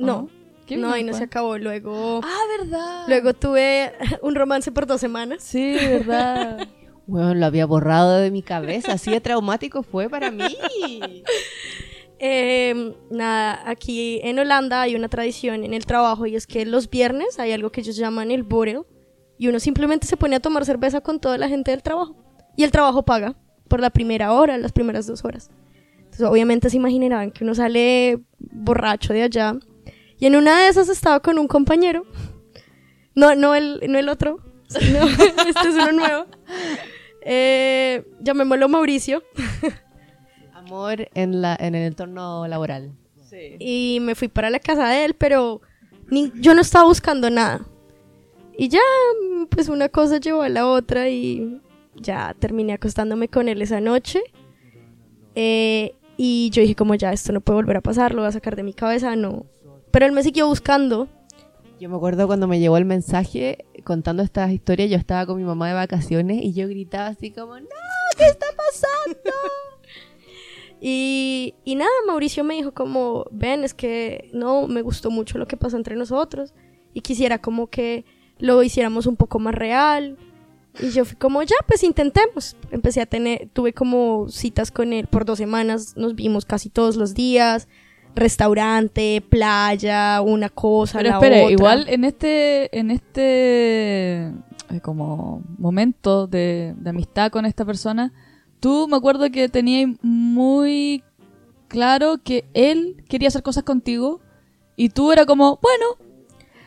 ¿O 0.00 0.06
no, 0.06 0.28
¿Qué 0.66 0.76
no, 0.76 0.92
ahí 0.92 1.02
no 1.04 1.12
se 1.14 1.24
acabó. 1.24 1.58
Luego, 1.58 2.20
Ah, 2.22 2.38
verdad. 2.58 3.04
luego 3.08 3.34
tuve 3.34 3.92
un 4.22 4.34
romance 4.34 4.70
por 4.72 4.86
dos 4.86 5.00
semanas. 5.00 5.42
Sí, 5.42 5.74
verdad. 5.74 6.68
Bueno, 7.06 7.34
lo 7.34 7.44
había 7.46 7.66
borrado 7.66 8.18
de 8.18 8.30
mi 8.30 8.40
cabeza. 8.40 8.92
Así 8.92 9.10
de 9.10 9.20
traumático 9.20 9.82
fue 9.82 10.08
para 10.08 10.30
mí. 10.30 10.44
Eh, 12.18 12.94
nada, 13.10 13.62
aquí 13.68 14.20
en 14.22 14.38
Holanda 14.38 14.82
hay 14.82 14.94
una 14.94 15.08
tradición 15.08 15.64
en 15.64 15.72
el 15.72 15.86
trabajo 15.86 16.26
y 16.26 16.36
es 16.36 16.46
que 16.46 16.66
los 16.66 16.90
viernes 16.90 17.38
hay 17.38 17.52
algo 17.52 17.70
que 17.70 17.80
ellos 17.80 17.96
llaman 17.96 18.30
el 18.30 18.42
borrel 18.42 18.82
y 19.38 19.48
uno 19.48 19.58
simplemente 19.58 20.06
se 20.06 20.16
pone 20.18 20.36
a 20.36 20.40
tomar 20.40 20.64
cerveza 20.66 21.00
con 21.00 21.18
toda 21.18 21.38
la 21.38 21.48
gente 21.48 21.70
del 21.70 21.82
trabajo 21.82 22.14
y 22.56 22.62
el 22.64 22.70
trabajo 22.70 23.04
paga 23.04 23.34
por 23.68 23.80
la 23.80 23.88
primera 23.90 24.32
hora, 24.32 24.58
las 24.58 24.70
primeras 24.72 25.06
dos 25.06 25.24
horas. 25.24 25.50
Entonces 25.96 26.26
obviamente 26.26 26.68
se 26.68 26.76
imaginarán 26.76 27.30
que 27.30 27.42
uno 27.42 27.54
sale 27.54 28.20
borracho 28.38 29.14
de 29.14 29.22
allá 29.22 29.56
y 30.20 30.26
en 30.26 30.36
una 30.36 30.60
de 30.60 30.68
esas 30.68 30.88
estaba 30.88 31.20
con 31.20 31.38
un 31.38 31.48
compañero, 31.48 32.04
no, 33.14 33.34
no, 33.34 33.54
el, 33.54 33.80
no 33.88 33.98
el 33.98 34.08
otro, 34.08 34.38
este 34.68 35.68
es 35.68 35.74
uno 35.74 35.92
nuevo, 35.92 36.26
eh, 37.22 38.04
llamémoslo 38.20 38.68
Mauricio. 38.68 39.22
Amor 40.54 41.08
en, 41.14 41.40
la, 41.42 41.56
en 41.58 41.74
el 41.74 41.86
entorno 41.86 42.46
laboral. 42.46 42.92
Sí. 43.28 43.56
y 43.60 43.98
me 44.00 44.16
fui 44.16 44.26
para 44.26 44.50
la 44.50 44.58
casa 44.58 44.88
de 44.88 45.04
él, 45.04 45.14
pero 45.14 45.60
ni, 46.08 46.32
yo 46.36 46.54
no 46.54 46.60
estaba 46.60 46.84
buscando 46.84 47.30
nada. 47.30 47.64
Y 48.58 48.68
ya, 48.68 48.80
pues 49.48 49.68
una 49.68 49.88
cosa 49.88 50.18
llevó 50.18 50.42
a 50.42 50.48
la 50.48 50.66
otra 50.66 51.08
y 51.08 51.60
ya 51.94 52.34
terminé 52.38 52.74
acostándome 52.74 53.28
con 53.28 53.48
él 53.48 53.62
esa 53.62 53.80
noche. 53.80 54.20
Eh, 55.34 55.94
y 56.16 56.50
yo 56.50 56.60
dije 56.60 56.74
como 56.74 56.94
ya, 56.94 57.12
esto 57.12 57.32
no 57.32 57.40
puede 57.40 57.56
volver 57.56 57.78
a 57.78 57.80
pasar, 57.80 58.12
lo 58.12 58.20
voy 58.20 58.28
a 58.28 58.32
sacar 58.32 58.56
de 58.56 58.62
mi 58.62 58.74
cabeza, 58.74 59.16
no. 59.16 59.46
Pero 59.90 60.06
él 60.06 60.12
me 60.12 60.22
siguió 60.22 60.46
buscando. 60.46 61.08
Yo 61.80 61.88
me 61.88 61.96
acuerdo 61.96 62.26
cuando 62.26 62.46
me 62.46 62.60
llegó 62.60 62.76
el 62.76 62.84
mensaje 62.84 63.64
contando 63.84 64.22
estas 64.22 64.50
historias, 64.50 64.90
yo 64.90 64.96
estaba 64.96 65.24
con 65.26 65.38
mi 65.38 65.44
mamá 65.44 65.68
de 65.68 65.74
vacaciones 65.74 66.42
y 66.42 66.52
yo 66.52 66.68
gritaba 66.68 67.06
así 67.06 67.30
como, 67.30 67.58
no, 67.58 67.66
¿qué 68.16 68.26
está 68.26 68.46
pasando? 68.56 69.30
Y, 70.82 71.56
y 71.62 71.74
nada, 71.74 71.90
Mauricio 72.06 72.42
me 72.42 72.54
dijo 72.54 72.72
como, 72.72 73.26
ven, 73.30 73.64
es 73.64 73.74
que 73.74 74.30
no, 74.32 74.66
me 74.66 74.80
gustó 74.80 75.10
mucho 75.10 75.36
lo 75.36 75.46
que 75.46 75.58
pasó 75.58 75.76
entre 75.76 75.94
nosotros 75.94 76.54
y 76.94 77.02
quisiera 77.02 77.38
como 77.38 77.66
que 77.66 78.06
lo 78.38 78.62
hiciéramos 78.62 79.06
un 79.06 79.16
poco 79.16 79.38
más 79.38 79.54
real. 79.54 80.16
Y 80.80 80.90
yo 80.90 81.04
fui 81.04 81.16
como, 81.16 81.42
ya, 81.42 81.56
pues 81.66 81.82
intentemos. 81.82 82.56
Empecé 82.70 83.02
a 83.02 83.06
tener, 83.06 83.50
tuve 83.52 83.72
como 83.72 84.28
citas 84.30 84.70
con 84.70 84.92
él 84.92 85.06
por 85.06 85.24
dos 85.24 85.38
semanas, 85.38 85.96
nos 85.96 86.14
vimos 86.14 86.46
casi 86.46 86.70
todos 86.70 86.96
los 86.96 87.12
días, 87.12 87.68
restaurante, 88.14 89.22
playa, 89.28 90.20
una 90.20 90.48
cosa, 90.48 90.98
Pero 90.98 91.10
la 91.10 91.16
espere, 91.16 91.40
otra. 91.42 91.52
igual 91.52 91.86
en 91.88 92.04
este, 92.04 92.78
en 92.78 92.90
este 92.90 94.22
eh, 94.28 94.80
como 94.82 95.42
momento 95.58 96.26
de, 96.26 96.74
de 96.76 96.90
amistad 96.90 97.30
con 97.30 97.46
esta 97.46 97.64
persona, 97.64 98.12
tú 98.60 98.86
me 98.88 98.96
acuerdo 98.96 99.30
que 99.30 99.48
tenías 99.48 99.90
muy 100.02 101.02
claro 101.68 102.18
que 102.22 102.44
él 102.54 103.04
quería 103.08 103.28
hacer 103.28 103.42
cosas 103.42 103.62
contigo 103.64 104.20
y 104.76 104.88
tú 104.90 105.12
era 105.12 105.24
como, 105.26 105.58
bueno, 105.62 105.84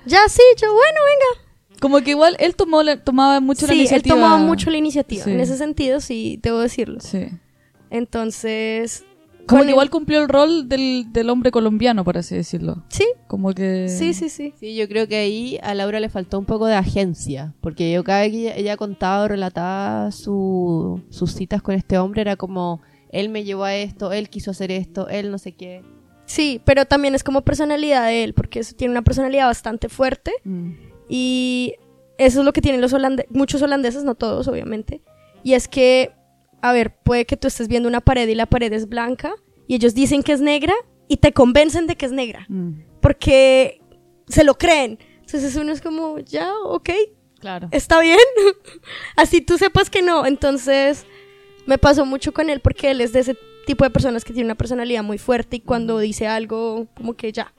Ya, 0.06 0.20
sí, 0.30 0.42
yo, 0.58 0.68
bueno, 0.74 1.00
venga. 1.06 1.80
como 1.82 2.00
que 2.02 2.12
igual 2.12 2.36
él 2.40 2.56
tomó 2.56 2.84
la- 2.84 3.04
tomaba 3.04 3.40
mucho 3.40 3.66
la 3.68 3.74
Sí, 3.74 3.80
él 3.80 3.80
iniciativa. 3.82 4.16
tomaba 4.16 4.38
mucho 4.38 4.70
la 4.70 4.78
iniciativa. 4.78 5.24
Sí. 5.24 5.32
En 5.32 5.40
ese 5.40 5.58
sentido, 5.58 6.00
sí, 6.00 6.40
debo 6.42 6.60
decirlo. 6.60 7.00
Sí. 7.00 7.28
Entonces... 7.90 9.06
Como 9.48 9.60
con 9.60 9.68
que 9.68 9.72
igual 9.72 9.90
cumplió 9.90 10.22
el 10.22 10.30
rol 10.30 10.70
del, 10.70 11.08
del 11.12 11.30
hombre 11.30 11.52
colombiano, 11.52 12.04
por 12.04 12.18
así 12.18 12.36
decirlo. 12.36 12.84
Sí, 12.90 13.06
Como 13.28 13.54
que... 13.54 13.90
sí, 13.90 14.14
sí, 14.14 14.30
sí. 14.30 14.54
Sí, 14.60 14.76
yo 14.76 14.88
creo 14.88 15.08
que 15.08 15.18
ahí 15.18 15.60
a 15.62 15.74
Laura 15.74 16.00
le 16.00 16.10
faltó 16.10 16.40
un 16.40 16.46
poco 16.46 16.66
de 16.66 16.76
agencia, 16.76 17.54
porque 17.62 17.92
yo 17.92 18.04
cada 18.04 18.22
vez 18.22 18.32
que 18.32 18.38
ella, 18.42 18.56
ella 18.56 18.78
contaba 18.78 19.24
o 19.24 19.28
relataba 19.28 20.12
su- 20.12 21.02
sus 21.10 21.34
citas 21.34 21.62
con 21.62 21.76
este 21.76 21.98
hombre 21.98 22.22
era 22.22 22.36
como, 22.38 22.82
él 23.10 23.30
me 23.30 23.44
llevó 23.44 23.66
a 23.66 23.76
esto, 23.76 24.12
él 24.14 24.30
quiso 24.30 24.52
hacer 24.52 24.72
esto, 24.72 25.08
él 25.10 25.30
no 25.30 25.38
sé 25.38 25.52
qué. 25.52 25.84
Sí, 26.26 26.62
pero 26.64 26.86
también 26.86 27.14
es 27.16 27.24
como 27.24 27.42
personalidad 27.42 28.06
de 28.08 28.24
él, 28.24 28.34
porque 28.34 28.60
eso 28.60 28.74
tiene 28.76 28.92
una 28.92 29.02
personalidad 29.02 29.48
bastante 29.48 29.90
fuerte 29.90 30.32
Mm. 30.46 30.72
y 31.10 31.74
eso 32.18 32.40
es 32.40 32.46
lo 32.46 32.54
que 32.54 32.62
tienen 32.62 32.80
los 32.80 32.94
holandeses, 32.94 33.30
muchos 33.36 33.62
holandeses, 33.62 34.04
no 34.06 34.16
todos, 34.16 34.48
obviamente. 34.48 35.02
Y 35.44 35.54
es 35.54 35.68
que, 35.68 36.12
a 36.64 36.72
ver, 36.74 36.96
puede 37.04 37.26
que 37.26 37.36
tú 37.38 37.48
estés 37.48 37.68
viendo 37.68 37.90
una 37.90 38.00
pared 38.02 38.28
y 38.28 38.36
la 38.36 38.46
pared 38.46 38.72
es 38.72 38.88
blanca 38.88 39.34
y 39.68 39.76
ellos 39.76 39.94
dicen 39.94 40.24
que 40.24 40.32
es 40.32 40.40
negra 40.42 40.74
y 41.10 41.18
te 41.18 41.34
convencen 41.34 41.88
de 41.88 41.96
que 41.98 42.06
es 42.06 42.12
negra, 42.14 42.46
Mm. 42.48 42.72
porque 43.02 43.82
se 44.28 44.44
lo 44.46 44.56
creen. 44.58 44.98
Entonces 45.20 45.56
uno 45.58 45.72
es 45.74 45.82
como, 45.82 46.20
ya, 46.20 46.54
ok, 46.64 46.90
Claro. 47.40 47.68
está 47.72 48.00
bien. 48.00 48.18
Así 49.18 49.42
tú 49.42 49.58
sepas 49.58 49.90
que 49.90 50.02
no. 50.02 50.26
Entonces, 50.26 51.06
me 51.66 51.78
pasó 51.78 52.06
mucho 52.06 52.34
con 52.34 52.50
él 52.50 52.62
porque 52.62 52.92
él 52.92 53.02
es 53.02 53.12
de 53.12 53.20
ese 53.20 53.38
tipo 53.66 53.84
de 53.84 53.90
personas 53.90 54.24
que 54.24 54.32
tiene 54.34 54.46
una 54.48 54.56
personalidad 54.56 55.04
muy 55.04 55.18
fuerte 55.18 55.58
y 55.58 55.60
cuando 55.60 56.00
dice 56.00 56.28
algo, 56.28 56.88
como 56.96 57.14
que 57.16 57.32
ya. 57.34 57.54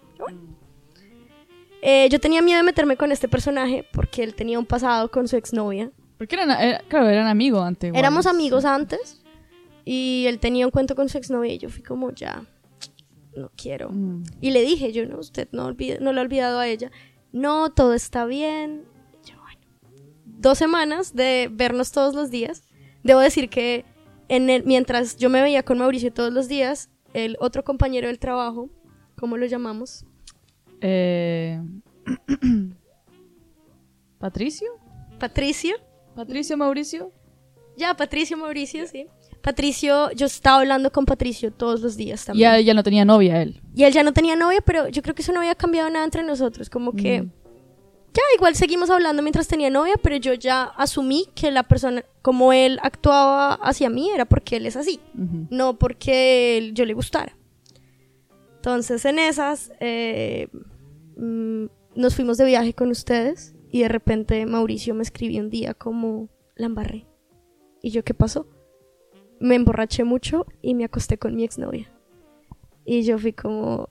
Eh, 1.83 2.09
yo 2.11 2.19
tenía 2.19 2.41
miedo 2.41 2.59
de 2.59 2.63
meterme 2.65 2.97
con 2.97 3.13
este 3.13 3.29
personaje 3.29 3.85
porque 3.93 4.23
él 4.23 4.35
tenía 4.35 4.59
un 4.59 4.65
pasado 4.67 5.11
con 5.11 5.29
su 5.29 5.37
exnovia. 5.37 5.91
Porque 6.19 6.37
eran, 6.37 6.51
era- 6.51 6.79
claro, 6.89 7.09
eran 7.09 7.27
amigos 7.27 7.63
antes. 7.65 7.93
Éramos 7.95 8.27
amigos 8.27 8.65
antes 8.65 9.23
y 9.85 10.25
él 10.29 10.39
tenía 10.39 10.67
un 10.67 10.71
cuento 10.71 10.95
con 10.95 11.09
su 11.09 11.19
exnovia 11.19 11.53
y 11.53 11.59
yo 11.59 11.69
fui 11.69 11.83
como 11.83 12.11
ya, 12.13 12.45
no 13.37 13.51
quiero. 13.57 13.91
Mm. 13.91 14.25
Y 14.41 14.51
le 14.51 14.63
dije, 14.63 14.93
yo 14.93 15.07
no, 15.07 15.19
usted 15.19 15.49
no, 15.53 15.67
olvide, 15.67 15.99
no 16.01 16.13
lo 16.13 16.21
ha 16.21 16.25
olvidado 16.25 16.59
a 16.59 16.69
ella. 16.69 16.91
No, 17.33 17.71
todo 17.73 17.95
está 17.95 18.25
bien. 18.27 18.85
Y 19.23 19.31
yo, 19.31 19.37
bueno. 19.41 19.61
Dos 20.25 20.59
semanas 20.59 21.15
de 21.15 21.49
vernos 21.53 21.93
todos 21.93 22.15
los 22.15 22.31
días. 22.31 22.63
Debo 23.03 23.21
decir 23.21 23.49
que 23.51 23.85
en 24.29 24.51
el, 24.51 24.65
mientras 24.65 25.17
yo 25.17 25.29
me 25.31 25.43
veía 25.43 25.63
con 25.65 25.79
Mauricio 25.79 26.13
todos 26.13 26.33
los 26.33 26.49
días, 26.49 26.91
el 27.13 27.37
otro 27.41 27.65
compañero 27.65 28.07
del 28.07 28.19
trabajo, 28.19 28.71
¿cómo 29.17 29.37
lo 29.37 29.47
llamamos? 29.47 30.05
Eh... 30.81 31.61
¿Patricio? 34.19 34.69
Patricio. 35.19 35.77
¿Patricio 36.15 36.57
Mauricio? 36.57 37.13
Ya, 37.77 37.95
Patricio 37.95 38.37
Mauricio, 38.37 38.87
sí. 38.87 39.07
Patricio, 39.43 40.11
yo 40.13 40.27
estaba 40.27 40.59
hablando 40.61 40.91
con 40.91 41.05
Patricio 41.05 41.53
todos 41.53 41.81
los 41.81 41.97
días 41.97 42.23
Y 42.23 42.27
también. 42.27 42.63
ya, 42.65 42.73
no 42.75 42.83
tenía 42.83 43.05
novia 43.05 43.43
él. 43.43 43.61
Y 43.75 43.83
él 43.85 43.93
ya 43.93 44.03
no 44.03 44.13
tenía 44.13 44.37
novia, 44.37 44.61
pero 44.65 44.89
yo 44.89 45.03
creo 45.03 45.15
que 45.15 45.23
eso 45.23 45.33
no 45.33 45.41
había 45.41 45.55
cambiado 45.55 45.91
nada 45.91 46.05
entre 46.05 46.23
nosotros. 46.23 46.71
Como 46.71 46.93
que 46.93 47.23
Mm. 47.23 47.31
ya 48.15 48.23
igual 48.37 48.55
seguimos 48.55 48.89
hablando 48.91 49.23
mientras 49.23 49.47
tenía 49.49 49.69
novia, 49.71 49.97
pero 50.03 50.17
yo 50.17 50.33
ya 50.35 50.63
asumí 50.65 51.27
que 51.35 51.51
la 51.51 51.65
persona, 51.65 52.05
como 52.23 52.53
él 52.55 52.79
actuaba 52.83 53.55
hacia 53.55 53.91
mí, 53.91 54.09
era 54.11 54.25
porque 54.25 54.57
él 54.57 54.67
es 54.67 54.77
así, 54.77 55.01
no 55.51 55.79
porque 55.79 56.57
él- 56.57 56.73
yo 56.75 56.85
le 56.87 56.95
gustara. 56.95 57.37
Entonces 58.57 59.05
en 59.05 59.19
esas 59.19 59.73
eh, 59.81 60.49
mm, 61.17 61.67
nos 61.97 62.15
fuimos 62.15 62.39
de 62.39 62.47
viaje 62.47 62.73
con 62.73 62.91
ustedes 62.91 63.54
y 63.75 63.81
de 63.81 63.89
repente 63.89 64.47
Mauricio 64.47 64.95
me 64.95 65.03
escribió 65.03 65.41
un 65.43 65.51
día 65.51 65.75
como 65.75 66.29
la 66.55 66.67
embarré. 66.67 67.09
¿Y 67.83 67.91
yo 67.91 68.05
qué 68.05 68.15
pasó? 68.15 68.47
Me 69.41 69.57
emborraché 69.57 70.05
mucho 70.05 70.47
y 70.63 70.75
me 70.75 70.85
acosté 70.85 71.19
con 71.19 71.35
mi 71.35 71.43
exnovia. 71.43 71.91
Y 72.85 73.03
yo 73.03 73.19
fui 73.19 73.33
como 73.33 73.89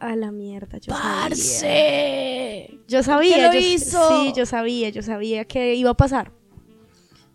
a 0.00 0.16
la 0.16 0.32
mierda, 0.32 0.78
yo 0.78 0.94
sabía. 0.94 2.68
Yo 2.88 3.02
sabía, 3.02 3.36
qué 3.36 3.42
lo 3.42 3.52
yo- 3.52 3.58
hizo? 3.58 3.98
sí, 4.08 4.32
yo 4.34 4.46
sabía, 4.46 4.88
yo 4.88 5.02
sabía 5.02 5.44
que 5.44 5.74
iba 5.74 5.90
a 5.90 5.94
pasar. 5.94 6.32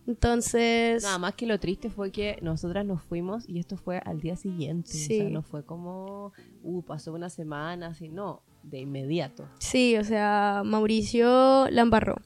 Entonces, 0.08 1.04
Nada 1.04 1.18
más 1.18 1.34
que 1.36 1.46
lo 1.46 1.60
triste 1.60 1.90
fue 1.90 2.10
que 2.10 2.40
nosotras 2.42 2.84
nos 2.84 3.02
fuimos 3.02 3.48
y 3.48 3.60
esto 3.60 3.76
fue 3.76 3.98
al 3.98 4.20
día 4.20 4.34
siguiente. 4.34 4.90
Sí. 4.90 5.20
O 5.20 5.22
sea, 5.22 5.30
no 5.30 5.42
fue 5.42 5.64
como, 5.64 6.32
uh, 6.64 6.82
pasó 6.82 7.12
una 7.12 7.30
semana, 7.30 7.88
así, 7.88 8.08
no, 8.08 8.42
de 8.70 8.80
inmediato. 8.80 9.48
sí, 9.58 9.96
o 9.96 10.04
sea, 10.04 10.62
Mauricio 10.64 11.68
la 11.70 11.82
embarró. 11.82 12.16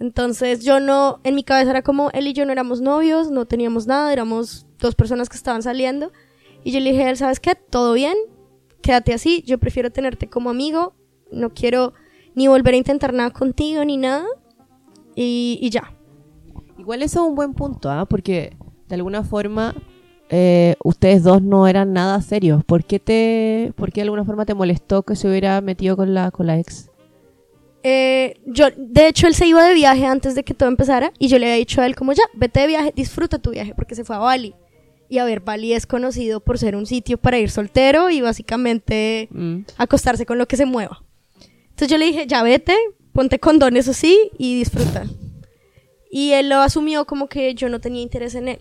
Entonces 0.00 0.64
yo 0.64 0.78
no, 0.78 1.20
en 1.24 1.34
mi 1.34 1.42
cabeza 1.42 1.70
era 1.70 1.82
como 1.82 2.10
él 2.12 2.28
y 2.28 2.32
yo 2.32 2.44
no 2.44 2.52
éramos 2.52 2.80
novios, 2.80 3.30
no 3.30 3.46
teníamos 3.46 3.86
nada, 3.86 4.12
éramos 4.12 4.66
dos 4.78 4.94
personas 4.94 5.28
que 5.28 5.36
estaban 5.36 5.62
saliendo. 5.62 6.12
Y 6.62 6.72
yo 6.72 6.80
le 6.80 6.90
dije 6.90 7.04
a 7.04 7.10
él, 7.10 7.16
¿sabes 7.16 7.40
qué? 7.40 7.54
Todo 7.56 7.94
bien, 7.94 8.14
quédate 8.80 9.12
así, 9.12 9.42
yo 9.46 9.58
prefiero 9.58 9.90
tenerte 9.90 10.28
como 10.28 10.50
amigo, 10.50 10.94
no 11.32 11.50
quiero 11.50 11.94
ni 12.34 12.46
volver 12.46 12.74
a 12.74 12.78
intentar 12.78 13.12
nada 13.12 13.30
contigo 13.30 13.84
ni 13.84 13.96
nada. 13.96 14.24
Y, 15.16 15.58
y 15.60 15.70
ya. 15.70 15.94
Igual 16.78 17.02
eso 17.02 17.22
es 17.22 17.28
un 17.28 17.34
buen 17.34 17.54
punto, 17.54 17.90
¿ah? 17.90 18.06
Porque 18.06 18.56
de 18.86 18.94
alguna 18.94 19.24
forma 19.24 19.74
eh, 20.30 20.74
ustedes 20.84 21.22
dos 21.22 21.42
no 21.42 21.66
eran 21.66 21.92
nada 21.92 22.20
serios. 22.22 22.64
¿Por 22.64 22.84
qué, 22.84 22.98
te, 22.98 23.72
¿Por 23.76 23.90
qué 23.92 24.00
de 24.00 24.04
alguna 24.04 24.24
forma 24.24 24.44
te 24.46 24.54
molestó 24.54 25.02
que 25.02 25.16
se 25.16 25.28
hubiera 25.28 25.60
metido 25.60 25.96
con 25.96 26.14
la, 26.14 26.30
con 26.30 26.46
la 26.46 26.58
ex? 26.58 26.90
Eh, 27.82 28.34
yo, 28.46 28.66
de 28.76 29.06
hecho, 29.08 29.26
él 29.26 29.34
se 29.34 29.46
iba 29.46 29.64
de 29.66 29.72
viaje 29.74 30.04
antes 30.04 30.34
de 30.34 30.42
que 30.44 30.52
todo 30.54 30.68
empezara 30.68 31.12
y 31.18 31.28
yo 31.28 31.38
le 31.38 31.46
había 31.46 31.56
dicho 31.56 31.80
a 31.80 31.86
él 31.86 31.94
como 31.94 32.12
ya, 32.12 32.24
vete 32.34 32.60
de 32.60 32.66
viaje, 32.66 32.92
disfruta 32.94 33.38
tu 33.38 33.50
viaje 33.52 33.72
porque 33.74 33.94
se 33.94 34.04
fue 34.04 34.16
a 34.16 34.20
Bali. 34.20 34.54
Y 35.08 35.18
a 35.18 35.24
ver, 35.24 35.40
Bali 35.40 35.72
es 35.72 35.86
conocido 35.86 36.40
por 36.40 36.58
ser 36.58 36.76
un 36.76 36.84
sitio 36.84 37.16
para 37.16 37.38
ir 37.38 37.50
soltero 37.50 38.10
y 38.10 38.20
básicamente 38.20 39.28
Mm. 39.30 39.60
acostarse 39.78 40.26
con 40.26 40.36
lo 40.36 40.46
que 40.46 40.56
se 40.56 40.66
mueva. 40.66 41.02
Entonces 41.70 41.88
yo 41.88 41.96
le 41.96 42.06
dije, 42.06 42.26
ya 42.26 42.42
vete, 42.42 42.74
ponte 43.12 43.38
condón, 43.38 43.76
eso 43.76 43.92
sí, 43.94 44.30
y 44.36 44.58
disfruta. 44.58 45.04
Y 46.10 46.32
él 46.32 46.48
lo 46.48 46.56
asumió 46.56 47.06
como 47.06 47.28
que 47.28 47.54
yo 47.54 47.68
no 47.68 47.80
tenía 47.80 48.02
interés 48.02 48.34
en 48.34 48.48
él. 48.48 48.58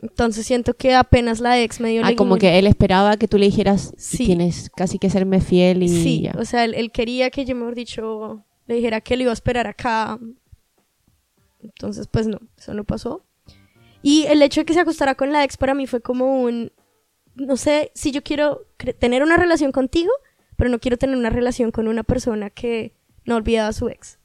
Entonces 0.00 0.46
siento 0.46 0.74
que 0.74 0.94
apenas 0.94 1.40
la 1.40 1.60
ex 1.60 1.80
me 1.80 1.90
dio 1.90 2.02
Ah, 2.04 2.12
como 2.16 2.36
que 2.36 2.58
él 2.58 2.66
esperaba 2.68 3.16
que 3.16 3.26
tú 3.26 3.36
le 3.38 3.46
dijeras, 3.46 3.92
Sí. 3.96 4.26
tienes 4.26 4.70
casi 4.76 4.98
que 4.98 5.10
serme 5.10 5.40
fiel 5.40 5.82
y 5.82 5.88
Sí, 5.88 6.22
ya. 6.22 6.34
o 6.38 6.44
sea, 6.44 6.64
él, 6.64 6.74
él 6.74 6.92
quería 6.92 7.30
que 7.30 7.44
yo, 7.44 7.56
mejor 7.56 7.74
dicho, 7.74 8.44
le 8.66 8.76
dijera 8.76 9.00
que 9.00 9.16
lo 9.16 9.22
iba 9.24 9.32
a 9.32 9.34
esperar 9.34 9.66
acá. 9.66 10.18
Entonces, 11.60 12.06
pues 12.06 12.26
no, 12.28 12.38
eso 12.56 12.74
no 12.74 12.84
pasó. 12.84 13.24
Y 14.02 14.24
el 14.26 14.42
hecho 14.42 14.60
de 14.60 14.64
que 14.66 14.74
se 14.74 14.80
acostara 14.80 15.14
con 15.16 15.32
la 15.32 15.42
ex 15.44 15.56
para 15.56 15.74
mí 15.74 15.86
fue 15.86 16.00
como 16.00 16.42
un, 16.42 16.70
no 17.34 17.56
sé, 17.56 17.90
si 17.94 18.12
yo 18.12 18.22
quiero 18.22 18.66
tener 19.00 19.22
una 19.24 19.36
relación 19.36 19.72
contigo, 19.72 20.12
pero 20.56 20.70
no 20.70 20.78
quiero 20.78 20.96
tener 20.96 21.16
una 21.16 21.30
relación 21.30 21.72
con 21.72 21.88
una 21.88 22.04
persona 22.04 22.50
que 22.50 22.94
no 23.24 23.36
olvidaba 23.36 23.68
a 23.68 23.72
su 23.72 23.88
ex. 23.88 24.18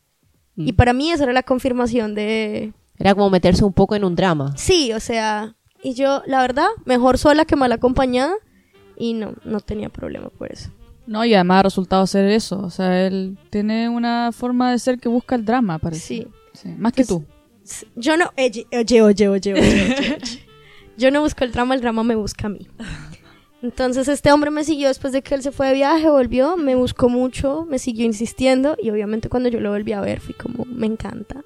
Mm. 0.55 0.67
Y 0.67 0.73
para 0.73 0.93
mí 0.93 1.11
esa 1.11 1.23
era 1.23 1.33
la 1.33 1.41
confirmación 1.43 2.13
de, 2.13 2.73
Era 2.99 3.15
como 3.15 3.31
meterse 3.31 3.65
un 3.65 3.73
poco 3.73 3.95
en 3.95 4.03
un 4.03 4.15
drama. 4.15 4.53
sí, 4.55 4.93
o 4.93 4.99
sea, 4.99 5.55
y 5.83 5.93
yo, 5.93 6.21
la 6.25 6.41
verdad, 6.41 6.67
mejor 6.85 7.17
sola 7.17 7.45
que 7.45 7.55
mal 7.55 7.71
acompañada. 7.71 8.33
Y 8.95 9.13
no, 9.13 9.33
no 9.43 9.59
tenía 9.59 9.89
problema 9.89 10.29
por 10.29 10.51
eso. 10.51 10.69
No, 11.07 11.25
y 11.25 11.33
además 11.33 11.59
ha 11.59 11.63
resultado 11.63 12.05
ser 12.07 12.25
eso. 12.29 12.59
O 12.59 12.69
sea, 12.69 13.05
él 13.07 13.37
tiene 13.49 13.89
una 13.89 14.31
forma 14.31 14.71
de 14.71 14.79
ser 14.79 14.99
que 14.99 15.09
busca 15.09 15.35
el 15.35 15.45
drama, 15.45 15.79
parece. 15.79 16.01
Sí. 16.01 16.27
Sí, 16.53 16.69
Más 16.77 16.93
que 16.93 17.03
Pues, 17.03 17.07
tú. 17.07 17.25
Yo 17.95 18.15
no, 18.17 18.31
oye, 18.37 18.67
oye, 18.71 19.01
oye, 19.01 19.27
oye, 19.29 19.53
oye. 19.53 20.17
Yo 20.97 21.09
no 21.09 21.21
busco 21.21 21.43
el 21.43 21.51
drama, 21.51 21.73
el 21.73 21.81
drama 21.81 22.03
me 22.03 22.15
busca 22.15 22.45
a 22.45 22.49
mí. 22.49 22.67
Entonces 23.63 24.07
este 24.09 24.31
hombre 24.31 24.51
me 24.51 24.63
siguió 24.63 24.89
después 24.89 25.13
de 25.13 25.21
que 25.23 25.33
él 25.35 25.41
se 25.41 25.51
fue 25.51 25.67
de 25.69 25.73
viaje, 25.73 26.09
volvió, 26.09 26.57
me 26.57 26.75
buscó 26.75 27.07
mucho, 27.09 27.65
me 27.69 27.79
siguió 27.79 28.05
insistiendo 28.05 28.75
y 28.81 28.89
obviamente 28.89 29.29
cuando 29.29 29.47
yo 29.49 29.59
lo 29.61 29.71
volví 29.71 29.93
a 29.93 30.01
ver 30.01 30.19
fui 30.19 30.33
como, 30.35 30.65
me 30.65 30.85
encanta. 30.85 31.43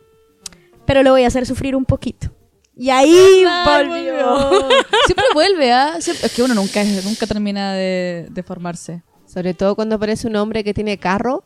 Pero 0.85 1.03
lo 1.03 1.11
voy 1.11 1.23
a 1.23 1.27
hacer 1.27 1.45
sufrir 1.45 1.75
un 1.75 1.85
poquito. 1.85 2.31
Y 2.79 2.89
ahí 2.91 3.43
volvió. 3.65 4.69
Siempre 5.05 5.25
vuelve, 5.33 5.71
¿ah? 5.73 5.97
Siempre- 5.99 6.27
Es 6.27 6.33
que 6.33 6.43
uno 6.43 6.53
nunca, 6.53 6.83
nunca 7.03 7.25
termina 7.25 7.73
de, 7.73 8.27
de 8.29 8.43
formarse. 8.43 9.01
Sobre 9.25 9.53
todo 9.53 9.75
cuando 9.75 9.95
aparece 9.95 10.27
un 10.27 10.35
hombre 10.35 10.63
que 10.63 10.73
tiene 10.73 10.97
carro, 10.97 11.43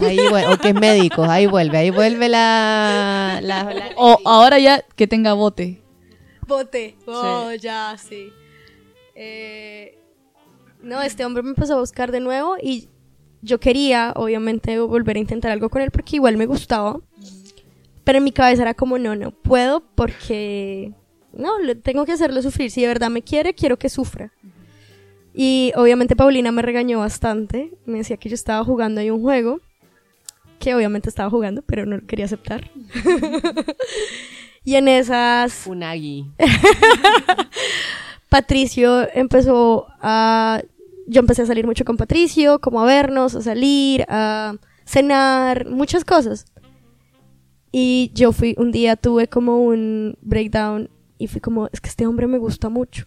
ahí 0.00 0.18
o 0.18 0.58
que 0.58 0.68
es 0.70 0.74
médico, 0.74 1.24
ahí 1.24 1.46
vuelve, 1.46 1.78
ahí 1.78 1.90
vuelve 1.90 2.28
la... 2.28 3.38
la- 3.42 3.64
la- 3.72 3.90
O 3.96 4.18
ahora 4.24 4.58
ya 4.58 4.84
que 4.96 5.06
tenga 5.06 5.32
bote. 5.34 5.80
Bote. 6.46 6.96
Oh, 7.06 7.50
ya, 7.52 7.96
sí. 7.96 8.32
Eh, 9.14 9.98
no, 10.82 11.00
este 11.00 11.24
hombre 11.24 11.42
me 11.42 11.50
empezó 11.50 11.74
a 11.76 11.80
buscar 11.80 12.10
de 12.10 12.20
nuevo 12.20 12.56
y 12.60 12.88
yo 13.40 13.60
quería, 13.60 14.12
obviamente, 14.16 14.78
volver 14.80 15.16
a 15.16 15.20
intentar 15.20 15.52
algo 15.52 15.68
con 15.70 15.80
él 15.82 15.90
porque 15.90 16.16
igual 16.16 16.36
me 16.36 16.46
gustaba. 16.46 16.98
Pero 18.04 18.18
en 18.18 18.24
mi 18.24 18.32
cabeza 18.32 18.62
era 18.62 18.74
como, 18.74 18.98
no, 18.98 19.14
no 19.14 19.30
puedo 19.30 19.82
porque, 19.94 20.92
no, 21.32 21.52
tengo 21.82 22.04
que 22.04 22.12
hacerlo 22.12 22.42
sufrir. 22.42 22.70
Si 22.70 22.80
de 22.80 22.88
verdad 22.88 23.10
me 23.10 23.22
quiere, 23.22 23.54
quiero 23.54 23.78
que 23.78 23.88
sufra. 23.88 24.32
Y 25.34 25.72
obviamente 25.76 26.16
Paulina 26.16 26.52
me 26.52 26.62
regañó 26.62 26.98
bastante. 26.98 27.72
Me 27.86 27.98
decía 27.98 28.16
que 28.16 28.28
yo 28.28 28.34
estaba 28.34 28.64
jugando 28.64 29.00
ahí 29.00 29.10
un 29.10 29.22
juego. 29.22 29.60
Que 30.58 30.74
obviamente 30.74 31.08
estaba 31.08 31.30
jugando, 31.30 31.62
pero 31.62 31.86
no 31.86 31.96
lo 31.96 32.06
quería 32.06 32.26
aceptar. 32.26 32.70
y 34.64 34.74
en 34.74 34.88
esas... 34.88 35.66
Unagi. 35.66 36.26
Patricio 38.28 39.08
empezó 39.14 39.86
a... 40.00 40.62
Yo 41.08 41.20
empecé 41.20 41.42
a 41.42 41.46
salir 41.46 41.66
mucho 41.66 41.84
con 41.84 41.96
Patricio, 41.96 42.60
como 42.60 42.80
a 42.80 42.86
vernos, 42.86 43.34
a 43.34 43.42
salir, 43.42 44.04
a 44.08 44.54
cenar, 44.84 45.66
muchas 45.66 46.04
cosas. 46.04 46.46
Y 47.72 48.10
yo 48.14 48.32
fui, 48.32 48.54
un 48.58 48.70
día 48.70 48.96
tuve 48.96 49.28
como 49.28 49.64
un 49.64 50.18
breakdown 50.20 50.90
y 51.18 51.26
fui 51.26 51.40
como, 51.40 51.68
es 51.72 51.80
que 51.80 51.88
este 51.88 52.06
hombre 52.06 52.26
me 52.26 52.38
gusta 52.38 52.68
mucho. 52.68 53.06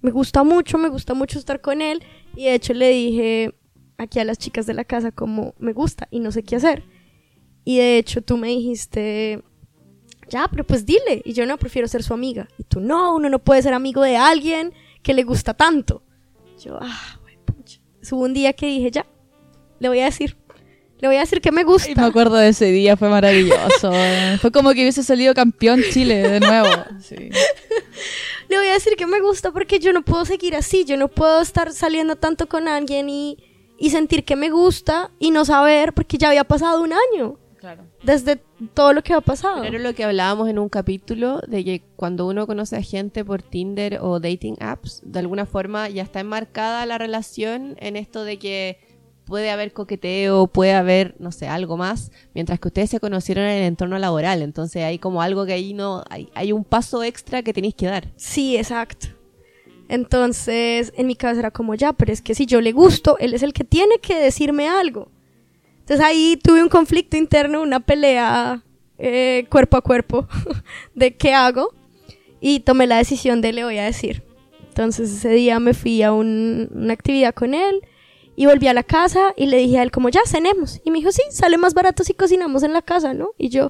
Me 0.00 0.10
gusta 0.10 0.42
mucho, 0.44 0.78
me 0.78 0.88
gusta 0.88 1.12
mucho 1.12 1.38
estar 1.38 1.60
con 1.60 1.82
él. 1.82 2.02
Y 2.34 2.44
de 2.44 2.54
hecho 2.54 2.72
le 2.72 2.88
dije 2.88 3.54
aquí 3.98 4.18
a 4.18 4.24
las 4.24 4.38
chicas 4.38 4.64
de 4.64 4.74
la 4.74 4.84
casa 4.84 5.12
como, 5.12 5.54
me 5.58 5.72
gusta 5.72 6.08
y 6.10 6.20
no 6.20 6.32
sé 6.32 6.42
qué 6.42 6.56
hacer. 6.56 6.84
Y 7.64 7.76
de 7.76 7.98
hecho 7.98 8.22
tú 8.22 8.38
me 8.38 8.48
dijiste, 8.48 9.42
ya, 10.30 10.48
pero 10.48 10.64
pues 10.64 10.86
dile. 10.86 11.20
Y 11.24 11.34
yo 11.34 11.44
no, 11.44 11.58
prefiero 11.58 11.86
ser 11.86 12.02
su 12.02 12.14
amiga. 12.14 12.48
Y 12.58 12.64
tú, 12.64 12.80
no, 12.80 13.14
uno 13.14 13.28
no 13.28 13.38
puede 13.38 13.62
ser 13.62 13.74
amigo 13.74 14.02
de 14.02 14.16
alguien 14.16 14.72
que 15.02 15.12
le 15.12 15.24
gusta 15.24 15.52
tanto. 15.52 16.02
Yo, 16.58 16.78
ah. 16.80 17.20
Hubo 18.10 18.22
un 18.22 18.32
día 18.32 18.54
que 18.54 18.66
dije, 18.66 18.90
ya, 18.90 19.06
le 19.80 19.88
voy 19.88 20.00
a 20.00 20.06
decir. 20.06 20.36
Le 21.00 21.08
voy 21.08 21.16
a 21.16 21.20
decir 21.20 21.40
que 21.40 21.52
me 21.52 21.62
gusta. 21.64 21.90
Y 21.90 21.94
me 21.94 22.02
acuerdo 22.04 22.36
de 22.36 22.48
ese 22.48 22.66
día, 22.72 22.96
fue 22.96 23.08
maravilloso. 23.08 23.92
fue 24.40 24.50
como 24.50 24.70
que 24.72 24.80
hubiese 24.82 25.02
salido 25.04 25.32
campeón 25.34 25.80
Chile 25.90 26.16
de 26.28 26.40
nuevo. 26.40 26.68
Sí. 27.00 27.16
Le 28.48 28.56
voy 28.56 28.66
a 28.66 28.72
decir 28.72 28.94
que 28.96 29.06
me 29.06 29.20
gusta 29.20 29.52
porque 29.52 29.78
yo 29.78 29.92
no 29.92 30.02
puedo 30.02 30.24
seguir 30.24 30.56
así. 30.56 30.84
Yo 30.84 30.96
no 30.96 31.08
puedo 31.08 31.40
estar 31.40 31.72
saliendo 31.72 32.16
tanto 32.16 32.48
con 32.48 32.66
alguien 32.66 33.08
y, 33.08 33.38
y 33.78 33.90
sentir 33.90 34.24
que 34.24 34.36
me 34.36 34.50
gusta 34.50 35.10
y 35.18 35.30
no 35.30 35.44
saber 35.44 35.92
porque 35.92 36.18
ya 36.18 36.28
había 36.28 36.44
pasado 36.44 36.82
un 36.82 36.92
año 36.92 37.38
Claro. 37.60 37.82
desde 38.04 38.40
todo 38.72 38.92
lo 38.92 39.02
que 39.02 39.12
ha 39.12 39.20
pasado. 39.20 39.62
Pero 39.62 39.76
era 39.76 39.88
lo 39.88 39.94
que 39.94 40.04
hablábamos 40.04 40.48
en 40.48 40.58
un 40.60 40.68
capítulo 40.68 41.40
de 41.46 41.64
que 41.64 41.82
cuando 41.96 42.26
uno 42.26 42.46
conoce 42.46 42.76
a 42.76 42.82
gente 42.82 43.24
por 43.24 43.42
Tinder 43.42 43.98
o 44.00 44.20
dating 44.20 44.56
apps, 44.60 45.00
de 45.04 45.18
alguna 45.18 45.44
forma 45.44 45.88
ya 45.88 46.02
está 46.04 46.20
enmarcada 46.20 46.86
la 46.86 46.98
relación 46.98 47.74
en 47.80 47.96
esto 47.96 48.22
de 48.24 48.38
que 48.38 48.78
puede 49.28 49.50
haber 49.50 49.72
coqueteo, 49.72 50.46
puede 50.48 50.72
haber, 50.72 51.14
no 51.20 51.30
sé, 51.30 51.46
algo 51.46 51.76
más, 51.76 52.10
mientras 52.34 52.58
que 52.58 52.68
ustedes 52.68 52.90
se 52.90 52.98
conocieron 52.98 53.44
en 53.44 53.58
el 53.58 53.62
entorno 53.64 53.98
laboral. 53.98 54.42
Entonces 54.42 54.82
hay 54.82 54.98
como 54.98 55.22
algo 55.22 55.46
que 55.46 55.52
ahí 55.52 55.74
no, 55.74 56.02
hay, 56.10 56.28
hay 56.34 56.50
un 56.52 56.64
paso 56.64 57.04
extra 57.04 57.42
que 57.42 57.52
tenéis 57.52 57.74
que 57.74 57.86
dar. 57.86 58.08
Sí, 58.16 58.56
exacto. 58.56 59.08
Entonces, 59.88 60.92
en 60.96 61.06
mi 61.06 61.14
cabeza 61.14 61.40
era 61.40 61.50
como 61.50 61.74
ya, 61.74 61.92
pero 61.92 62.12
es 62.12 62.20
que 62.20 62.34
si 62.34 62.44
yo 62.46 62.60
le 62.60 62.72
gusto, 62.72 63.16
él 63.18 63.32
es 63.34 63.42
el 63.42 63.52
que 63.52 63.64
tiene 63.64 63.98
que 64.00 64.16
decirme 64.18 64.68
algo. 64.68 65.08
Entonces 65.80 66.04
ahí 66.04 66.38
tuve 66.42 66.62
un 66.62 66.68
conflicto 66.68 67.16
interno, 67.16 67.62
una 67.62 67.80
pelea 67.80 68.62
eh, 68.98 69.46
cuerpo 69.50 69.76
a 69.78 69.80
cuerpo 69.82 70.26
de 70.94 71.16
qué 71.16 71.32
hago. 71.32 71.72
y 72.40 72.60
tomé 72.60 72.86
la 72.86 72.98
decisión 72.98 73.40
de 73.40 73.52
le 73.52 73.64
voy 73.64 73.78
a 73.78 73.84
decir. 73.84 74.22
Entonces 74.68 75.10
ese 75.10 75.30
día 75.30 75.58
me 75.58 75.74
fui 75.74 76.02
a 76.02 76.12
un- 76.12 76.68
una 76.72 76.92
actividad 76.92 77.34
con 77.34 77.52
él 77.54 77.80
y 78.40 78.46
volví 78.46 78.68
a 78.68 78.72
la 78.72 78.84
casa 78.84 79.34
y 79.36 79.46
le 79.46 79.56
dije 79.56 79.80
a 79.80 79.82
él 79.82 79.90
como 79.90 80.10
ya 80.10 80.20
cenemos. 80.24 80.80
Y 80.84 80.92
me 80.92 80.98
dijo, 80.98 81.10
sí, 81.10 81.22
sale 81.32 81.58
más 81.58 81.74
barato 81.74 82.04
si 82.04 82.14
cocinamos 82.14 82.62
en 82.62 82.72
la 82.72 82.82
casa, 82.82 83.12
¿no? 83.12 83.30
Y 83.36 83.48
yo, 83.48 83.68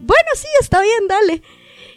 bueno, 0.00 0.30
sí, 0.34 0.48
está 0.60 0.80
bien, 0.82 1.06
dale. 1.06 1.42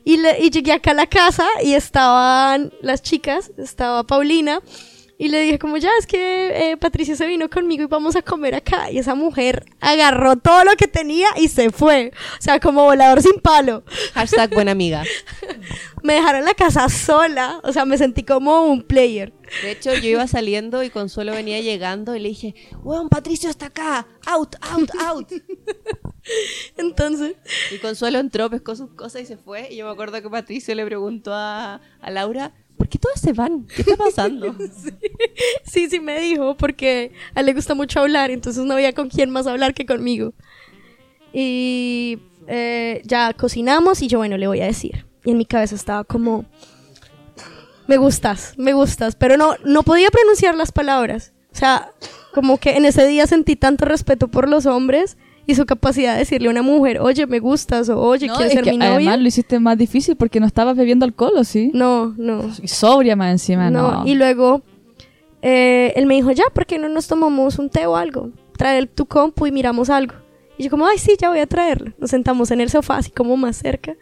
Y, 0.06 0.18
le- 0.18 0.38
llegué 0.52 0.74
acá 0.74 0.92
a 0.92 0.94
la 0.94 1.08
casa 1.08 1.48
y 1.64 1.74
estaban 1.74 2.72
las 2.82 3.02
chicas, 3.02 3.52
estaba 3.58 4.04
Paulina. 4.04 4.62
Y 5.18 5.30
le 5.30 5.42
dije 5.42 5.60
como 5.60 5.78
ya, 5.78 5.92
es 6.00 6.08
que 6.08 6.72
eh, 6.72 6.78
Patricia 6.78 7.16
se 7.16 7.26
vino 7.26 7.50
conmigo 7.50 7.84
y 7.84 7.88
vamos 7.88 8.16
a 8.16 8.22
comer 8.22 8.56
acá. 8.56 8.92
Y 8.92 8.98
esa 8.98 9.16
mujer 9.16 9.64
agarró 9.80 10.36
todo 10.38 10.64
lo 10.64 10.76
que 10.76 10.88
tenía 10.88 11.28
y 11.38 11.48
se 11.50 11.70
fue. 11.70 12.12
O 12.40 12.42
sea, 12.42 12.60
como 12.60 12.84
volador 12.84 13.22
sin 13.22 13.40
palo. 13.40 13.84
Hashtag 14.14 14.54
buena 14.54 14.72
amiga. 14.72 15.04
Me 16.04 16.16
dejaron 16.16 16.44
la 16.44 16.54
casa 16.56 16.90
sola. 16.90 17.62
O 17.64 17.72
sea, 17.72 17.86
me 17.86 17.98
sentí 17.98 18.24
como 18.24 18.66
un 18.66 18.84
player. 18.84 19.32
De 19.62 19.72
hecho, 19.72 19.94
yo 19.94 20.10
iba 20.10 20.28
saliendo 20.28 20.84
y 20.84 20.90
Consuelo 20.90 21.32
venía 21.32 21.62
llegando 21.62 22.16
y 22.16 22.20
le 22.20 22.30
dije, 22.30 22.56
weón, 22.84 23.08
Patricio 23.08 23.50
está 23.50 23.68
acá, 23.68 24.08
out, 24.26 24.56
out, 24.62 24.90
out. 25.00 25.32
Entonces, 26.78 27.36
Y 27.72 27.78
Consuelo 27.78 28.20
entró, 28.20 28.50
pescó 28.50 28.76
sus 28.76 28.92
cosas 28.92 29.22
y 29.22 29.26
se 29.26 29.38
fue. 29.38 29.70
Y 29.72 29.78
yo 29.78 29.86
me 29.86 29.92
acuerdo 29.92 30.22
que 30.22 30.30
Patricio 30.30 30.76
le 30.76 30.86
preguntó 30.86 31.34
a, 31.34 31.82
a 32.02 32.12
Laura, 32.12 32.54
¿por 32.84 32.90
qué 32.90 33.00
todas 33.00 33.22
se 33.22 33.32
van? 33.32 33.66
¿Qué 33.74 33.82
está 33.82 33.96
pasando? 33.96 34.54
sí, 35.64 35.90
sí 35.90 36.02
me 36.02 36.20
dijo, 36.20 36.58
porque 36.58 37.14
a 37.34 37.40
él 37.40 37.46
le 37.46 37.54
gusta 37.54 37.76
mucho 37.76 38.02
hablar, 38.02 38.30
entonces 38.30 38.66
no 38.66 38.74
había 38.74 38.92
con 38.92 39.10
quién 39.10 39.30
más 39.30 39.48
hablar 39.48 39.74
que 39.74 39.86
conmigo. 39.86 40.34
Y 41.32 42.20
eh, 42.48 43.02
ya 43.06 43.32
cocinamos 43.36 44.02
y 44.02 44.10
yo, 44.10 44.18
bueno, 44.18 44.36
le 44.36 44.48
voy 44.48 44.60
a 44.60 44.66
decir. 44.66 45.06
Y 45.24 45.32
en 45.32 45.38
mi 45.38 45.46
cabeza 45.46 45.76
estaba 45.76 46.04
como, 46.04 46.44
me 47.88 47.96
gustas, 47.96 48.54
me 48.58 48.74
gustas, 48.74 49.16
pero 49.16 49.38
no, 49.38 49.56
no 49.64 49.84
podía 49.84 50.10
pronunciar 50.10 50.54
las 50.56 50.74
palabras. 50.74 51.32
O 51.54 51.56
sea, 51.56 51.90
como 52.34 52.58
que 52.58 52.76
en 52.76 52.84
ese 52.84 53.08
día 53.08 53.28
sentí 53.28 53.56
tanto 53.56 53.86
respeto 53.86 54.28
por 54.28 54.50
los 54.50 54.66
hombres 54.66 55.16
y 55.46 55.56
su 55.56 55.66
capacidad 55.66 56.14
de 56.14 56.20
decirle 56.20 56.48
a 56.48 56.52
una 56.52 56.62
mujer, 56.62 57.00
oye, 57.02 57.28
me 57.28 57.40
gustas, 57.40 57.90
o 57.90 58.00
oye, 58.00 58.28
No, 58.28 58.36
¿quieres 58.36 58.52
es 58.54 58.56
ser 58.56 58.64
que 58.64 58.72
mi 58.72 58.78
novia? 58.78 58.94
además 58.96 59.20
lo 59.20 59.28
hiciste 59.28 59.60
más 59.60 59.78
difícil 59.78 60.16
porque 60.16 60.40
no 60.40 60.46
estabas 60.46 60.76
bebiendo 60.78 61.06
alcohol, 61.06 61.34
¿o 61.38 61.44
sí? 61.44 61.72
No, 61.74 62.14
no. 62.18 62.50
Y 62.62 62.68
sobria 62.70 63.16
más 63.16 63.32
encima, 63.32 63.70
no. 63.70 64.04
Y 64.06 64.16
luego 64.16 64.62
eh, 65.42 65.92
él 65.96 66.06
me 66.06 66.16
dijo, 66.16 66.32
ya, 66.32 66.46
¿por 66.54 66.66
qué 66.66 66.80
no 66.80 66.88
nos 66.90 67.08
tomamos 67.08 67.60
un 67.60 67.70
té 67.70 67.86
o 67.86 67.96
algo? 67.98 68.30
Trae 68.58 68.86
tu 68.88 69.06
compu 69.06 69.48
y 69.48 69.52
miramos 69.52 69.90
algo. 69.90 70.14
Y 70.58 70.64
yo 70.66 70.70
como, 70.70 70.86
ay, 70.88 70.98
sí, 70.98 71.14
ya 71.20 71.30
voy 71.30 71.40
a 71.40 71.48
traerlo. 71.48 71.92
Nos 71.98 72.12
sentamos 72.12 72.52
en 72.52 72.62
el 72.62 72.70
sofá, 72.70 72.98
así 72.98 73.12
como 73.12 73.36
más 73.36 73.58
cerca. 73.58 73.96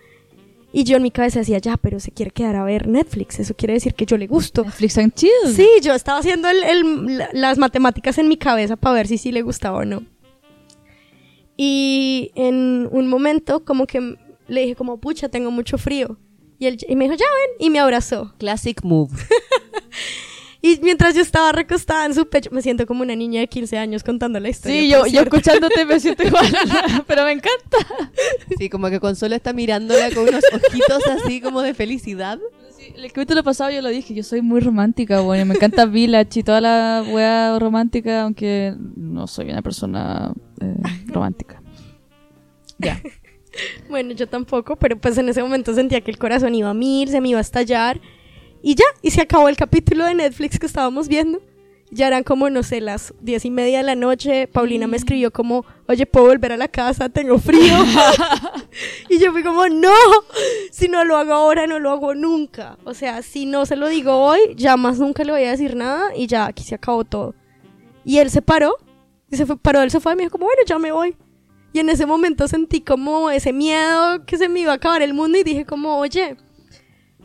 Y 0.74 0.84
yo 0.84 0.98
en 0.98 1.04
mi 1.04 1.12
cabeza 1.12 1.40
decía, 1.40 1.58
ya, 1.58 1.78
pero 1.78 2.00
se 2.00 2.12
quiere 2.12 2.32
quedar 2.32 2.56
a 2.56 2.64
ver 2.64 2.88
Netflix. 2.88 3.40
Eso 3.40 3.54
quiere 3.56 3.74
decir 3.74 3.94
que 3.94 4.06
yo 4.06 4.18
le 4.18 4.28
gusto. 4.28 4.64
Netflix 4.64 4.98
and 4.98 5.14
chill. 5.14 5.32
Sí, 5.54 5.68
yo 5.82 5.94
estaba 5.94 6.20
haciendo 6.20 6.48
el- 6.50 6.64
el- 6.64 7.18
la- 7.18 7.30
las 7.34 7.58
matemáticas 7.58 8.18
en 8.20 8.28
mi 8.28 8.38
cabeza 8.38 8.76
para 8.76 8.96
ver 8.96 9.08
si 9.08 9.18
sí 9.18 9.32
le 9.32 9.42
gustaba 9.42 9.80
o 9.80 9.86
no. 9.86 10.04
Y 11.64 12.32
en 12.34 12.90
un 12.92 13.08
momento 13.08 13.64
como 13.64 13.86
que 13.86 14.18
le 14.48 14.62
dije 14.62 14.76
como, 14.76 15.00
pucha, 15.00 15.30
tengo 15.30 15.52
mucho 15.52 15.78
frío. 15.78 16.18
Y, 16.58 16.66
él, 16.66 16.80
y 16.90 16.96
me 16.96 17.04
dijo, 17.04 17.14
ya 17.14 17.26
ven, 17.26 17.68
y 17.68 17.70
me 17.70 17.80
abrazó. 17.80 18.34
Classic 18.40 18.84
move. 18.84 19.12
Y 20.64 20.80
mientras 20.84 21.16
yo 21.16 21.24
estaba 21.24 21.52
recostada 21.52 22.06
en 22.06 22.14
su 22.14 22.30
pecho, 22.30 22.52
me 22.52 22.62
siento 22.62 22.86
como 22.86 23.02
una 23.02 23.16
niña 23.16 23.40
de 23.40 23.48
15 23.48 23.80
años 23.80 24.04
contando 24.04 24.40
la 24.40 24.50
historia. 24.50 24.80
Sí, 24.80 24.90
yo, 24.90 25.08
yo 25.08 25.22
escuchándote 25.22 25.86
me 25.86 26.00
siento 26.00 26.22
igual, 26.22 26.46
pero 27.08 27.26
me 27.26 27.32
encanta. 27.32 27.78
Sí, 28.60 28.70
como 28.70 28.92
que 28.92 29.00
Consuelo 29.00 29.36
está 29.36 29.54
mirándola 29.54 30.12
con 30.12 30.30
unos 30.30 30.44
ojitos 30.54 31.08
así 31.08 31.42
como 31.42 31.62
de 31.64 31.74
felicidad. 31.74 32.38
El 32.96 33.12
capítulo 33.12 33.44
pasado 33.44 33.72
yo 33.72 33.82
lo 33.82 33.90
dije, 33.90 34.14
yo 34.14 34.24
soy 34.24 34.42
muy 34.42 34.60
romántica, 34.60 35.22
bueno, 35.22 35.46
me 35.46 35.56
encanta 35.56 35.86
Village 35.86 36.40
y 36.40 36.44
toda 36.44 36.62
la 36.62 37.04
wea 37.08 37.58
romántica, 37.60 38.24
aunque 38.24 38.76
no 38.96 39.28
soy 39.28 39.50
una 39.50 39.62
persona 39.62 40.34
eh, 40.60 40.76
romántica. 41.08 41.62
Ya. 42.78 43.02
Bueno, 43.90 44.14
yo 44.14 44.30
tampoco, 44.30 44.78
pero 44.78 44.98
pues 44.98 45.18
en 45.18 45.28
ese 45.28 45.44
momento 45.44 45.74
sentía 45.74 46.00
que 46.00 46.10
el 46.10 46.18
corazón 46.18 46.56
iba 46.56 46.70
a 46.70 46.74
mil, 46.74 47.10
se 47.10 47.20
me 47.20 47.28
iba 47.28 47.40
a 47.40 47.42
estallar. 47.42 48.00
Y 48.64 48.76
ya, 48.76 48.86
y 49.02 49.12
se 49.12 49.20
acabó 49.20 49.50
el 49.50 49.58
capítulo 49.58 50.06
de 50.06 50.16
Netflix 50.16 50.58
que 50.58 50.66
estábamos 50.66 51.10
viendo. 51.10 51.42
Ya 51.94 52.08
eran 52.08 52.24
como, 52.24 52.50
no 52.50 52.64
sé, 52.64 52.80
las 52.80 53.14
diez 53.20 53.44
y 53.44 53.52
media 53.52 53.80
de 53.80 53.84
la 53.84 53.96
noche. 53.96 54.48
Paulina 54.48 54.88
me 54.88 54.96
escribió 54.96 55.32
como, 55.32 55.66
oye, 55.88 56.06
¿puedo 56.06 56.28
volver 56.28 56.54
a 56.54 56.58
la 56.58 56.70
casa? 56.70 57.10
Tengo 57.10 57.38
frío. 57.38 57.76
y 59.10 59.20
yo 59.20 59.34
fui 59.34 59.44
como, 59.44 59.68
no, 59.68 59.94
si 60.72 60.88
no 60.88 61.04
lo 61.04 61.18
hago 61.18 61.34
ahora, 61.34 61.68
no 61.68 61.80
lo 61.80 61.92
hago 61.92 62.16
nunca. 62.16 62.78
O 62.86 62.94
sea, 62.94 63.22
si 63.22 63.46
no 63.46 63.66
se 63.66 63.76
lo 63.76 63.90
digo 63.90 64.14
hoy, 64.14 64.40
ya 64.56 64.78
más 64.78 65.00
nunca 65.00 65.26
le 65.26 65.34
voy 65.34 65.44
a 65.44 65.52
decir 65.52 65.76
nada 65.76 66.16
y 66.16 66.28
ya, 66.28 66.46
aquí 66.46 66.64
se 66.64 66.76
acabó 66.76 67.04
todo. 67.04 67.36
Y 68.06 68.20
él 68.20 68.30
se 68.30 68.42
paró, 68.42 68.78
y 69.30 69.36
se 69.36 69.46
fue, 69.46 69.58
paró 69.58 69.82
del 69.82 69.92
sofá 69.92 70.14
y 70.14 70.16
me 70.16 70.24
dijo 70.24 70.32
como, 70.32 70.46
bueno, 70.46 70.62
ya 70.66 70.80
me 70.80 70.94
voy. 70.94 71.16
Y 71.74 71.80
en 71.80 71.90
ese 71.90 72.06
momento 72.06 72.48
sentí 72.48 72.82
como 72.82 73.30
ese 73.30 73.54
miedo 73.54 74.26
que 74.26 74.38
se 74.38 74.50
me 74.50 74.62
iba 74.62 74.72
a 74.72 74.76
acabar 74.76 75.02
el 75.02 75.14
mundo 75.14 75.38
y 75.38 75.44
dije 75.44 75.66
como, 75.66 75.98
oye, 75.98 76.38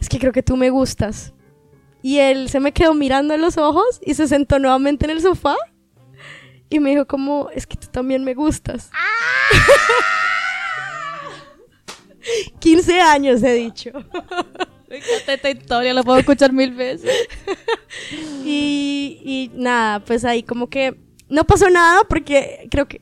es 0.01 0.09
que 0.09 0.19
creo 0.19 0.33
que 0.33 0.43
tú 0.43 0.57
me 0.57 0.71
gustas. 0.71 1.33
Y 2.07 2.21
él 2.21 2.49
se 2.51 2.61
me 2.61 2.71
quedó 2.71 2.95
mirando 2.95 3.35
a 3.35 3.37
los 3.37 3.59
ojos 3.59 4.01
y 4.01 4.15
se 4.15 4.29
sentó 4.29 4.61
nuevamente 4.61 5.07
en 5.07 5.11
el 5.11 5.21
sofá 5.21 5.57
y 6.71 6.79
me 6.79 6.91
dijo 6.91 7.05
como, 7.05 7.51
es 7.53 7.67
que 7.67 7.77
tú 7.77 7.89
también 7.89 8.23
me 8.23 8.33
gustas. 8.33 8.93
15 12.61 13.01
años 13.01 13.43
he 13.43 13.55
dicho. 13.55 13.91
Me 14.89 14.99
encanta 14.99 15.33
esta 15.33 15.51
historia, 15.51 15.93
la 15.93 16.05
puedo 16.05 16.21
escuchar 16.21 16.53
mil 16.53 16.77
veces. 16.77 17.11
Y, 18.45 19.21
y 19.25 19.51
nada, 19.59 19.99
pues 19.99 20.25
ahí 20.25 20.45
como 20.45 20.69
que 20.69 20.97
no 21.29 21.43
pasó 21.43 21.69
nada 21.71 22.03
porque 22.09 22.69
creo 22.71 22.87
que... 22.87 23.01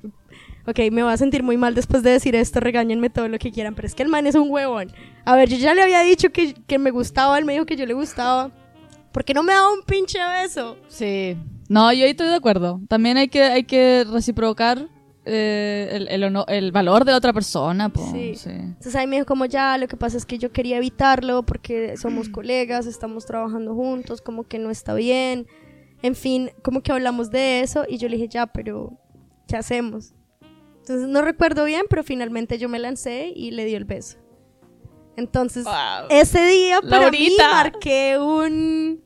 Ok, 0.66 0.78
me 0.90 1.02
voy 1.02 1.12
a 1.12 1.18
sentir 1.18 1.42
muy 1.42 1.58
mal 1.58 1.74
después 1.74 2.02
de 2.02 2.12
decir 2.12 2.34
esto, 2.34 2.58
regáñenme 2.58 3.10
todo 3.10 3.28
lo 3.28 3.38
que 3.38 3.52
quieran, 3.52 3.74
pero 3.74 3.86
es 3.86 3.94
que 3.94 4.02
el 4.02 4.08
man 4.08 4.26
es 4.26 4.34
un 4.34 4.50
huevón. 4.50 4.90
A 5.26 5.36
ver, 5.36 5.50
yo 5.50 5.58
ya 5.58 5.74
le 5.74 5.82
había 5.82 6.00
dicho 6.00 6.30
que, 6.30 6.54
que 6.54 6.78
me 6.78 6.90
gustaba, 6.90 7.36
él 7.36 7.44
me 7.44 7.52
dijo 7.52 7.66
que 7.66 7.76
yo 7.76 7.84
le 7.84 7.92
gustaba. 7.92 8.50
¿Por 9.14 9.24
qué 9.24 9.32
no 9.32 9.44
me 9.44 9.52
daba 9.52 9.72
un 9.72 9.82
pinche 9.82 10.18
beso? 10.42 10.76
Sí. 10.88 11.36
No, 11.68 11.92
yo 11.92 12.04
ahí 12.04 12.10
estoy 12.10 12.26
de 12.26 12.34
acuerdo. 12.34 12.80
También 12.88 13.16
hay 13.16 13.28
que, 13.28 13.44
hay 13.44 13.62
que 13.62 14.04
reciprocar 14.10 14.88
eh, 15.24 15.88
el, 16.10 16.24
el, 16.48 16.72
valor 16.72 17.04
de 17.04 17.12
la 17.12 17.18
otra 17.18 17.32
persona. 17.32 17.90
po. 17.90 18.04
Sí. 18.10 18.34
Sí. 18.34 18.50
Entonces 18.50 18.96
ahí 18.96 19.06
me 19.06 19.14
dijo 19.14 19.26
como 19.26 19.46
ya, 19.46 19.78
lo 19.78 19.86
que 19.86 19.96
pasa 19.96 20.16
es 20.16 20.26
que 20.26 20.36
yo 20.38 20.50
quería 20.50 20.78
evitarlo 20.78 21.44
porque 21.44 21.96
somos 21.96 22.28
colegas, 22.30 22.86
estamos 22.86 23.24
trabajando 23.24 23.72
juntos, 23.76 24.20
como 24.20 24.48
que 24.48 24.58
no 24.58 24.68
está 24.70 24.94
bien. 24.94 25.46
En 26.02 26.16
fin, 26.16 26.50
como 26.62 26.82
que 26.82 26.90
hablamos 26.90 27.30
de 27.30 27.60
eso 27.60 27.84
y 27.88 27.98
yo 27.98 28.08
le 28.08 28.16
dije 28.16 28.28
ya, 28.28 28.48
pero 28.48 28.98
¿qué 29.46 29.56
hacemos? 29.56 30.12
Entonces 30.80 31.06
no 31.06 31.22
recuerdo 31.22 31.64
bien, 31.66 31.84
pero 31.88 32.02
finalmente 32.02 32.58
yo 32.58 32.68
me 32.68 32.80
lancé 32.80 33.32
y 33.32 33.52
le 33.52 33.64
dio 33.64 33.76
el 33.76 33.84
beso. 33.84 34.18
Entonces 35.16 35.64
Wow. 35.64 36.08
ese 36.10 36.44
día 36.46 36.80
para 36.80 37.10
mí 37.10 37.18
Laurita. 37.28 37.50
marqué 37.52 38.18
un, 38.18 39.02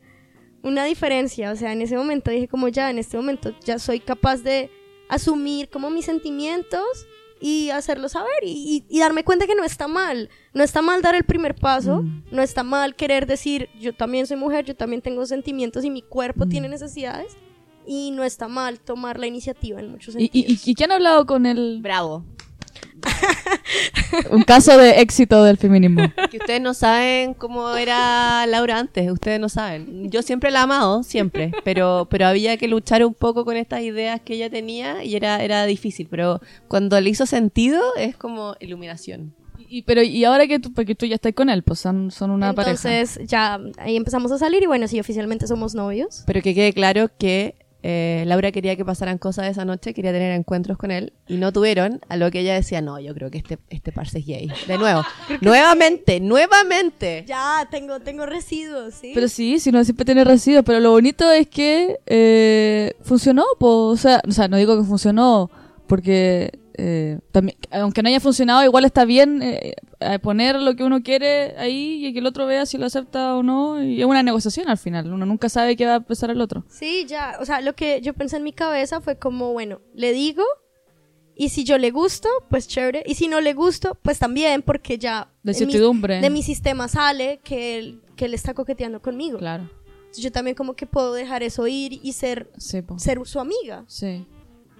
una 0.63 0.85
diferencia. 0.85 1.53
O 1.53 1.57
sea, 1.57 1.73
en 1.73 1.83
ese 1.83 1.97
momento 1.97 2.31
dije 2.31 2.49
como 2.49 2.69
ya, 2.69 2.91
en 2.91 2.99
este 2.99 3.17
momento 3.17 3.55
ya 3.65 3.79
soy 3.79 4.01
capaz 4.01 4.39
de 4.43 4.71
asumir 5.09 5.69
como 5.71 5.91
mis 5.91 6.05
sentimientos 6.07 6.83
y 7.41 7.71
hacerlo 7.71 8.09
saber 8.09 8.43
y, 8.43 8.85
y- 8.89 8.97
y 8.97 9.01
darme 9.01 9.23
cuenta 9.25 9.47
que 9.47 9.55
no 9.55 9.63
está 9.65 9.87
mal. 9.87 10.29
No 10.55 10.65
está 10.65 10.83
mal 10.83 11.03
dar 11.03 11.15
el 11.15 11.25
primer 11.25 11.55
paso, 11.55 12.03
Mm. 12.03 12.25
no 12.33 12.43
está 12.43 12.63
mal 12.65 12.97
querer 12.97 13.27
decir 13.27 13.69
yo 13.79 13.95
también 13.95 14.27
soy 14.27 14.37
mujer, 14.37 14.65
yo 14.65 14.75
también 14.75 15.03
tengo 15.03 15.25
sentimientos 15.27 15.85
y 15.85 15.91
mi 15.91 16.03
cuerpo 16.03 16.47
Mm. 16.47 16.49
tiene 16.49 16.69
necesidades. 16.69 17.37
Y 17.87 18.11
no 18.11 18.23
está 18.23 18.49
mal 18.49 18.81
tomar 18.81 19.19
la 19.19 19.27
iniciativa 19.27 19.81
en 19.81 19.91
muchos 19.91 20.15
¿Y, 20.17 20.19
sentidos. 20.29 20.67
y, 20.67 20.71
y 20.71 20.75
quién 20.75 20.91
ha 20.91 20.97
hablado 20.97 21.25
con 21.25 21.47
el... 21.47 21.79
Bravo. 21.81 22.23
Un 24.31 24.43
caso 24.43 24.77
de 24.77 25.01
éxito 25.01 25.43
del 25.45 25.57
feminismo. 25.57 26.03
Que 26.31 26.39
ustedes 26.39 26.61
no 26.61 26.75
saben 26.75 27.35
cómo 27.35 27.75
era 27.75 28.47
Laura 28.47 28.79
antes, 28.79 29.11
ustedes 29.11 29.41
no 29.41 29.49
saben. 29.49 30.11
Yo 30.11 30.23
siempre 30.23 30.51
la 30.51 30.61
he 30.61 30.63
amado, 30.63 31.03
siempre, 31.03 31.53
pero, 31.65 32.07
pero 32.11 32.27
había 32.27 32.57
que 32.57 32.69
luchar 32.69 33.05
un 33.05 33.15
poco 33.15 33.45
con 33.45 33.57
estas 33.57 33.83
ideas 33.83 34.21
que 34.21 34.35
ella 34.35 34.51
tenía 34.51 35.05
y 35.05 35.17
era, 35.17 35.43
era 35.43 35.65
difícil, 35.67 36.09
pero 36.11 36.41
cuando 36.69 37.01
le 37.01 37.11
hizo 37.11 37.27
sentido 37.27 37.83
es 37.97 38.17
como 38.17 38.57
iluminación. 38.61 39.35
Y, 39.71 39.83
pero 39.83 40.03
y 40.03 40.25
ahora 40.25 40.47
que 40.47 40.59
tú, 40.59 40.73
porque 40.73 40.95
tú 40.95 41.05
ya 41.05 41.17
estás 41.17 41.35
con 41.35 41.51
él, 41.51 41.63
pues 41.63 41.79
son, 41.81 42.11
son 42.11 42.31
una 42.31 42.55
pareja. 42.55 42.71
Entonces 42.71 43.21
ya 43.27 43.61
ahí 43.77 43.97
empezamos 43.97 44.33
a 44.33 44.39
salir 44.39 44.63
y 44.63 44.67
bueno, 44.67 44.89
sí, 44.89 44.99
oficialmente 44.99 45.47
somos 45.47 45.75
novios. 45.75 46.23
Pero 46.27 46.41
que 46.41 46.55
quede 46.55 46.73
claro 46.73 47.11
que 47.19 47.55
eh, 47.83 48.25
Laura 48.27 48.51
quería 48.51 48.75
que 48.77 48.85
pasaran 48.85 49.19
cosas 49.19 49.47
esa 49.47 49.65
noche, 49.65 49.95
quería 49.95 50.13
tener 50.13 50.33
encuentros 50.33 50.77
con 50.77 50.91
él 50.91 51.13
y 51.29 51.37
no 51.37 51.53
tuvieron, 51.53 52.01
a 52.09 52.17
lo 52.17 52.31
que 52.31 52.41
ella 52.41 52.55
decía, 52.55 52.81
no, 52.81 52.99
yo 52.99 53.15
creo 53.15 53.31
que 53.31 53.39
este, 53.39 53.59
este 53.71 53.93
parce 53.93 54.19
es 54.19 54.27
gay. 54.27 54.51
De 54.67 54.79
nuevo, 54.79 55.03
nuevamente, 55.41 56.19
nuevamente. 56.19 57.25
Ya, 57.27 57.69
tengo, 57.71 58.01
tengo 58.01 58.27
residuos, 58.27 58.95
¿sí? 58.95 59.13
Pero 59.15 59.29
sí, 59.29 59.61
si 59.61 59.71
no 59.71 59.85
siempre 59.85 60.05
tiene 60.05 60.25
residuos, 60.25 60.65
pero 60.65 60.81
lo 60.81 60.91
bonito 60.91 61.31
es 61.31 61.47
que 61.49 62.01
eh, 62.07 62.95
funcionó, 63.03 63.45
po. 63.59 63.89
O, 63.89 63.97
sea, 63.97 64.21
o 64.27 64.33
sea, 64.33 64.49
no 64.49 64.57
digo 64.57 64.77
que 64.77 64.85
funcionó 64.85 65.51
porque 65.87 66.59
eh, 66.81 67.19
también, 67.33 67.59
aunque 67.73 68.03
no 68.03 68.09
haya 68.09 68.21
funcionado, 68.21 68.63
igual 68.65 68.85
está 68.85 69.05
bien 69.05 69.43
eh, 69.43 69.75
eh, 70.01 70.19
poner 70.21 70.57
lo 70.61 70.77
que 70.77 70.85
uno 70.85 71.03
quiere 71.03 71.57
ahí 71.59 72.07
y 72.07 72.13
que 72.13 72.21
el 72.21 72.27
otro 72.27 72.47
vea 72.47 72.65
si 72.67 72.79
lo 72.79 72.87
acepta 72.87 73.35
o 73.37 73.43
no. 73.43 73.83
Y 73.83 74.01
es 74.01 74.07
una 74.07 74.23
negociación 74.23 74.69
al 74.69 74.79
final. 74.79 75.13
Uno 75.13 75.27
nunca 75.27 75.49
sabe 75.49 75.77
qué 75.77 75.85
va 75.87 75.97
a 75.97 76.01
pensar 76.01 76.31
el 76.31 76.41
otro. 76.41 76.65
Sí, 76.69 77.05
ya, 77.09 77.37
o 77.41 77.45
sea, 77.45 77.61
lo 77.61 77.75
que 77.75 78.01
yo 78.01 78.15
pensé 78.15 78.37
en 78.37 78.45
mi 78.45 78.53
cabeza 78.53 79.01
fue 79.01 79.19
como, 79.19 79.53
bueno, 79.53 79.81
le 79.95 80.13
digo, 80.13 80.45
y 81.35 81.49
si 81.51 81.65
yo 81.65 81.79
le 81.79 81.91
gusto, 81.91 82.29
pues 82.49 82.67
chévere, 82.69 83.03
y 83.07 83.15
si 83.15 83.29
no 83.29 83.41
le 83.41 83.55
gusto, 83.55 83.97
pues 84.03 84.19
también, 84.19 84.63
porque 84.63 84.99
ya 84.99 85.29
De 85.43 85.53
mi- 85.67 85.73
de 86.21 86.31
mi 86.31 86.43
sistema 86.43 86.89
sale 86.89 87.41
que 87.45 87.79
él, 87.79 88.01
que 88.17 88.25
él 88.27 88.35
está 88.35 88.55
coqueteando 88.55 89.01
conmigo. 89.03 89.39
Claro. 89.39 89.69
Entonces, 89.99 90.23
yo 90.25 90.33
también 90.33 90.55
como 90.57 90.75
que 90.75 90.87
puedo 90.87 91.13
dejar 91.13 91.43
eso 91.43 91.67
ir 91.67 92.01
y 92.03 92.13
ser, 92.13 92.51
Sí, 92.57 92.81
ser 92.97 93.19
su 93.25 93.41
amiga. 93.41 93.85
Sí. 93.89 94.25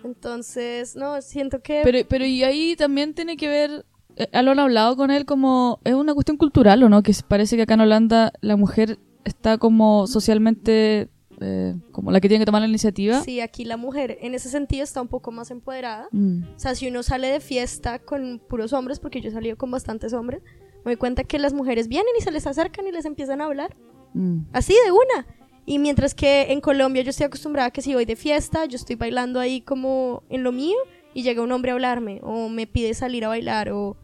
Entonces, 0.05 0.97
no, 0.97 1.21
siento 1.23 1.61
que... 1.61 1.81
Pero, 1.85 1.99
pero 2.09 2.25
y 2.25 2.43
ahí 2.45 2.77
también 2.77 3.15
tiene 3.15 3.37
que 3.37 3.49
ver, 3.49 3.87
eh, 4.17 4.43
lo 4.43 4.51
han 4.53 4.59
hablado 4.59 4.97
con 4.97 5.11
él 5.11 5.25
como, 5.25 5.81
es 5.85 5.95
una 5.95 6.15
cuestión 6.15 6.37
cultural 6.37 6.83
o 6.83 6.89
no, 6.89 7.03
que 7.03 7.13
parece 7.27 7.57
que 7.57 7.63
acá 7.63 7.75
en 7.75 7.81
Holanda 7.83 8.33
la 8.41 8.57
mujer 8.57 8.99
está 9.25 9.59
como 9.59 10.07
socialmente, 10.07 11.09
eh, 11.41 11.75
como 11.93 12.11
la 12.11 12.21
que 12.21 12.29
tiene 12.29 12.43
que 12.43 12.47
tomar 12.47 12.63
la 12.63 12.69
iniciativa. 12.69 13.21
Sí, 13.23 13.41
aquí 13.41 13.65
la 13.65 13.77
mujer 13.77 14.19
en 14.21 14.35
ese 14.35 14.49
sentido 14.49 14.85
está 14.85 15.03
un 15.03 15.09
poco 15.09 15.31
más 15.33 15.51
empoderada. 15.51 16.09
Mm, 16.13 16.43
O 16.57 16.59
sea, 16.59 16.75
si 16.75 16.89
uno 16.89 17.03
sale 17.03 17.29
de 17.29 17.41
fiesta 17.41 17.99
con 17.99 18.41
puros 18.49 18.73
hombres, 18.73 19.01
porque 19.01 19.21
yo 19.21 19.29
he 19.29 19.33
salido 19.33 19.57
con 19.57 19.71
bastantes 19.71 20.13
hombres, 20.13 20.43
me 20.85 20.93
doy 20.93 20.97
cuenta 20.97 21.25
que 21.25 21.39
las 21.39 21.53
mujeres 21.53 21.89
vienen 21.89 22.13
y 22.19 22.23
se 22.23 22.31
les 22.31 22.47
acercan 22.47 22.87
y 22.87 22.93
les 22.93 23.05
empiezan 23.05 23.41
a 23.41 23.45
hablar. 23.47 23.77
mm. 24.15 24.47
Así 24.53 24.73
de 24.85 24.93
una. 24.93 25.27
Y 25.71 25.79
mientras 25.79 26.15
que 26.15 26.51
en 26.53 26.63
Colombia 26.63 27.03
yo 27.03 27.11
estoy 27.11 27.27
acostumbrada 27.27 27.69
a 27.69 27.71
que 27.71 27.83
si 27.83 27.93
voy 27.93 28.07
de 28.07 28.17
fiesta, 28.17 28.65
yo 28.65 28.77
estoy 28.77 28.97
bailando 28.97 29.39
ahí 29.39 29.61
como 29.61 30.23
en 30.31 30.43
lo 30.43 30.51
mío 30.51 30.77
y 31.13 31.23
llega 31.23 31.43
un 31.43 31.53
hombre 31.53 31.73
a 31.73 31.75
hablarme 31.75 32.21
o 32.23 32.49
me 32.49 32.67
pide 32.67 32.95
salir 32.95 33.27
a 33.27 33.29
bailar 33.29 33.71
o... 33.71 33.95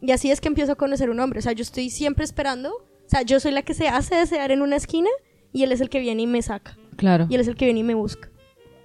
Y 0.00 0.12
así 0.12 0.30
es 0.30 0.40
que 0.40 0.46
empiezo 0.46 0.70
a 0.72 0.74
conocer 0.76 1.10
un 1.10 1.18
hombre. 1.18 1.40
O 1.40 1.42
sea, 1.42 1.50
yo 1.52 1.62
estoy 1.62 1.90
siempre 1.90 2.24
esperando. 2.24 2.70
O 2.70 3.08
sea, 3.10 3.22
yo 3.22 3.40
soy 3.40 3.50
la 3.50 3.62
que 3.62 3.74
se 3.74 3.88
hace 3.88 4.14
desear 4.14 4.52
en 4.52 4.62
una 4.62 4.76
esquina 4.76 5.08
y 5.52 5.64
él 5.64 5.72
es 5.72 5.80
el 5.80 5.88
que 5.90 5.98
viene 5.98 6.22
y 6.22 6.26
me 6.28 6.40
saca. 6.40 6.78
Claro. 6.96 7.26
Y 7.28 7.34
él 7.34 7.40
es 7.40 7.48
el 7.48 7.56
que 7.56 7.64
viene 7.64 7.80
y 7.80 7.82
me 7.82 7.94
busca. 7.94 8.30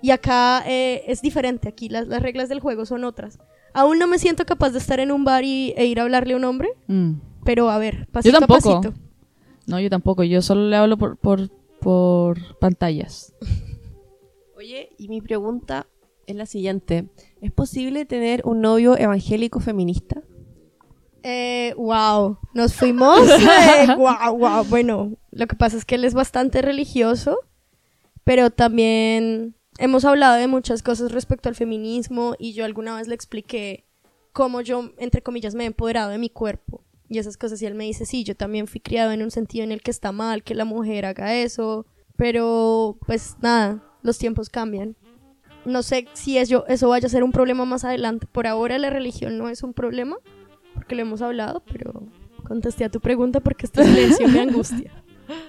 Y 0.02 0.10
acá 0.10 0.64
eh, 0.66 1.04
es 1.06 1.22
diferente. 1.22 1.70
Aquí 1.70 1.88
las, 1.88 2.08
las 2.08 2.20
reglas 2.24 2.50
del 2.50 2.62
juego 2.62 2.88
son 2.88 3.04
otras. 3.04 3.38
Aún 3.76 4.00
no 4.00 4.08
me 4.08 4.18
siento 4.18 4.44
capaz 4.48 4.72
de 4.72 4.80
estar 4.80 5.00
en 5.00 5.12
un 5.12 5.24
bar 5.24 5.44
y, 5.44 5.76
e 5.78 5.86
ir 5.86 6.00
a 6.00 6.04
hablarle 6.04 6.34
a 6.34 6.38
un 6.38 6.46
hombre, 6.46 6.70
Mm. 6.88 7.12
pero 7.44 7.70
a 7.70 7.78
ver, 7.78 8.08
pasito 8.12 8.34
Yo 8.34 8.40
tampoco. 8.40 8.72
a 8.72 8.82
pasito. 8.82 8.94
No, 9.68 9.80
yo 9.80 9.90
tampoco, 9.92 10.24
yo 10.24 10.42
solo 10.42 10.68
le 10.68 10.76
hablo 10.76 10.98
por, 10.98 11.16
por, 11.18 11.50
por 11.84 12.58
pantallas. 12.60 13.34
Oye, 14.56 14.90
y 14.98 15.10
mi 15.10 15.22
pregunta 15.22 15.88
es 16.26 16.36
la 16.36 16.46
siguiente. 16.46 17.10
¿Es 17.42 17.52
posible 17.52 18.06
tener 18.06 18.42
un 18.46 18.62
novio 18.62 18.98
evangélico 18.98 19.60
feminista? 19.60 20.22
Eh, 21.24 21.74
wow, 21.76 22.38
nos 22.54 22.74
fuimos. 22.74 23.20
eh, 23.30 23.88
wow, 23.98 24.38
wow. 24.38 24.64
Bueno, 24.66 25.18
lo 25.32 25.48
que 25.48 25.56
pasa 25.56 25.78
es 25.78 25.86
que 25.86 25.96
él 25.96 26.06
es 26.06 26.14
bastante 26.14 26.62
religioso, 26.62 27.38
pero 28.24 28.50
también 28.50 29.56
hemos 29.78 30.06
hablado 30.06 30.36
de 30.36 30.48
muchas 30.48 30.84
cosas 30.84 31.12
respecto 31.12 31.50
al 31.50 31.56
feminismo 31.56 32.36
y 32.40 32.54
yo 32.54 32.64
alguna 32.64 32.96
vez 32.96 33.08
le 33.08 33.16
expliqué 33.16 33.86
cómo 34.32 34.62
yo, 34.62 34.92
entre 34.98 35.22
comillas, 35.22 35.56
me 35.56 35.64
he 35.64 35.68
empoderado 35.68 36.12
de 36.12 36.18
mi 36.18 36.30
cuerpo 36.30 36.83
y 37.14 37.20
esas 37.20 37.38
cosas 37.38 37.61
y 37.61 37.66
él 37.66 37.76
me 37.76 37.86
dice, 37.86 38.05
sí, 38.05 38.24
yo 38.24 38.36
también 38.36 38.68
fui 38.68 38.82
criado 38.82 39.11
en 39.11 39.22
un 39.22 39.32
sentido 39.32 39.64
en 39.64 39.72
el 39.72 39.82
que 39.82 39.91
está 39.91 40.11
mal 40.11 40.43
que 40.43 40.55
la 40.55 40.66
mujer 40.66 41.05
haga 41.05 41.36
eso, 41.36 41.86
pero 42.16 42.97
pues 43.05 43.36
nada, 43.41 43.84
los 44.01 44.18
tiempos 44.18 44.49
cambian. 44.49 44.95
No 45.66 45.82
sé 45.82 46.07
si 46.14 46.38
eso, 46.38 46.66
eso 46.68 46.89
vaya 46.89 47.07
a 47.07 47.09
ser 47.09 47.24
un 47.24 47.32
problema 47.32 47.66
más 47.66 47.86
adelante. 47.86 48.28
Por 48.28 48.47
ahora 48.47 48.78
la 48.78 48.89
religión 48.89 49.38
no 49.38 49.47
es 49.47 49.64
un 49.64 49.74
problema, 49.74 50.18
porque 50.74 50.95
lo 50.95 51.01
hemos 51.01 51.22
hablado, 51.22 51.64
pero 51.72 52.07
contesté 52.43 52.84
a 52.84 52.89
tu 52.89 52.99
pregunta 52.99 53.39
porque 53.39 53.66
este 53.66 53.84
silencio 53.84 54.28
me 54.28 54.41
angustia. 54.41 54.91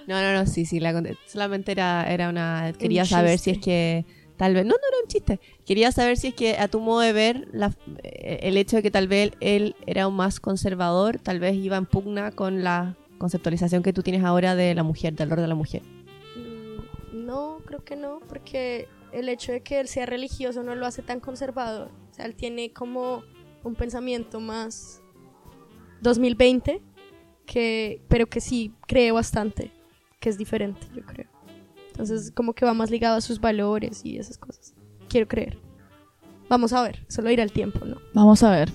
No, 0.06 0.22
no, 0.22 0.32
no, 0.32 0.46
sí, 0.46 0.66
sí, 0.66 0.78
la 0.78 1.02
solamente 1.26 1.72
era, 1.72 2.08
era 2.08 2.28
una... 2.28 2.72
Quería 2.78 3.04
saber 3.04 3.40
si 3.40 3.50
es 3.50 3.58
que 3.58 4.06
tal 4.36 4.54
vez... 4.54 4.64
No, 4.64 4.70
no 4.70 4.76
era 4.88 5.02
un 5.02 5.08
chiste. 5.08 5.40
Quería 5.66 5.92
saber 5.92 6.16
si 6.16 6.28
es 6.28 6.34
que 6.34 6.56
a 6.58 6.68
tu 6.68 6.80
modo 6.80 7.00
de 7.00 7.12
ver 7.12 7.48
la- 7.52 7.74
eh, 8.02 8.40
el 8.42 8.56
hecho 8.56 8.76
de 8.76 8.82
que 8.82 8.90
tal 8.90 9.08
vez 9.08 9.32
él 9.40 9.74
era 9.86 10.08
un 10.08 10.14
más 10.16 10.40
conservador, 10.40 11.18
tal 11.18 11.40
vez 11.40 11.54
iba 11.56 11.76
en 11.76 11.86
pugna 11.86 12.30
con 12.32 12.62
la 12.64 12.96
conceptualización 13.18 13.82
que 13.82 13.92
tú 13.92 14.02
tienes 14.02 14.24
ahora 14.24 14.54
de 14.56 14.74
la 14.74 14.82
mujer, 14.82 15.14
del 15.14 15.30
rol 15.30 15.40
de 15.40 15.48
la 15.48 15.54
mujer. 15.54 15.82
Mm, 16.36 17.26
No, 17.26 17.58
creo 17.64 17.84
que 17.84 17.96
no, 17.96 18.20
porque 18.28 18.88
el 19.12 19.28
hecho 19.28 19.52
de 19.52 19.60
que 19.62 19.78
él 19.80 19.88
sea 19.88 20.06
religioso 20.06 20.62
no 20.62 20.74
lo 20.74 20.86
hace 20.86 21.02
tan 21.02 21.20
conservador. 21.20 21.90
O 22.10 22.14
sea, 22.14 22.26
él 22.26 22.34
tiene 22.34 22.72
como 22.72 23.22
un 23.62 23.74
pensamiento 23.76 24.40
más 24.40 25.00
2020, 26.02 26.82
que, 27.46 28.00
pero 28.08 28.26
que 28.26 28.40
sí 28.40 28.72
cree 28.86 29.12
bastante, 29.12 29.70
que 30.20 30.28
es 30.28 30.36
diferente, 30.38 30.86
yo 30.94 31.02
creo. 31.02 31.26
Entonces, 31.94 32.32
como 32.32 32.54
que 32.54 32.66
va 32.66 32.74
más 32.74 32.90
ligado 32.90 33.16
a 33.16 33.20
sus 33.20 33.40
valores 33.40 34.04
y 34.04 34.18
esas 34.18 34.36
cosas. 34.36 34.74
Quiero 35.08 35.28
creer. 35.28 35.58
Vamos 36.48 36.72
a 36.72 36.82
ver, 36.82 37.06
solo 37.08 37.30
irá 37.30 37.44
el 37.44 37.52
tiempo, 37.52 37.84
¿no? 37.84 37.98
Vamos 38.14 38.42
a 38.42 38.50
ver. 38.50 38.72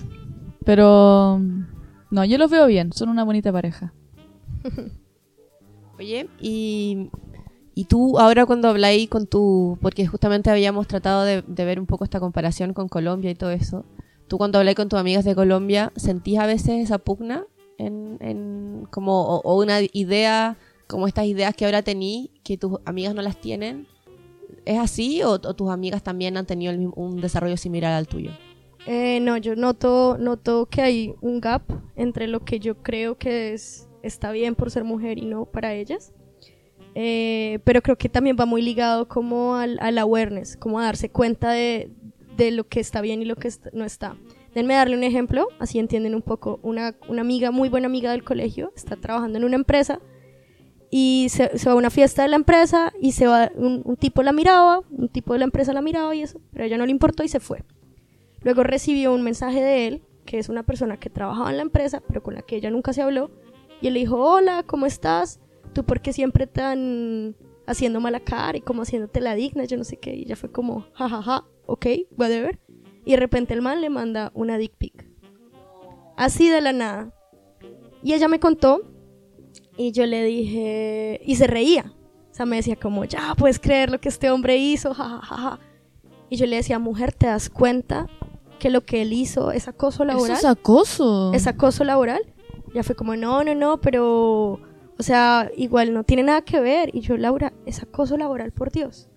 Pero... 0.64 1.38
No, 2.10 2.24
yo 2.24 2.38
los 2.38 2.50
veo 2.50 2.66
bien, 2.66 2.94
son 2.94 3.10
una 3.10 3.24
bonita 3.24 3.52
pareja. 3.52 3.92
Oye, 5.98 6.30
y, 6.40 7.10
y 7.74 7.84
tú 7.84 8.18
ahora 8.18 8.46
cuando 8.46 8.68
habláis 8.68 9.10
con 9.10 9.26
tu... 9.26 9.76
Porque 9.82 10.06
justamente 10.06 10.48
habíamos 10.48 10.86
tratado 10.86 11.24
de, 11.24 11.42
de 11.42 11.64
ver 11.66 11.78
un 11.78 11.86
poco 11.86 12.04
esta 12.04 12.20
comparación 12.20 12.72
con 12.72 12.88
Colombia 12.88 13.30
y 13.30 13.34
todo 13.34 13.50
eso. 13.50 13.84
Tú 14.28 14.38
cuando 14.38 14.58
habláis 14.58 14.76
con 14.76 14.88
tus 14.88 14.98
amigas 14.98 15.26
de 15.26 15.34
Colombia, 15.34 15.92
¿sentís 15.94 16.38
a 16.38 16.46
veces 16.46 16.82
esa 16.82 16.96
pugna? 16.96 17.44
En, 17.76 18.16
en 18.20 18.86
como, 18.90 19.22
o, 19.26 19.40
o 19.42 19.62
una 19.62 19.80
idea, 19.92 20.56
como 20.90 21.06
estas 21.06 21.26
ideas 21.26 21.54
que 21.54 21.64
ahora 21.64 21.82
tení, 21.82 22.30
que 22.42 22.58
tus 22.58 22.78
amigas 22.84 23.14
no 23.14 23.22
las 23.22 23.40
tienen. 23.40 23.86
¿Es 24.64 24.78
así 24.78 25.22
o, 25.22 25.30
o 25.30 25.54
tus 25.54 25.70
amigas 25.70 26.02
también 26.02 26.36
han 26.36 26.46
tenido 26.46 26.72
el 26.72 26.90
un 26.94 27.20
desarrollo 27.20 27.56
similar 27.56 27.92
al 27.92 28.08
tuyo? 28.08 28.32
Eh, 28.86 29.20
no, 29.20 29.36
yo 29.36 29.56
noto, 29.56 30.16
noto 30.18 30.66
que 30.66 30.82
hay 30.82 31.14
un 31.20 31.40
gap 31.40 31.62
entre 31.96 32.26
lo 32.26 32.40
que 32.40 32.58
yo 32.58 32.82
creo 32.82 33.16
que 33.16 33.52
es, 33.52 33.88
está 34.02 34.32
bien 34.32 34.54
por 34.54 34.70
ser 34.70 34.84
mujer 34.84 35.18
y 35.18 35.26
no 35.26 35.44
para 35.44 35.74
ellas. 35.74 36.12
Eh, 36.94 37.60
pero 37.64 37.82
creo 37.82 37.96
que 37.96 38.08
también 38.08 38.36
va 38.38 38.46
muy 38.46 38.62
ligado 38.62 39.06
como 39.06 39.54
al, 39.54 39.78
al 39.80 39.96
awareness, 39.98 40.56
como 40.56 40.80
a 40.80 40.84
darse 40.84 41.08
cuenta 41.08 41.52
de, 41.52 41.90
de 42.36 42.50
lo 42.50 42.66
que 42.66 42.80
está 42.80 43.00
bien 43.00 43.22
y 43.22 43.26
lo 43.26 43.36
que 43.36 43.50
no 43.72 43.84
está. 43.84 44.16
Denme 44.54 44.74
darle 44.74 44.96
un 44.96 45.04
ejemplo, 45.04 45.46
así 45.60 45.78
entienden 45.78 46.16
un 46.16 46.22
poco. 46.22 46.58
Una, 46.62 46.96
una 47.08 47.20
amiga, 47.20 47.52
muy 47.52 47.68
buena 47.68 47.86
amiga 47.86 48.10
del 48.10 48.24
colegio, 48.24 48.72
está 48.74 48.96
trabajando 48.96 49.38
en 49.38 49.44
una 49.44 49.54
empresa 49.54 50.00
y 50.90 51.28
se, 51.30 51.56
se 51.56 51.68
va 51.68 51.72
a 51.72 51.76
una 51.76 51.90
fiesta 51.90 52.22
de 52.22 52.28
la 52.28 52.36
empresa 52.36 52.92
y 53.00 53.12
se 53.12 53.26
va, 53.26 53.50
un, 53.54 53.82
un 53.84 53.96
tipo 53.96 54.22
la 54.22 54.32
miraba, 54.32 54.80
un 54.90 55.08
tipo 55.08 55.32
de 55.32 55.38
la 55.38 55.44
empresa 55.44 55.72
la 55.72 55.82
miraba 55.82 56.14
y 56.14 56.22
eso, 56.22 56.40
pero 56.52 56.64
a 56.64 56.66
ella 56.66 56.78
no 56.78 56.86
le 56.86 56.90
importó 56.90 57.22
y 57.22 57.28
se 57.28 57.40
fue. 57.40 57.62
Luego 58.42 58.64
recibió 58.64 59.14
un 59.14 59.22
mensaje 59.22 59.62
de 59.62 59.86
él, 59.86 60.02
que 60.24 60.38
es 60.38 60.48
una 60.48 60.62
persona 60.62 60.98
que 60.98 61.10
trabajaba 61.10 61.50
en 61.50 61.56
la 61.56 61.62
empresa, 61.62 62.02
pero 62.06 62.22
con 62.22 62.34
la 62.34 62.42
que 62.42 62.56
ella 62.56 62.70
nunca 62.70 62.92
se 62.92 63.02
habló. 63.02 63.30
Y 63.80 63.86
él 63.86 63.94
le 63.94 64.00
dijo, 64.00 64.16
hola, 64.16 64.64
¿cómo 64.66 64.86
estás? 64.86 65.40
¿Tú 65.72 65.84
por 65.84 66.00
qué 66.00 66.12
siempre 66.12 66.46
tan 66.46 67.36
haciendo 67.66 68.00
mala 68.00 68.20
cara 68.20 68.58
y 68.58 68.60
como 68.60 68.82
haciéndote 68.82 69.20
la 69.20 69.34
digna? 69.34 69.64
Yo 69.64 69.76
no 69.76 69.84
sé 69.84 69.96
qué. 69.98 70.14
Y 70.14 70.22
ella 70.22 70.36
fue 70.36 70.50
como, 70.50 70.86
jajaja, 70.94 71.22
ja, 71.22 71.22
ja, 71.22 71.44
ok, 71.66 71.86
whatever. 72.16 72.58
Y 73.04 73.12
de 73.12 73.16
repente 73.18 73.54
el 73.54 73.62
man 73.62 73.80
le 73.80 73.90
manda 73.90 74.30
una 74.34 74.58
dick 74.58 74.72
pic. 74.76 75.06
Así 76.16 76.48
de 76.48 76.60
la 76.60 76.72
nada. 76.72 77.14
Y 78.02 78.14
ella 78.14 78.28
me 78.28 78.40
contó 78.40 78.82
y 79.80 79.92
yo 79.92 80.04
le 80.04 80.22
dije, 80.22 81.22
y 81.24 81.36
se 81.36 81.46
reía. 81.46 81.90
O 82.30 82.34
sea, 82.34 82.44
me 82.44 82.56
decía 82.56 82.76
como, 82.76 83.06
ya 83.06 83.34
puedes 83.34 83.58
creer 83.58 83.90
lo 83.90 83.98
que 83.98 84.10
este 84.10 84.30
hombre 84.30 84.58
hizo, 84.58 84.92
jajajaja. 84.92 85.26
Ja, 85.26 85.36
ja, 85.36 85.50
ja". 85.56 85.58
Y 86.28 86.36
yo 86.36 86.44
le 86.44 86.56
decía, 86.56 86.78
mujer, 86.78 87.14
¿te 87.14 87.28
das 87.28 87.48
cuenta 87.48 88.06
que 88.58 88.68
lo 88.68 88.82
que 88.82 89.00
él 89.00 89.14
hizo 89.14 89.52
es 89.52 89.68
acoso 89.68 90.04
laboral? 90.04 90.36
Eso 90.36 90.46
es 90.46 90.52
acoso. 90.52 91.32
¿Es 91.32 91.46
acoso 91.46 91.84
laboral? 91.84 92.20
Ya 92.74 92.82
fue 92.82 92.94
como, 92.94 93.16
no, 93.16 93.42
no, 93.42 93.54
no, 93.54 93.80
pero, 93.80 94.60
o 94.98 95.02
sea, 95.02 95.50
igual 95.56 95.94
no 95.94 96.04
tiene 96.04 96.24
nada 96.24 96.42
que 96.42 96.60
ver. 96.60 96.94
Y 96.94 97.00
yo, 97.00 97.16
Laura, 97.16 97.54
es 97.64 97.82
acoso 97.82 98.18
laboral, 98.18 98.52
por 98.52 98.70
Dios. 98.70 99.08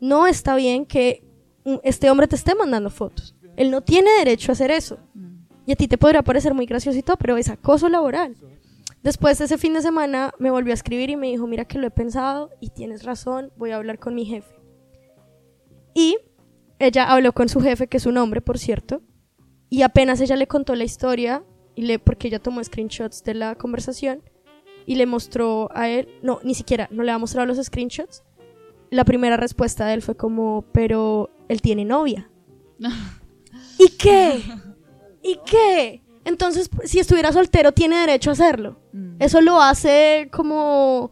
No 0.00 0.26
está 0.26 0.56
bien 0.56 0.84
que 0.84 1.22
mm, 1.64 1.76
este 1.84 2.10
hombre 2.10 2.26
te 2.26 2.34
esté 2.34 2.56
mandando 2.56 2.90
fotos. 2.90 3.36
Él 3.54 3.70
no 3.70 3.82
tiene 3.82 4.10
derecho 4.18 4.50
a 4.50 4.54
hacer 4.54 4.72
eso. 4.72 4.98
Y 5.64 5.70
a 5.70 5.76
ti 5.76 5.86
te 5.86 5.96
podrá 5.96 6.22
parecer 6.22 6.54
muy 6.54 6.66
gracioso 6.66 6.98
y 6.98 7.02
todo, 7.02 7.16
pero 7.18 7.36
es 7.36 7.48
acoso 7.48 7.88
laboral. 7.88 8.34
Después 9.02 9.38
de 9.38 9.46
ese 9.46 9.58
fin 9.58 9.74
de 9.74 9.82
semana 9.82 10.32
me 10.38 10.50
volvió 10.50 10.72
a 10.72 10.74
escribir 10.74 11.10
y 11.10 11.16
me 11.16 11.26
dijo, 11.26 11.46
mira 11.46 11.64
que 11.64 11.78
lo 11.78 11.86
he 11.86 11.90
pensado 11.90 12.50
y 12.60 12.70
tienes 12.70 13.02
razón, 13.02 13.52
voy 13.56 13.72
a 13.72 13.76
hablar 13.76 13.98
con 13.98 14.14
mi 14.14 14.24
jefe. 14.24 14.54
Y 15.94 16.16
ella 16.78 17.12
habló 17.12 17.32
con 17.32 17.48
su 17.48 17.60
jefe, 17.60 17.88
que 17.88 17.96
es 17.96 18.06
un 18.06 18.16
hombre, 18.16 18.40
por 18.40 18.58
cierto, 18.58 19.02
y 19.68 19.82
apenas 19.82 20.20
ella 20.20 20.36
le 20.36 20.46
contó 20.46 20.74
la 20.74 20.84
historia, 20.84 21.44
y 21.74 21.82
le, 21.82 21.98
porque 21.98 22.28
ella 22.28 22.38
tomó 22.38 22.62
screenshots 22.62 23.22
de 23.24 23.34
la 23.34 23.54
conversación, 23.56 24.22
y 24.86 24.94
le 24.96 25.06
mostró 25.06 25.68
a 25.74 25.88
él, 25.88 26.08
no, 26.22 26.40
ni 26.44 26.54
siquiera, 26.54 26.88
no 26.90 27.02
le 27.02 27.12
ha 27.12 27.18
mostrado 27.18 27.46
los 27.46 27.58
screenshots, 27.64 28.22
la 28.90 29.04
primera 29.04 29.36
respuesta 29.36 29.86
de 29.86 29.94
él 29.94 30.02
fue 30.02 30.16
como, 30.16 30.64
pero 30.72 31.30
él 31.48 31.62
tiene 31.62 31.84
novia. 31.84 32.30
¿Y 33.78 33.88
qué? 33.96 34.42
¿Y 35.22 35.38
qué? 35.46 36.02
Entonces, 36.24 36.70
si 36.84 36.98
estuviera 37.00 37.32
soltero, 37.32 37.72
tiene 37.72 37.96
derecho 37.98 38.30
a 38.30 38.34
hacerlo. 38.34 38.78
Mm. 38.92 39.16
Eso 39.20 39.40
lo 39.40 39.60
hace 39.60 40.28
como 40.32 41.10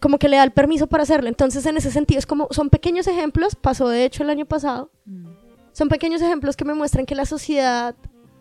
como 0.00 0.18
que 0.18 0.28
le 0.28 0.36
da 0.36 0.44
el 0.44 0.50
permiso 0.50 0.86
para 0.88 1.04
hacerlo. 1.04 1.28
Entonces, 1.28 1.64
en 1.66 1.76
ese 1.76 1.90
sentido, 1.92 2.18
es 2.18 2.26
como, 2.26 2.48
son 2.50 2.68
pequeños 2.68 3.06
ejemplos, 3.06 3.54
pasó 3.54 3.88
de 3.88 4.04
hecho 4.04 4.22
el 4.24 4.30
año 4.30 4.44
pasado, 4.44 4.90
Mm. 5.04 5.26
son 5.72 5.88
pequeños 5.88 6.20
ejemplos 6.20 6.56
que 6.56 6.64
me 6.64 6.74
muestran 6.74 7.06
que 7.06 7.14
la 7.14 7.26
sociedad 7.26 7.94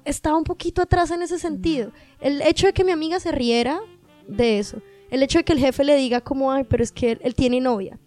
está 0.05 0.35
un 0.35 0.43
poquito 0.43 0.81
atrás 0.81 1.11
en 1.11 1.21
ese 1.21 1.37
sentido. 1.37 1.91
El 2.19 2.41
hecho 2.41 2.67
de 2.67 2.73
que 2.73 2.83
mi 2.83 2.91
amiga 2.91 3.19
se 3.19 3.31
riera 3.31 3.79
de 4.27 4.59
eso, 4.59 4.81
el 5.11 5.21
hecho 5.23 5.37
de 5.39 5.43
que 5.43 5.53
el 5.53 5.59
jefe 5.59 5.83
le 5.83 5.95
diga 5.95 6.21
como, 6.21 6.51
ay, 6.51 6.63
pero 6.63 6.83
es 6.83 6.91
que 6.91 7.11
él, 7.11 7.19
él 7.23 7.35
tiene 7.35 7.59
novia. 7.61 7.99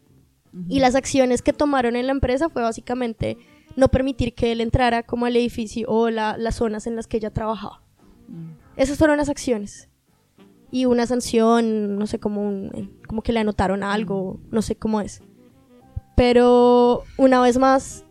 Y 0.68 0.80
las 0.80 0.94
acciones 0.94 1.42
que 1.42 1.52
tomaron 1.52 1.96
en 1.96 2.06
la 2.06 2.12
empresa 2.12 2.48
fue 2.48 2.62
básicamente 2.62 3.36
no 3.76 3.88
permitir 3.88 4.34
que 4.34 4.52
él 4.52 4.60
entrara 4.60 5.02
como 5.02 5.26
al 5.26 5.36
edificio 5.36 5.88
o 5.88 6.10
la- 6.10 6.36
las 6.38 6.56
zonas 6.56 6.86
en 6.86 6.96
las 6.96 7.06
que 7.06 7.18
ella 7.18 7.30
trabajaba. 7.30 7.82
Esas 8.76 8.98
fueron 8.98 9.16
las 9.18 9.28
acciones. 9.28 9.88
Y 10.70 10.84
una 10.86 11.06
sanción, 11.06 11.96
no 11.98 12.06
sé, 12.06 12.18
como, 12.18 12.42
un- 12.42 12.98
como 13.06 13.22
que 13.22 13.32
le 13.32 13.40
anotaron 13.40 13.82
algo, 13.82 14.40
no 14.50 14.62
sé 14.62 14.74
cómo 14.76 15.00
es. 15.00 15.22
Pero 16.16 17.04
una 17.18 17.40
vez 17.42 17.58
más, 17.58 18.04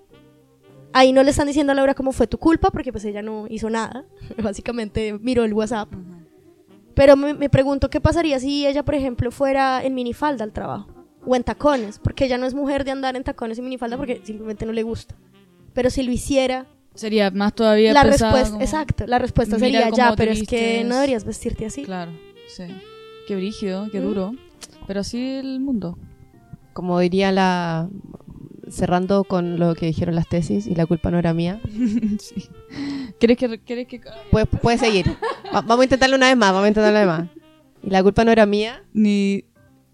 ahí 0.94 1.12
no 1.12 1.24
le 1.24 1.32
están 1.32 1.48
diciendo 1.48 1.72
a 1.72 1.76
Laura 1.76 1.94
cómo 1.96 2.12
fue 2.12 2.28
tu 2.28 2.38
culpa, 2.38 2.72
porque 2.72 2.92
pues 2.92 3.04
ella 3.06 3.22
no 3.22 3.46
hizo 3.50 3.70
nada. 3.70 4.06
Básicamente 4.42 5.18
miró 5.22 5.44
el 5.44 5.54
WhatsApp. 5.54 5.90
Pero 6.94 7.18
me, 7.18 7.34
me 7.34 7.50
pregunto 7.50 7.90
qué 7.90 8.00
pasaría 8.00 8.40
si 8.40 8.66
ella, 8.66 8.84
por 8.86 8.96
ejemplo, 8.96 9.32
fuera 9.32 9.84
en 9.84 9.94
minifalda 9.96 10.44
al 10.44 10.54
trabajo. 10.54 10.88
O 11.26 11.36
en 11.36 11.44
tacones, 11.44 11.98
porque 12.00 12.26
ella 12.26 12.38
no 12.38 12.46
es 12.46 12.54
mujer 12.54 12.86
de 12.86 12.92
andar 12.92 13.16
en 13.16 13.24
tacones 13.24 13.58
y 13.58 13.62
minifalda 13.64 13.98
porque 13.98 14.22
simplemente 14.24 14.66
no 14.66 14.72
le 14.72 14.84
gusta. 14.84 15.16
Pero 15.76 15.92
si 15.92 16.02
lo 16.02 16.12
hiciera, 16.12 16.66
Sería 16.96 17.30
más 17.30 17.54
todavía 17.54 17.92
la 17.94 18.04
pesado, 18.04 18.32
respuesta, 18.32 18.52
como- 18.54 18.64
exacto, 18.64 19.06
la 19.08 19.20
respuesta 19.20 19.60
sería 19.60 19.90
ya, 19.90 20.16
pero 20.16 20.32
es 20.32 20.48
que 20.48 20.56
vistes". 20.78 20.86
no 20.88 20.96
deberías 20.96 21.26
vestirte 21.26 21.66
así. 21.68 21.84
Claro, 21.84 22.12
sí. 22.48 22.64
Qué 23.28 23.36
brígido, 23.36 23.90
qué 23.92 24.00
Mm. 24.00 24.04
duro. 24.04 24.32
Pero 24.88 25.02
así 25.02 25.18
el 25.36 25.60
mundo. 25.60 25.98
Como 26.74 27.00
diría 27.00 27.32
la... 27.32 27.90
Cerrando 28.70 29.24
con 29.26 29.60
lo 29.60 29.76
que 29.76 29.86
dijeron 29.86 30.16
las 30.16 30.28
tesis, 30.28 30.66
y 30.66 30.74
la 30.74 30.86
culpa 30.88 31.12
no 31.12 31.20
era 31.20 31.34
mía. 31.36 31.62
sí. 32.20 32.48
¿Quieres 33.20 33.38
que, 33.38 33.60
quieres 33.60 33.88
que 33.88 34.02
Puedes 34.32 34.48
puede 34.48 34.78
seguir. 34.80 35.06
Va- 35.54 35.62
vamos 35.62 35.82
a 35.82 35.84
intentarlo 35.84 36.16
una 36.16 36.28
vez 36.30 36.38
más, 36.38 36.52
vamos 36.52 36.66
a 36.66 36.68
intentarlo 36.70 37.00
una 37.02 37.14
vez 37.18 37.26
más. 37.28 37.46
Y 37.84 37.90
la 37.92 38.02
culpa 38.02 38.24
no 38.26 38.32
era 38.32 38.46
mía. 38.48 38.84
ni 38.94 39.44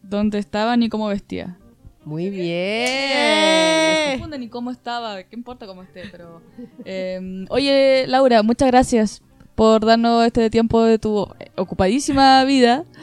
dónde 0.03 0.38
estaba 0.39 0.77
ni 0.77 0.88
cómo 0.89 1.07
vestía? 1.07 1.57
Muy 2.04 2.30
Me 2.32 2.38
bien. 2.38 4.12
confunde 4.20 4.39
ni 4.39 4.47
cómo 4.49 4.72
estaba, 4.72 5.22
qué 5.24 5.36
importa 5.36 5.68
cómo 5.68 5.84
esté, 5.84 6.04
pero... 6.12 6.41
eh, 6.86 7.45
oye, 7.49 8.06
Laura, 8.08 8.41
muchas 8.43 8.70
gracias 8.70 9.22
por 9.56 9.86
darnos 9.86 10.26
este 10.26 10.49
tiempo 10.49 10.84
de 10.84 10.97
tu 10.97 11.28
ocupadísima 11.56 12.43
vida. 12.45 12.86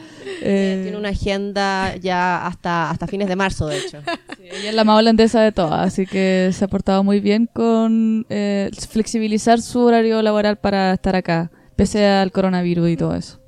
Eh, 0.41 0.79
Tiene 0.83 0.97
una 0.97 1.09
agenda 1.09 1.95
ya 1.97 2.45
hasta, 2.45 2.91
hasta 2.91 3.07
fines 3.07 3.27
de 3.27 3.35
marzo, 3.35 3.67
de 3.67 3.79
hecho. 3.79 3.99
sí, 4.37 4.43
ella 4.43 4.69
es 4.69 4.75
la 4.75 4.83
más 4.85 4.99
holandesa 4.99 5.41
de 5.41 5.51
todas, 5.51 5.85
así 5.87 6.05
que 6.05 6.51
se 6.53 6.63
ha 6.63 6.67
portado 6.67 7.03
muy 7.03 7.19
bien 7.19 7.49
con 7.51 8.25
eh, 8.29 8.69
flexibilizar 8.89 9.59
su 9.61 9.79
horario 9.81 10.21
laboral 10.21 10.57
para 10.57 10.93
estar 10.93 11.15
acá, 11.15 11.51
pese 11.75 12.05
al 12.05 12.31
coronavirus 12.31 12.89
y 12.89 12.95
todo 12.95 13.15
eso. 13.15 13.39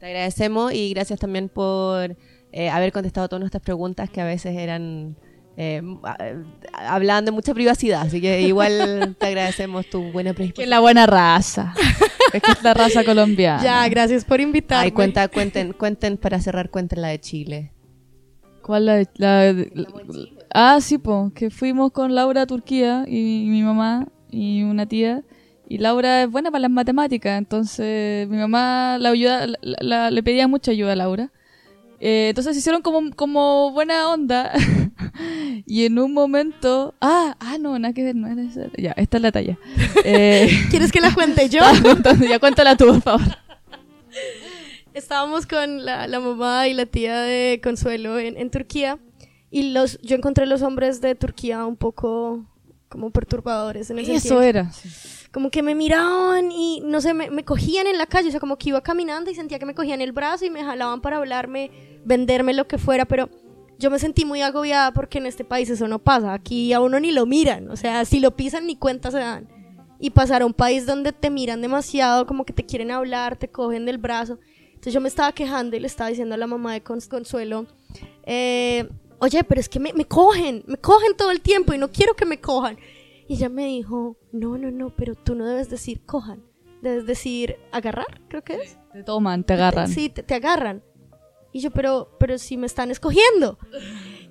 Te 0.00 0.06
agradecemos 0.06 0.74
y 0.74 0.92
gracias 0.92 1.18
también 1.20 1.48
por 1.48 2.14
eh, 2.56 2.70
haber 2.70 2.90
contestado 2.92 3.28
todas 3.28 3.40
nuestras 3.40 3.62
preguntas 3.62 4.08
que 4.10 4.20
a 4.20 4.24
veces 4.24 4.56
eran... 4.56 5.16
eh, 5.58 5.82
eh, 6.20 6.34
hablaban 6.72 7.24
de 7.24 7.30
mucha 7.32 7.52
privacidad, 7.54 8.02
así 8.02 8.20
que 8.20 8.40
igual 8.42 9.14
te 9.20 9.26
agradecemos 9.26 9.86
tu 9.90 10.02
buena 10.12 10.30
Que 10.30 10.30
es 10.30 10.36
predisposición. 10.36 10.70
la 10.70 10.80
buena 10.80 11.06
raza. 11.06 11.74
es 12.32 12.42
que 12.42 12.52
es 12.52 12.62
la 12.62 12.74
raza 12.74 13.04
colombiana. 13.04 13.62
Ya, 13.62 13.88
gracias 13.88 14.24
por 14.24 14.40
invitarme. 14.40 14.84
Ay, 14.84 14.90
cuenta, 14.92 15.28
cuenten, 15.28 15.72
cuenten 15.72 16.16
para 16.16 16.40
cerrar, 16.40 16.70
cuenten 16.70 17.02
la 17.02 17.08
de 17.08 17.20
Chile. 17.20 17.72
¿Cuál 18.62 18.86
la, 18.86 18.96
la- 19.16 19.52
la- 19.52 19.86
Ah, 20.52 20.78
sí, 20.80 20.98
po, 20.98 21.30
que 21.34 21.50
fuimos 21.50 21.92
con 21.92 22.14
Laura 22.14 22.42
a 22.42 22.46
Turquía 22.46 23.04
y 23.06 23.46
mi 23.48 23.62
mamá 23.62 24.08
y 24.30 24.62
una 24.62 24.86
tía. 24.86 25.22
Y 25.68 25.78
Laura 25.78 26.22
es 26.22 26.30
buena 26.30 26.50
para 26.50 26.62
las 26.62 26.70
matemáticas, 26.70 27.36
entonces 27.38 28.28
mi 28.28 28.36
mamá 28.38 28.96
la 28.98 29.10
ayuda, 29.10 29.46
la- 29.46 29.58
la- 29.80 30.10
le 30.10 30.22
pedía 30.22 30.48
mucha 30.48 30.70
ayuda 30.70 30.92
a 30.92 30.96
Laura. 30.96 31.30
Eh, 32.00 32.28
entonces 32.28 32.56
hicieron 32.56 32.82
como, 32.82 33.10
como 33.12 33.72
buena 33.72 34.08
onda. 34.10 34.52
y 35.66 35.86
en 35.86 35.98
un 35.98 36.12
momento. 36.12 36.94
Ah, 37.00 37.36
ah, 37.40 37.56
no, 37.58 37.78
nada 37.78 37.94
que 37.94 38.02
ver, 38.02 38.14
no 38.14 38.28
era 38.28 38.42
esa. 38.42 38.66
Ya, 38.76 38.92
esta 38.92 39.16
es 39.16 39.22
la 39.22 39.32
talla. 39.32 39.58
Eh, 40.04 40.48
¿Quieres 40.70 40.92
que 40.92 41.00
la 41.00 41.12
cuente 41.12 41.48
yo? 41.48 41.60
ya 42.28 42.38
cuéntala 42.38 42.76
tú, 42.76 42.86
por 42.86 43.02
favor. 43.02 43.38
Estábamos 44.94 45.46
con 45.46 45.84
la, 45.84 46.06
la 46.06 46.20
mamá 46.20 46.68
y 46.68 46.74
la 46.74 46.86
tía 46.86 47.20
de 47.20 47.60
Consuelo 47.62 48.18
en, 48.18 48.36
en 48.36 48.50
Turquía 48.50 48.98
y 49.50 49.72
los, 49.72 49.98
yo 50.02 50.16
encontré 50.16 50.46
los 50.46 50.62
hombres 50.62 51.00
de 51.00 51.14
Turquía 51.14 51.64
un 51.66 51.76
poco 51.76 52.46
como 52.88 53.10
perturbadores 53.10 53.90
en 53.90 53.98
el 53.98 54.04
Eso 54.04 54.20
sentido 54.20 54.42
era. 54.42 54.70
Como 55.36 55.50
que 55.50 55.62
me 55.62 55.74
miraban 55.74 56.50
y 56.50 56.80
no 56.82 57.02
sé, 57.02 57.12
me, 57.12 57.28
me 57.28 57.44
cogían 57.44 57.86
en 57.86 57.98
la 57.98 58.06
calle, 58.06 58.28
o 58.28 58.30
sea, 58.30 58.40
como 58.40 58.56
que 58.56 58.70
iba 58.70 58.80
caminando 58.80 59.30
y 59.30 59.34
sentía 59.34 59.58
que 59.58 59.66
me 59.66 59.74
cogían 59.74 60.00
el 60.00 60.12
brazo 60.12 60.46
y 60.46 60.50
me 60.50 60.64
jalaban 60.64 61.02
para 61.02 61.18
hablarme, 61.18 61.70
venderme 62.06 62.54
lo 62.54 62.66
que 62.66 62.78
fuera, 62.78 63.04
pero 63.04 63.28
yo 63.78 63.90
me 63.90 63.98
sentí 63.98 64.24
muy 64.24 64.40
agobiada 64.40 64.94
porque 64.94 65.18
en 65.18 65.26
este 65.26 65.44
país 65.44 65.68
eso 65.68 65.88
no 65.88 65.98
pasa, 65.98 66.32
aquí 66.32 66.72
a 66.72 66.80
uno 66.80 66.98
ni 67.00 67.12
lo 67.12 67.26
miran, 67.26 67.70
o 67.70 67.76
sea, 67.76 68.06
si 68.06 68.18
lo 68.18 68.30
pisan 68.34 68.66
ni 68.66 68.76
cuenta 68.76 69.10
se 69.10 69.18
dan. 69.18 69.46
Y 70.00 70.08
pasar 70.08 70.40
a 70.40 70.46
un 70.46 70.54
país 70.54 70.86
donde 70.86 71.12
te 71.12 71.28
miran 71.28 71.60
demasiado, 71.60 72.26
como 72.26 72.46
que 72.46 72.54
te 72.54 72.64
quieren 72.64 72.90
hablar, 72.90 73.36
te 73.36 73.48
cogen 73.48 73.84
del 73.84 73.98
brazo. 73.98 74.38
Entonces 74.68 74.94
yo 74.94 75.02
me 75.02 75.08
estaba 75.08 75.32
quejando 75.32 75.76
y 75.76 75.80
le 75.80 75.86
estaba 75.86 76.08
diciendo 76.08 76.34
a 76.34 76.38
la 76.38 76.46
mamá 76.46 76.72
de 76.72 76.82
Cons- 76.82 77.08
Consuelo, 77.08 77.66
eh, 78.24 78.88
oye, 79.18 79.44
pero 79.44 79.60
es 79.60 79.68
que 79.68 79.80
me, 79.80 79.92
me 79.92 80.06
cogen, 80.06 80.64
me 80.66 80.78
cogen 80.78 81.14
todo 81.14 81.30
el 81.30 81.42
tiempo 81.42 81.74
y 81.74 81.78
no 81.78 81.90
quiero 81.92 82.14
que 82.14 82.24
me 82.24 82.40
cojan. 82.40 82.78
Y 83.28 83.34
ella 83.34 83.48
me 83.48 83.66
dijo, 83.66 84.16
no, 84.32 84.56
no, 84.58 84.70
no, 84.70 84.90
pero 84.94 85.14
tú 85.14 85.34
no 85.34 85.46
debes 85.46 85.68
decir 85.68 86.04
cojan, 86.04 86.42
debes 86.82 87.06
decir 87.06 87.56
agarrar, 87.72 88.20
creo 88.28 88.44
que 88.44 88.54
es. 88.54 88.78
Te 88.92 89.02
toman, 89.02 89.44
te 89.44 89.54
agarran. 89.54 89.88
Sí, 89.88 90.08
te, 90.08 90.22
te 90.22 90.34
agarran. 90.34 90.82
Y 91.52 91.60
yo, 91.60 91.70
pero, 91.70 92.16
pero 92.20 92.38
si 92.38 92.56
me 92.56 92.66
están 92.66 92.90
escogiendo. 92.90 93.58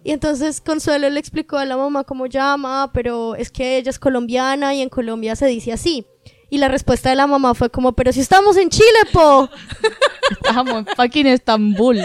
Y 0.03 0.11
entonces 0.11 0.61
Consuelo 0.61 1.09
le 1.09 1.19
explicó 1.19 1.57
a 1.57 1.65
la 1.65 1.75
mamá 1.75 2.03
cómo 2.03 2.27
llama, 2.27 2.91
pero 2.93 3.33
es 3.33 3.49
que 3.49 3.77
ella 3.77 3.89
es 3.89 3.97
colombiana 3.97 4.75
y 4.75 4.81
en 4.81 4.89
Colombia 4.89 5.35
se 5.35 5.47
dice 5.47 5.73
así. 5.73 6.05
Y 6.49 6.59
la 6.59 6.67
respuesta 6.67 7.09
de 7.09 7.15
la 7.15 7.25
mamá 7.25 7.55
fue 7.55 7.71
como, 7.71 7.93
pero 7.93 8.13
si 8.13 8.19
estamos 8.19 8.55
en 8.57 8.69
Chile, 8.69 8.99
po. 9.11 9.49
Estamos 10.31 10.75
en 10.75 10.85
fucking 10.85 11.27
Estambul. 11.27 11.99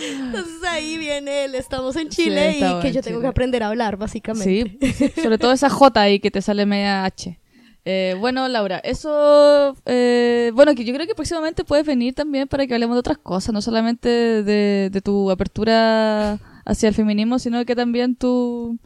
Entonces 0.00 0.62
ahí 0.68 0.96
viene 0.98 1.44
el 1.44 1.54
estamos 1.54 1.96
en 1.96 2.08
Chile 2.08 2.52
Sí, 2.58 2.64
y 2.64 2.80
que 2.80 2.92
yo 2.92 3.02
tengo 3.02 3.18
Chile. 3.18 3.20
que 3.22 3.26
aprender 3.26 3.62
a 3.62 3.68
hablar, 3.68 3.96
básicamente. 3.96 4.76
Sí, 4.92 5.10
sobre 5.22 5.38
todo 5.38 5.52
esa 5.52 5.68
J 5.70 6.00
ahí 6.00 6.20
que 6.20 6.30
te 6.30 6.40
sale 6.42 6.66
media 6.66 7.04
H. 7.04 7.38
Eh, 7.84 8.14
bueno, 8.20 8.46
Laura, 8.48 8.78
eso, 8.84 9.74
eh, 9.86 10.50
bueno, 10.54 10.74
que 10.74 10.84
yo 10.84 10.92
creo 10.92 11.06
que 11.06 11.14
próximamente 11.14 11.64
puedes 11.64 11.86
venir 11.86 12.14
también 12.14 12.46
para 12.46 12.66
que 12.66 12.74
hablemos 12.74 12.96
de 12.96 13.00
otras 13.00 13.16
cosas, 13.18 13.54
no 13.54 13.62
solamente 13.62 14.08
de, 14.42 14.90
de 14.92 15.00
tu 15.00 15.30
apertura 15.30 16.38
hacia 16.66 16.88
el 16.90 16.94
feminismo, 16.94 17.38
sino 17.38 17.64
que 17.64 17.74
también 17.74 18.14
tu, 18.14 18.78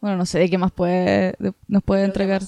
bueno, 0.00 0.16
no 0.16 0.24
sé 0.24 0.38
de 0.38 0.48
qué 0.48 0.56
más 0.56 0.72
puede, 0.72 1.34
de- 1.38 1.52
nos 1.68 1.82
puede 1.82 2.04
entregar. 2.04 2.42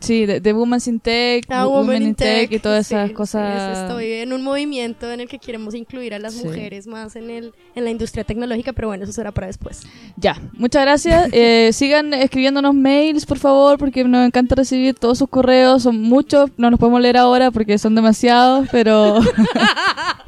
Sí, 0.00 0.26
de, 0.26 0.40
de 0.40 0.52
Women's 0.52 0.86
in 0.86 1.00
Tech, 1.00 1.44
Ah, 1.48 1.66
Wo- 1.66 1.80
Women 1.80 2.02
in 2.02 2.14
Tech, 2.14 2.52
y 2.52 2.60
todas 2.60 2.86
sí, 2.86 2.94
esas 2.94 3.08
sí, 3.08 3.14
cosas. 3.14 3.78
estoy 3.88 4.12
en 4.12 4.32
un 4.32 4.42
movimiento 4.44 5.10
en 5.10 5.20
el 5.20 5.28
que 5.28 5.40
queremos 5.40 5.74
incluir 5.74 6.14
a 6.14 6.20
las 6.20 6.34
Sí. 6.34 6.44
mujeres 6.46 6.86
más 6.86 7.16
en, 7.16 7.30
el, 7.30 7.52
en 7.74 7.84
la 7.84 7.90
industria 7.90 8.22
tecnológica, 8.22 8.72
pero 8.72 8.86
bueno, 8.88 9.02
eso 9.04 9.12
será 9.12 9.32
para 9.32 9.48
después. 9.48 9.82
Ya, 10.16 10.40
muchas 10.52 10.82
gracias. 10.82 11.28
Eh, 11.40 11.70
sigan 11.72 12.14
escribiéndonos 12.14 12.74
mails, 12.74 13.26
por 13.26 13.38
favor, 13.38 13.76
porque 13.78 14.04
nos 14.04 14.26
encanta 14.26 14.54
recibir 14.54 14.94
todos 14.94 15.18
sus 15.18 15.28
correos. 15.28 15.82
Son 15.82 16.00
muchos, 16.00 16.50
no 16.56 16.70
los 16.70 16.78
podemos 16.78 17.00
leer 17.00 17.16
ahora 17.16 17.50
porque 17.50 17.76
son 17.78 17.94
demasiados, 17.94 18.68
pero... 18.70 19.18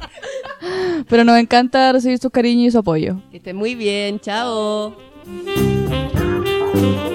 pero 1.09 1.23
nos 1.23 1.37
encanta 1.37 1.91
recibir 1.93 2.17
su 2.19 2.29
cariño 2.29 2.67
y 2.67 2.71
su 2.71 2.79
apoyo. 2.79 3.21
Que 3.31 3.37
estén 3.37 3.55
muy 3.55 3.75
bien, 3.75 4.19
chao. 4.19 4.95
Chao. 5.45 7.10